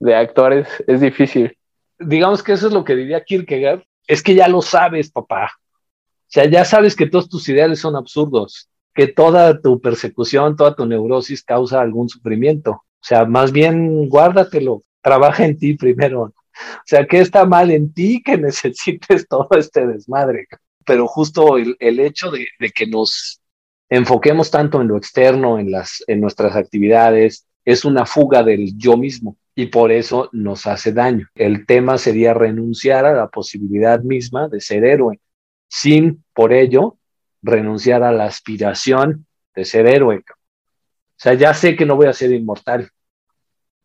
de 0.00 0.14
actuar 0.16 0.52
es, 0.52 0.84
es 0.88 1.00
difícil. 1.00 1.56
Digamos 1.98 2.42
que 2.42 2.52
eso 2.52 2.66
es 2.66 2.72
lo 2.72 2.84
que 2.84 2.96
diría 2.96 3.22
Kierkegaard, 3.22 3.84
es 4.06 4.22
que 4.22 4.34
ya 4.34 4.48
lo 4.48 4.62
sabes, 4.62 5.10
papá. 5.10 5.50
O 5.56 6.28
sea, 6.28 6.44
ya 6.46 6.64
sabes 6.64 6.96
que 6.96 7.06
todos 7.06 7.28
tus 7.28 7.48
ideales 7.48 7.80
son 7.80 7.96
absurdos, 7.96 8.68
que 8.94 9.06
toda 9.06 9.60
tu 9.60 9.80
persecución, 9.80 10.56
toda 10.56 10.74
tu 10.74 10.86
neurosis 10.86 11.42
causa 11.42 11.80
algún 11.80 12.08
sufrimiento. 12.08 12.70
O 12.72 13.04
sea, 13.08 13.24
más 13.24 13.52
bien 13.52 14.08
guárdatelo, 14.08 14.82
trabaja 15.02 15.44
en 15.44 15.58
ti 15.58 15.74
primero. 15.74 16.22
O 16.22 16.32
sea, 16.84 17.06
¿qué 17.06 17.20
está 17.20 17.44
mal 17.44 17.70
en 17.70 17.92
ti 17.92 18.22
que 18.24 18.36
necesites 18.38 19.28
todo 19.28 19.48
este 19.52 19.86
desmadre? 19.86 20.46
Pero 20.84 21.06
justo 21.06 21.56
el, 21.56 21.76
hecho 21.78 22.30
de, 22.30 22.46
de, 22.58 22.70
que 22.70 22.86
nos 22.86 23.40
enfoquemos 23.88 24.50
tanto 24.50 24.80
en 24.80 24.88
lo 24.88 24.96
externo, 24.96 25.58
en, 25.58 25.70
las, 25.70 26.02
en 26.06 26.20
nuestras 26.20 26.54
actividades, 26.54 27.46
es 27.64 27.84
una 27.84 28.06
fuga 28.06 28.42
del 28.42 28.76
yo 28.76 28.96
mismo 28.96 29.36
y 29.58 29.66
por 29.66 29.90
eso 29.90 30.28
nos 30.32 30.66
hace 30.66 30.92
daño. 30.92 31.26
El 31.34 31.66
tema 31.66 31.96
sería 31.96 32.34
renunciar 32.34 33.06
a 33.06 33.14
la 33.14 33.28
posibilidad 33.28 34.00
misma 34.00 34.48
de 34.48 34.60
ser 34.60 34.84
héroe, 34.84 35.18
sin 35.66 36.22
por 36.34 36.52
ello 36.52 36.98
renunciar 37.42 38.02
a 38.02 38.12
la 38.12 38.26
aspiración 38.26 39.26
de 39.54 39.64
ser 39.64 39.86
héroe. 39.86 40.18
O 40.18 41.18
sea, 41.18 41.32
ya 41.32 41.54
sé 41.54 41.74
que 41.74 41.86
no 41.86 41.96
voy 41.96 42.06
a 42.06 42.12
ser 42.12 42.32
inmortal, 42.32 42.90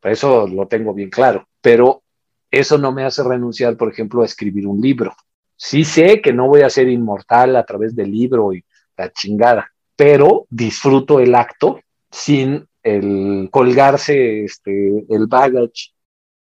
eso 0.04 0.46
lo 0.46 0.68
tengo 0.68 0.94
bien 0.94 1.10
claro, 1.10 1.48
pero 1.62 2.04
eso 2.50 2.78
no 2.78 2.92
me 2.92 3.06
hace 3.06 3.24
renunciar, 3.24 3.78
por 3.78 3.90
ejemplo, 3.90 4.22
a 4.22 4.26
escribir 4.26 4.68
un 4.68 4.82
libro. 4.82 5.16
Sí 5.56 5.86
sé 5.86 6.22
que 6.22 6.34
no 6.34 6.48
voy 6.48 6.64
a 6.64 6.70
ser 6.70 6.90
inmortal 6.90 7.56
a 7.56 7.66
través 7.66 7.96
del 7.96 8.12
libro 8.12 8.52
y 8.52 8.66
la 8.98 9.10
chingada, 9.14 9.72
pero 9.96 10.48
disfruto 10.50 11.22
el 11.22 11.34
acto 11.34 11.80
sin 12.10 12.68
el 12.84 13.50
colgarse 13.52 14.46
este, 14.46 15.06
el 15.10 15.28
baggage 15.28 15.94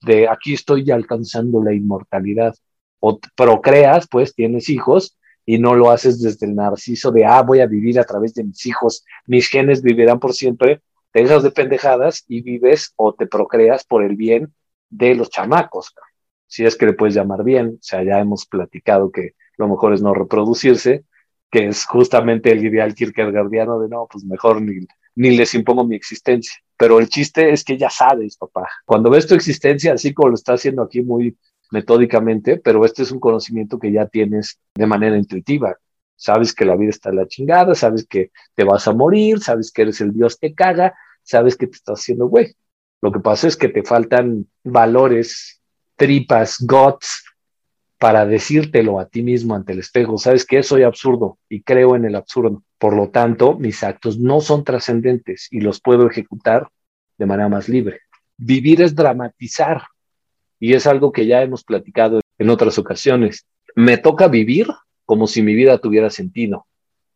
de 0.02 0.28
aquí 0.28 0.54
estoy 0.54 0.90
alcanzando 0.90 1.62
la 1.62 1.72
inmortalidad. 1.72 2.54
O 3.00 3.20
procreas, 3.36 4.06
pues 4.08 4.34
tienes 4.34 4.68
hijos 4.68 5.18
y 5.46 5.58
no 5.58 5.74
lo 5.74 5.90
haces 5.90 6.22
desde 6.22 6.46
el 6.46 6.54
narciso 6.54 7.10
de, 7.12 7.24
ah, 7.24 7.42
voy 7.42 7.60
a 7.60 7.66
vivir 7.66 8.00
a 8.00 8.04
través 8.04 8.34
de 8.34 8.44
mis 8.44 8.64
hijos, 8.66 9.04
mis 9.26 9.48
genes 9.48 9.82
vivirán 9.82 10.18
por 10.18 10.32
siempre, 10.32 10.80
te 11.12 11.22
dejas 11.22 11.42
de 11.42 11.50
pendejadas 11.50 12.24
y 12.28 12.40
vives 12.40 12.92
o 12.96 13.14
te 13.14 13.26
procreas 13.26 13.84
por 13.84 14.02
el 14.02 14.16
bien 14.16 14.54
de 14.88 15.14
los 15.14 15.28
chamacos, 15.28 15.94
si 16.46 16.64
es 16.64 16.76
que 16.76 16.86
le 16.86 16.92
puedes 16.94 17.14
llamar 17.14 17.44
bien, 17.44 17.78
o 17.80 17.82
sea, 17.82 18.02
ya 18.02 18.20
hemos 18.20 18.46
platicado 18.46 19.10
que 19.10 19.34
lo 19.56 19.68
mejor 19.68 19.92
es 19.92 20.02
no 20.02 20.14
reproducirse, 20.14 21.04
que 21.50 21.68
es 21.68 21.84
justamente 21.84 22.52
el 22.52 22.64
ideal 22.64 22.94
kierkegaardiano 22.94 23.78
de 23.80 23.88
no, 23.88 24.06
pues 24.10 24.24
mejor 24.24 24.62
ni, 24.62 24.86
ni 25.16 25.36
les 25.36 25.54
impongo 25.54 25.84
mi 25.84 25.96
existencia. 25.96 26.54
Pero 26.76 26.98
el 26.98 27.08
chiste 27.08 27.52
es 27.52 27.64
que 27.64 27.78
ya 27.78 27.90
sabes, 27.90 28.36
papá. 28.36 28.68
Cuando 28.84 29.10
ves 29.10 29.26
tu 29.26 29.34
existencia, 29.34 29.92
así 29.92 30.12
como 30.12 30.30
lo 30.30 30.34
está 30.34 30.54
haciendo 30.54 30.82
aquí 30.82 31.02
muy 31.02 31.36
metódicamente, 31.70 32.58
pero 32.58 32.84
este 32.84 33.02
es 33.02 33.10
un 33.10 33.20
conocimiento 33.20 33.78
que 33.78 33.92
ya 33.92 34.06
tienes 34.06 34.58
de 34.74 34.86
manera 34.86 35.16
intuitiva. 35.16 35.76
Sabes 36.16 36.54
que 36.54 36.64
la 36.64 36.76
vida 36.76 36.90
está 36.90 37.10
en 37.10 37.16
la 37.16 37.26
chingada, 37.26 37.74
sabes 37.74 38.06
que 38.06 38.30
te 38.54 38.64
vas 38.64 38.86
a 38.86 38.92
morir, 38.92 39.40
sabes 39.40 39.72
que 39.72 39.82
eres 39.82 40.00
el 40.00 40.12
Dios 40.12 40.36
que 40.36 40.54
caga, 40.54 40.94
sabes 41.22 41.56
que 41.56 41.66
te 41.66 41.76
estás 41.76 42.00
haciendo 42.00 42.26
güey. 42.26 42.54
Lo 43.02 43.12
que 43.12 43.20
pasa 43.20 43.48
es 43.48 43.56
que 43.56 43.68
te 43.68 43.82
faltan 43.82 44.46
valores, 44.62 45.60
tripas, 45.96 46.58
guts, 46.60 47.24
para 48.04 48.26
decírtelo 48.26 49.00
a 49.00 49.06
ti 49.06 49.22
mismo 49.22 49.54
ante 49.54 49.72
el 49.72 49.78
espejo. 49.78 50.18
Sabes 50.18 50.44
que 50.44 50.62
soy 50.62 50.82
absurdo 50.82 51.38
y 51.48 51.62
creo 51.62 51.96
en 51.96 52.04
el 52.04 52.16
absurdo. 52.16 52.62
Por 52.76 52.94
lo 52.94 53.08
tanto, 53.08 53.54
mis 53.54 53.82
actos 53.82 54.18
no 54.18 54.42
son 54.42 54.62
trascendentes 54.62 55.48
y 55.50 55.62
los 55.62 55.80
puedo 55.80 56.06
ejecutar 56.06 56.68
de 57.16 57.24
manera 57.24 57.48
más 57.48 57.66
libre. 57.66 58.00
Vivir 58.36 58.82
es 58.82 58.94
dramatizar 58.94 59.84
y 60.60 60.74
es 60.74 60.86
algo 60.86 61.12
que 61.12 61.24
ya 61.24 61.40
hemos 61.40 61.64
platicado 61.64 62.20
en 62.36 62.50
otras 62.50 62.78
ocasiones. 62.78 63.46
Me 63.74 63.96
toca 63.96 64.28
vivir 64.28 64.66
como 65.06 65.26
si 65.26 65.40
mi 65.40 65.54
vida 65.54 65.78
tuviera 65.78 66.10
sentido, 66.10 66.66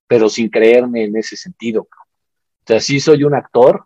pero 0.07 0.31
sin 0.31 0.49
creerme 0.49 1.05
en 1.05 1.19
ese 1.19 1.37
sentido. 1.37 1.83
O 1.83 2.67
sea, 2.67 2.81
sí 2.81 2.99
soy 2.99 3.25
un 3.25 3.35
actor 3.35 3.85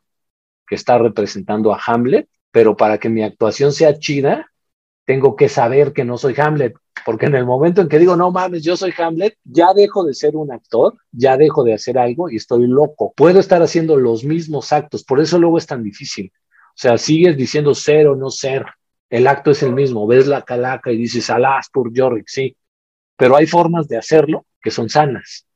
que 0.68 0.76
está 0.76 0.98
representando 0.98 1.74
a 1.74 1.80
Hamlet, 1.84 2.28
pero 2.52 2.76
para 2.76 2.98
que 2.98 3.08
mi 3.08 3.24
actuación 3.24 3.72
sea 3.72 3.98
chida, 3.98 4.52
tengo 5.04 5.34
que 5.34 5.48
saber 5.48 5.92
que 5.92 6.04
no 6.04 6.16
soy 6.16 6.36
Hamlet, 6.38 6.76
porque 7.04 7.26
en 7.26 7.34
el 7.34 7.46
momento 7.46 7.80
en 7.80 7.88
que 7.88 7.98
digo, 7.98 8.16
no 8.16 8.30
mames, 8.30 8.62
yo 8.62 8.76
soy 8.76 8.92
Hamlet, 8.96 9.36
ya 9.44 9.72
dejo 9.74 10.04
de 10.04 10.14
ser 10.14 10.36
un 10.36 10.52
actor, 10.52 10.94
ya 11.10 11.36
dejo 11.36 11.64
de 11.64 11.74
hacer 11.74 11.98
algo 11.98 12.30
y 12.30 12.36
estoy 12.36 12.66
loco. 12.66 13.12
Puedo 13.16 13.40
estar 13.40 13.62
haciendo 13.62 13.96
los 13.96 14.24
mismos 14.24 14.72
actos, 14.72 15.04
por 15.04 15.20
eso 15.20 15.38
luego 15.38 15.58
es 15.58 15.66
tan 15.66 15.82
difícil. 15.82 16.32
O 16.68 16.76
sea, 16.76 16.98
sigues 16.98 17.36
diciendo 17.36 17.74
ser 17.74 18.06
o 18.06 18.16
no 18.16 18.30
ser, 18.30 18.64
el 19.10 19.26
acto 19.26 19.50
es 19.50 19.62
el 19.62 19.74
mismo, 19.74 20.06
ves 20.06 20.26
la 20.26 20.42
calaca 20.42 20.90
y 20.90 20.96
dices, 20.96 21.28
alas 21.28 21.68
por 21.72 21.92
Yorick, 21.92 22.28
sí, 22.28 22.56
pero 23.16 23.36
hay 23.36 23.46
formas 23.46 23.88
de 23.88 23.98
hacerlo 23.98 24.46
que 24.60 24.70
son 24.70 24.88
sanas, 24.88 25.46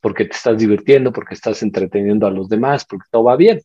porque 0.00 0.24
te 0.24 0.34
estás 0.34 0.58
divirtiendo, 0.58 1.12
porque 1.12 1.34
estás 1.34 1.62
entreteniendo 1.62 2.26
a 2.26 2.30
los 2.30 2.48
demás, 2.48 2.84
porque 2.84 3.06
todo 3.10 3.24
va 3.24 3.36
bien. 3.36 3.60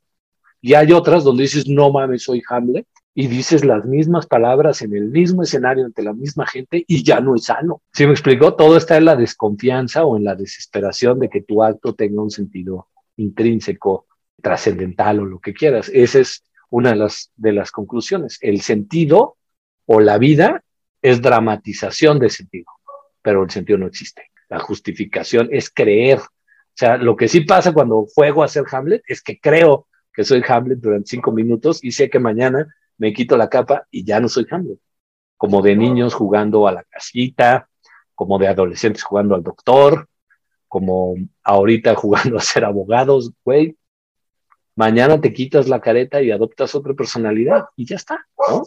Y 0.59 0.73
hay 0.73 0.91
otras 0.91 1.23
donde 1.23 1.43
dices, 1.43 1.67
no 1.67 1.91
mames, 1.91 2.23
soy 2.23 2.41
Hamlet, 2.49 2.87
y 3.19 3.25
dices 3.25 3.65
las 3.65 3.83
mismas 3.83 4.27
palabras 4.27 4.83
en 4.83 4.95
el 4.95 5.09
mismo 5.09 5.41
escenario 5.41 5.85
ante 5.85 6.03
la 6.03 6.13
misma 6.13 6.45
gente 6.45 6.85
y 6.87 7.03
ya 7.03 7.19
no 7.19 7.33
es 7.33 7.45
sano. 7.45 7.81
¿Sí 7.91 8.05
me 8.05 8.11
explicó? 8.11 8.53
Todo 8.53 8.77
está 8.77 8.95
en 8.95 9.05
la 9.05 9.15
desconfianza 9.15 10.05
o 10.05 10.17
en 10.17 10.23
la 10.23 10.35
desesperación 10.35 11.17
de 11.17 11.27
que 11.27 11.41
tu 11.41 11.63
acto 11.63 11.95
tenga 11.95 12.21
un 12.21 12.29
sentido 12.29 12.89
intrínseco, 13.15 14.05
trascendental 14.39 15.21
o 15.21 15.25
lo 15.25 15.39
que 15.39 15.55
quieras. 15.55 15.89
Esa 15.91 16.19
es 16.19 16.43
una 16.69 16.91
de 16.91 16.97
las, 16.97 17.31
de 17.35 17.53
las 17.53 17.71
conclusiones. 17.71 18.37
El 18.39 18.61
sentido 18.61 19.37
o 19.87 19.99
la 19.99 20.19
vida 20.19 20.61
es 21.01 21.19
dramatización 21.19 22.19
de 22.19 22.29
sentido, 22.29 22.67
pero 23.23 23.41
el 23.41 23.49
sentido 23.49 23.79
no 23.79 23.87
existe. 23.87 24.29
La 24.47 24.59
justificación 24.59 25.49
es 25.51 25.71
creer. 25.71 26.19
O 26.19 26.75
sea, 26.75 26.97
lo 26.97 27.15
que 27.15 27.27
sí 27.27 27.41
pasa 27.41 27.73
cuando 27.73 28.05
juego 28.13 28.43
a 28.43 28.47
ser 28.47 28.65
Hamlet 28.71 29.01
es 29.07 29.23
que 29.23 29.39
creo 29.39 29.87
que 30.13 30.23
soy 30.23 30.43
Hamlet 30.47 30.77
durante 30.77 31.07
cinco 31.07 31.31
minutos 31.31 31.83
y 31.83 31.93
sé 31.93 32.11
que 32.11 32.19
mañana 32.19 32.67
me 32.97 33.13
quito 33.13 33.37
la 33.37 33.49
capa 33.49 33.87
y 33.91 34.03
ya 34.03 34.19
no 34.19 34.29
soy 34.29 34.45
Hamlet. 34.49 34.79
Como 35.37 35.61
de 35.61 35.75
niños 35.75 36.13
jugando 36.13 36.67
a 36.67 36.71
la 36.71 36.83
casita, 36.83 37.69
como 38.15 38.39
de 38.39 38.47
adolescentes 38.47 39.03
jugando 39.03 39.35
al 39.35 39.43
doctor, 39.43 40.07
como 40.67 41.15
ahorita 41.43 41.95
jugando 41.95 42.37
a 42.37 42.41
ser 42.41 42.65
abogados, 42.65 43.31
güey. 43.43 43.77
Mañana 44.75 45.19
te 45.19 45.33
quitas 45.33 45.67
la 45.67 45.79
careta 45.79 46.21
y 46.21 46.31
adoptas 46.31 46.75
otra 46.75 46.93
personalidad 46.93 47.65
y 47.75 47.85
ya 47.85 47.95
está, 47.95 48.27
¿no? 48.49 48.63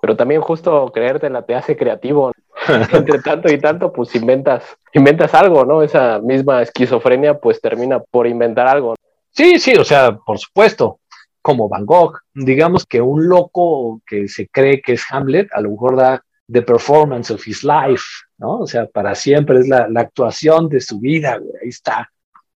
Pero 0.00 0.16
también 0.16 0.40
justo 0.40 0.90
creértela 0.92 1.42
te 1.42 1.54
hace 1.54 1.76
creativo. 1.76 2.32
Entre 2.92 3.18
tanto 3.20 3.52
y 3.52 3.58
tanto, 3.58 3.92
pues 3.92 4.14
inventas, 4.14 4.64
inventas 4.92 5.34
algo, 5.34 5.64
¿no? 5.64 5.82
Esa 5.82 6.18
misma 6.18 6.62
esquizofrenia, 6.62 7.38
pues 7.38 7.60
termina 7.60 8.00
por 8.00 8.26
inventar 8.26 8.66
algo. 8.66 8.94
Sí, 9.30 9.58
sí, 9.58 9.74
o 9.74 9.84
sea, 9.84 10.16
por 10.16 10.38
supuesto 10.38 11.00
como 11.44 11.68
Van 11.68 11.84
Gogh. 11.84 12.20
Digamos 12.32 12.86
que 12.86 13.02
un 13.02 13.28
loco 13.28 14.00
que 14.06 14.28
se 14.28 14.48
cree 14.48 14.80
que 14.80 14.94
es 14.94 15.04
Hamlet, 15.10 15.48
a 15.52 15.60
lo 15.60 15.72
mejor 15.72 15.94
da 15.94 16.24
the 16.50 16.62
performance 16.62 17.30
of 17.30 17.46
his 17.46 17.62
life, 17.62 18.02
¿no? 18.38 18.60
O 18.60 18.66
sea, 18.66 18.86
para 18.86 19.14
siempre 19.14 19.60
es 19.60 19.68
la, 19.68 19.86
actuación 19.94 20.70
de 20.70 20.80
su 20.80 21.00
vida, 21.00 21.36
güey, 21.36 21.52
ahí 21.62 21.68
está. 21.68 22.10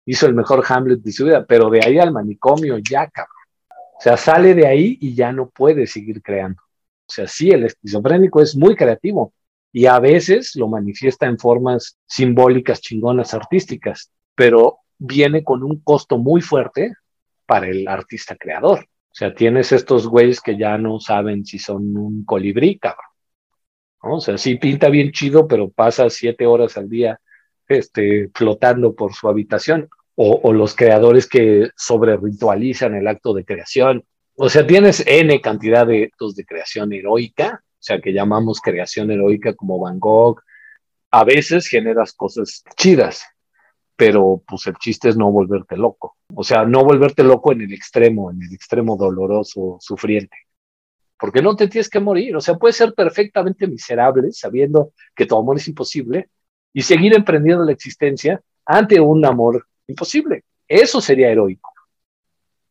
Hizo 0.06 0.28
el 0.28 0.36
mejor 0.36 0.64
Hamlet 0.68 1.00
de 1.00 1.12
su 1.12 1.26
vida, 1.26 1.44
pero 1.48 1.72
de 1.72 1.82
ahí 1.84 1.98
al 1.98 2.12
manicomio 2.12 2.78
ya, 2.78 3.10
cabrón. 3.10 3.34
O 3.98 4.02
sea, 4.02 4.18
sale 4.18 4.54
de 4.54 4.68
ahí 4.68 5.00
y 5.02 5.16
ya 5.16 5.32
no 5.32 5.50
puede 5.50 5.88
seguir 5.88 6.22
creando. 6.22 6.62
O 6.62 7.12
sea, 7.12 7.28
sí, 7.28 7.50
el 7.50 7.64
esquizofrénico 7.66 8.40
es 8.40 8.56
muy 8.56 8.76
creativo 8.76 9.34
y 9.72 9.88
a 9.88 10.00
veces 10.00 10.56
lo 10.56 10.68
manifiesta 10.68 11.26
en 11.26 11.40
formas 11.40 11.98
simbólicas, 12.06 12.82
chingonas, 12.82 13.34
artísticas, 13.34 14.12
pero 14.36 14.78
viene 15.00 15.44
con 15.44 15.64
un 15.64 15.82
costo 15.82 16.20
muy 16.20 16.42
fuerte 16.42 16.94
para 17.46 17.68
el 17.68 17.88
artista 17.88 18.36
creador. 18.36 18.80
O 18.80 19.18
sea, 19.18 19.34
tienes 19.34 19.72
estos 19.72 20.08
güeyes 20.08 20.42
que 20.42 20.58
ya 20.58 20.78
no 20.78 21.00
saben 21.00 21.46
si 21.46 21.58
son 21.58 21.96
un 21.98 22.26
colibrí, 22.26 22.78
cabrón. 22.78 23.06
O 24.02 24.20
sea, 24.20 24.38
sí 24.38 24.56
pinta 24.58 24.90
bien 24.90 25.12
chido, 25.12 25.48
pero 25.48 25.70
pasa 25.70 26.10
siete 26.10 26.46
horas 26.46 26.78
al 26.78 26.90
día 26.90 27.20
este, 27.68 28.30
flotando 28.34 28.94
por 28.94 29.14
su 29.14 29.28
habitación. 29.28 29.90
O, 30.18 30.40
o 30.44 30.54
los 30.54 30.76
creadores 30.76 31.28
que 31.28 31.70
sobre 31.76 32.16
ritualizan 32.16 32.96
el 32.96 33.08
acto 33.08 33.34
de 33.34 33.44
creación. 33.44 34.06
O 34.36 34.50
sea, 34.50 34.66
tienes 34.66 35.06
N 35.06 35.42
cantidad 35.42 35.86
de 35.86 36.06
actos 36.06 36.36
de 36.36 36.46
creación 36.46 36.94
heroica, 36.94 37.62
o 37.64 37.84
sea, 37.86 38.00
que 38.00 38.14
llamamos 38.14 38.62
creación 38.62 39.12
heroica 39.12 39.54
como 39.54 39.80
Van 39.80 40.00
Gogh. 40.00 40.42
A 41.12 41.24
veces 41.24 41.68
generas 41.68 42.14
cosas 42.14 42.64
chidas, 42.78 43.24
pero 43.96 44.44
pues 44.48 44.68
el 44.68 44.76
chiste 44.76 45.10
es 45.10 45.18
no 45.18 45.32
volverte 45.32 45.78
loco. 45.78 46.18
O 46.34 46.44
sea, 46.44 46.66
no 46.66 46.84
volverte 46.84 47.24
loco 47.24 47.52
en 47.52 47.62
el 47.62 47.74
extremo, 47.74 48.32
en 48.32 48.42
el 48.42 48.54
extremo 48.54 48.98
doloroso, 48.98 49.78
sufriente. 49.80 50.36
Porque 51.18 51.42
no 51.42 51.56
te 51.56 51.68
tienes 51.68 51.90
que 51.90 52.00
morir. 52.00 52.36
O 52.36 52.42
sea, 52.42 52.56
puedes 52.56 52.76
ser 52.76 52.94
perfectamente 52.94 53.68
miserable 53.68 54.32
sabiendo 54.32 54.92
que 55.16 55.26
tu 55.26 55.38
amor 55.38 55.58
es 55.58 55.68
imposible 55.68 56.30
y 56.74 56.82
seguir 56.82 57.16
emprendiendo 57.16 57.64
la 57.64 57.72
existencia 57.72 58.42
ante 58.66 59.00
un 59.00 59.24
amor 59.26 59.66
imposible. 59.88 60.44
Eso 60.68 61.00
sería 61.00 61.30
heroico. 61.30 61.72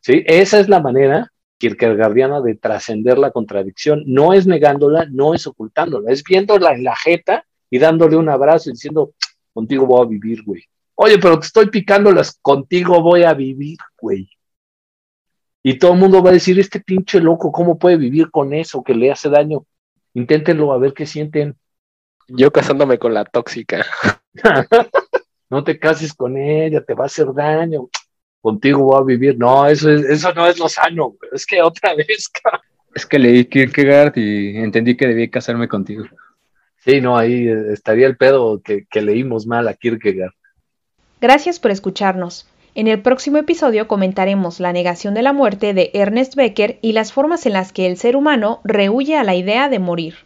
¿Sí? 0.00 0.22
Esa 0.26 0.60
es 0.60 0.68
la 0.68 0.80
manera 0.80 1.32
kierkegaardiana 1.56 2.42
de 2.42 2.56
trascender 2.56 3.16
la 3.16 3.30
contradicción. 3.30 4.02
No 4.06 4.34
es 4.34 4.46
negándola, 4.46 5.06
no 5.10 5.34
es 5.34 5.46
ocultándola, 5.46 6.12
es 6.12 6.22
viéndola 6.22 6.74
en 6.74 6.84
la 6.84 6.94
jeta 6.94 7.46
y 7.70 7.78
dándole 7.78 8.16
un 8.16 8.28
abrazo 8.28 8.68
y 8.68 8.74
diciendo, 8.74 9.14
contigo 9.54 9.86
voy 9.86 10.04
a 10.04 10.08
vivir, 10.08 10.42
güey. 10.44 10.64
Oye, 10.96 11.18
pero 11.18 11.38
te 11.40 11.46
estoy 11.46 11.70
picándolas, 11.70 12.38
contigo 12.40 13.02
voy 13.02 13.24
a 13.24 13.34
vivir, 13.34 13.78
güey. 14.00 14.28
Y 15.62 15.78
todo 15.78 15.94
el 15.94 15.98
mundo 15.98 16.22
va 16.22 16.30
a 16.30 16.34
decir, 16.34 16.58
este 16.60 16.80
pinche 16.80 17.20
loco, 17.20 17.50
¿cómo 17.50 17.78
puede 17.78 17.96
vivir 17.96 18.30
con 18.30 18.52
eso 18.52 18.84
que 18.84 18.94
le 18.94 19.10
hace 19.10 19.30
daño? 19.30 19.64
Inténtenlo 20.12 20.72
a 20.72 20.78
ver 20.78 20.92
qué 20.92 21.06
sienten. 21.06 21.56
Yo 22.28 22.52
casándome 22.52 22.98
con 22.98 23.14
la 23.14 23.24
tóxica. 23.24 23.84
no 25.50 25.64
te 25.64 25.78
cases 25.78 26.12
con 26.14 26.36
ella, 26.36 26.84
te 26.84 26.94
va 26.94 27.04
a 27.04 27.06
hacer 27.06 27.32
daño. 27.34 27.88
Contigo 28.40 28.84
voy 28.84 29.00
a 29.00 29.04
vivir. 29.04 29.38
No, 29.38 29.66
eso, 29.66 29.90
es, 29.90 30.04
eso 30.04 30.32
no 30.34 30.46
es 30.46 30.58
lo 30.58 30.68
sano. 30.68 31.16
Es 31.32 31.46
que 31.46 31.62
otra 31.62 31.94
vez, 31.96 32.30
Es 32.94 33.06
que 33.06 33.18
leí 33.18 33.46
Kierkegaard 33.46 34.16
y 34.18 34.58
entendí 34.58 34.96
que 34.96 35.08
debía 35.08 35.30
casarme 35.30 35.66
contigo. 35.66 36.04
Sí, 36.76 37.00
no, 37.00 37.16
ahí 37.16 37.48
estaría 37.72 38.06
el 38.06 38.18
pedo 38.18 38.60
que, 38.60 38.84
que 38.84 39.00
leímos 39.00 39.46
mal 39.46 39.66
a 39.66 39.72
Kierkegaard. 39.72 40.34
Gracias 41.24 41.58
por 41.58 41.70
escucharnos. 41.70 42.46
En 42.74 42.86
el 42.86 43.00
próximo 43.00 43.38
episodio 43.38 43.88
comentaremos 43.88 44.60
la 44.60 44.74
negación 44.74 45.14
de 45.14 45.22
la 45.22 45.32
muerte 45.32 45.72
de 45.72 45.90
Ernest 45.94 46.34
Becker 46.34 46.78
y 46.82 46.92
las 46.92 47.14
formas 47.14 47.46
en 47.46 47.54
las 47.54 47.72
que 47.72 47.86
el 47.86 47.96
ser 47.96 48.14
humano 48.14 48.60
rehuye 48.62 49.16
a 49.16 49.24
la 49.24 49.34
idea 49.34 49.70
de 49.70 49.78
morir. 49.78 50.16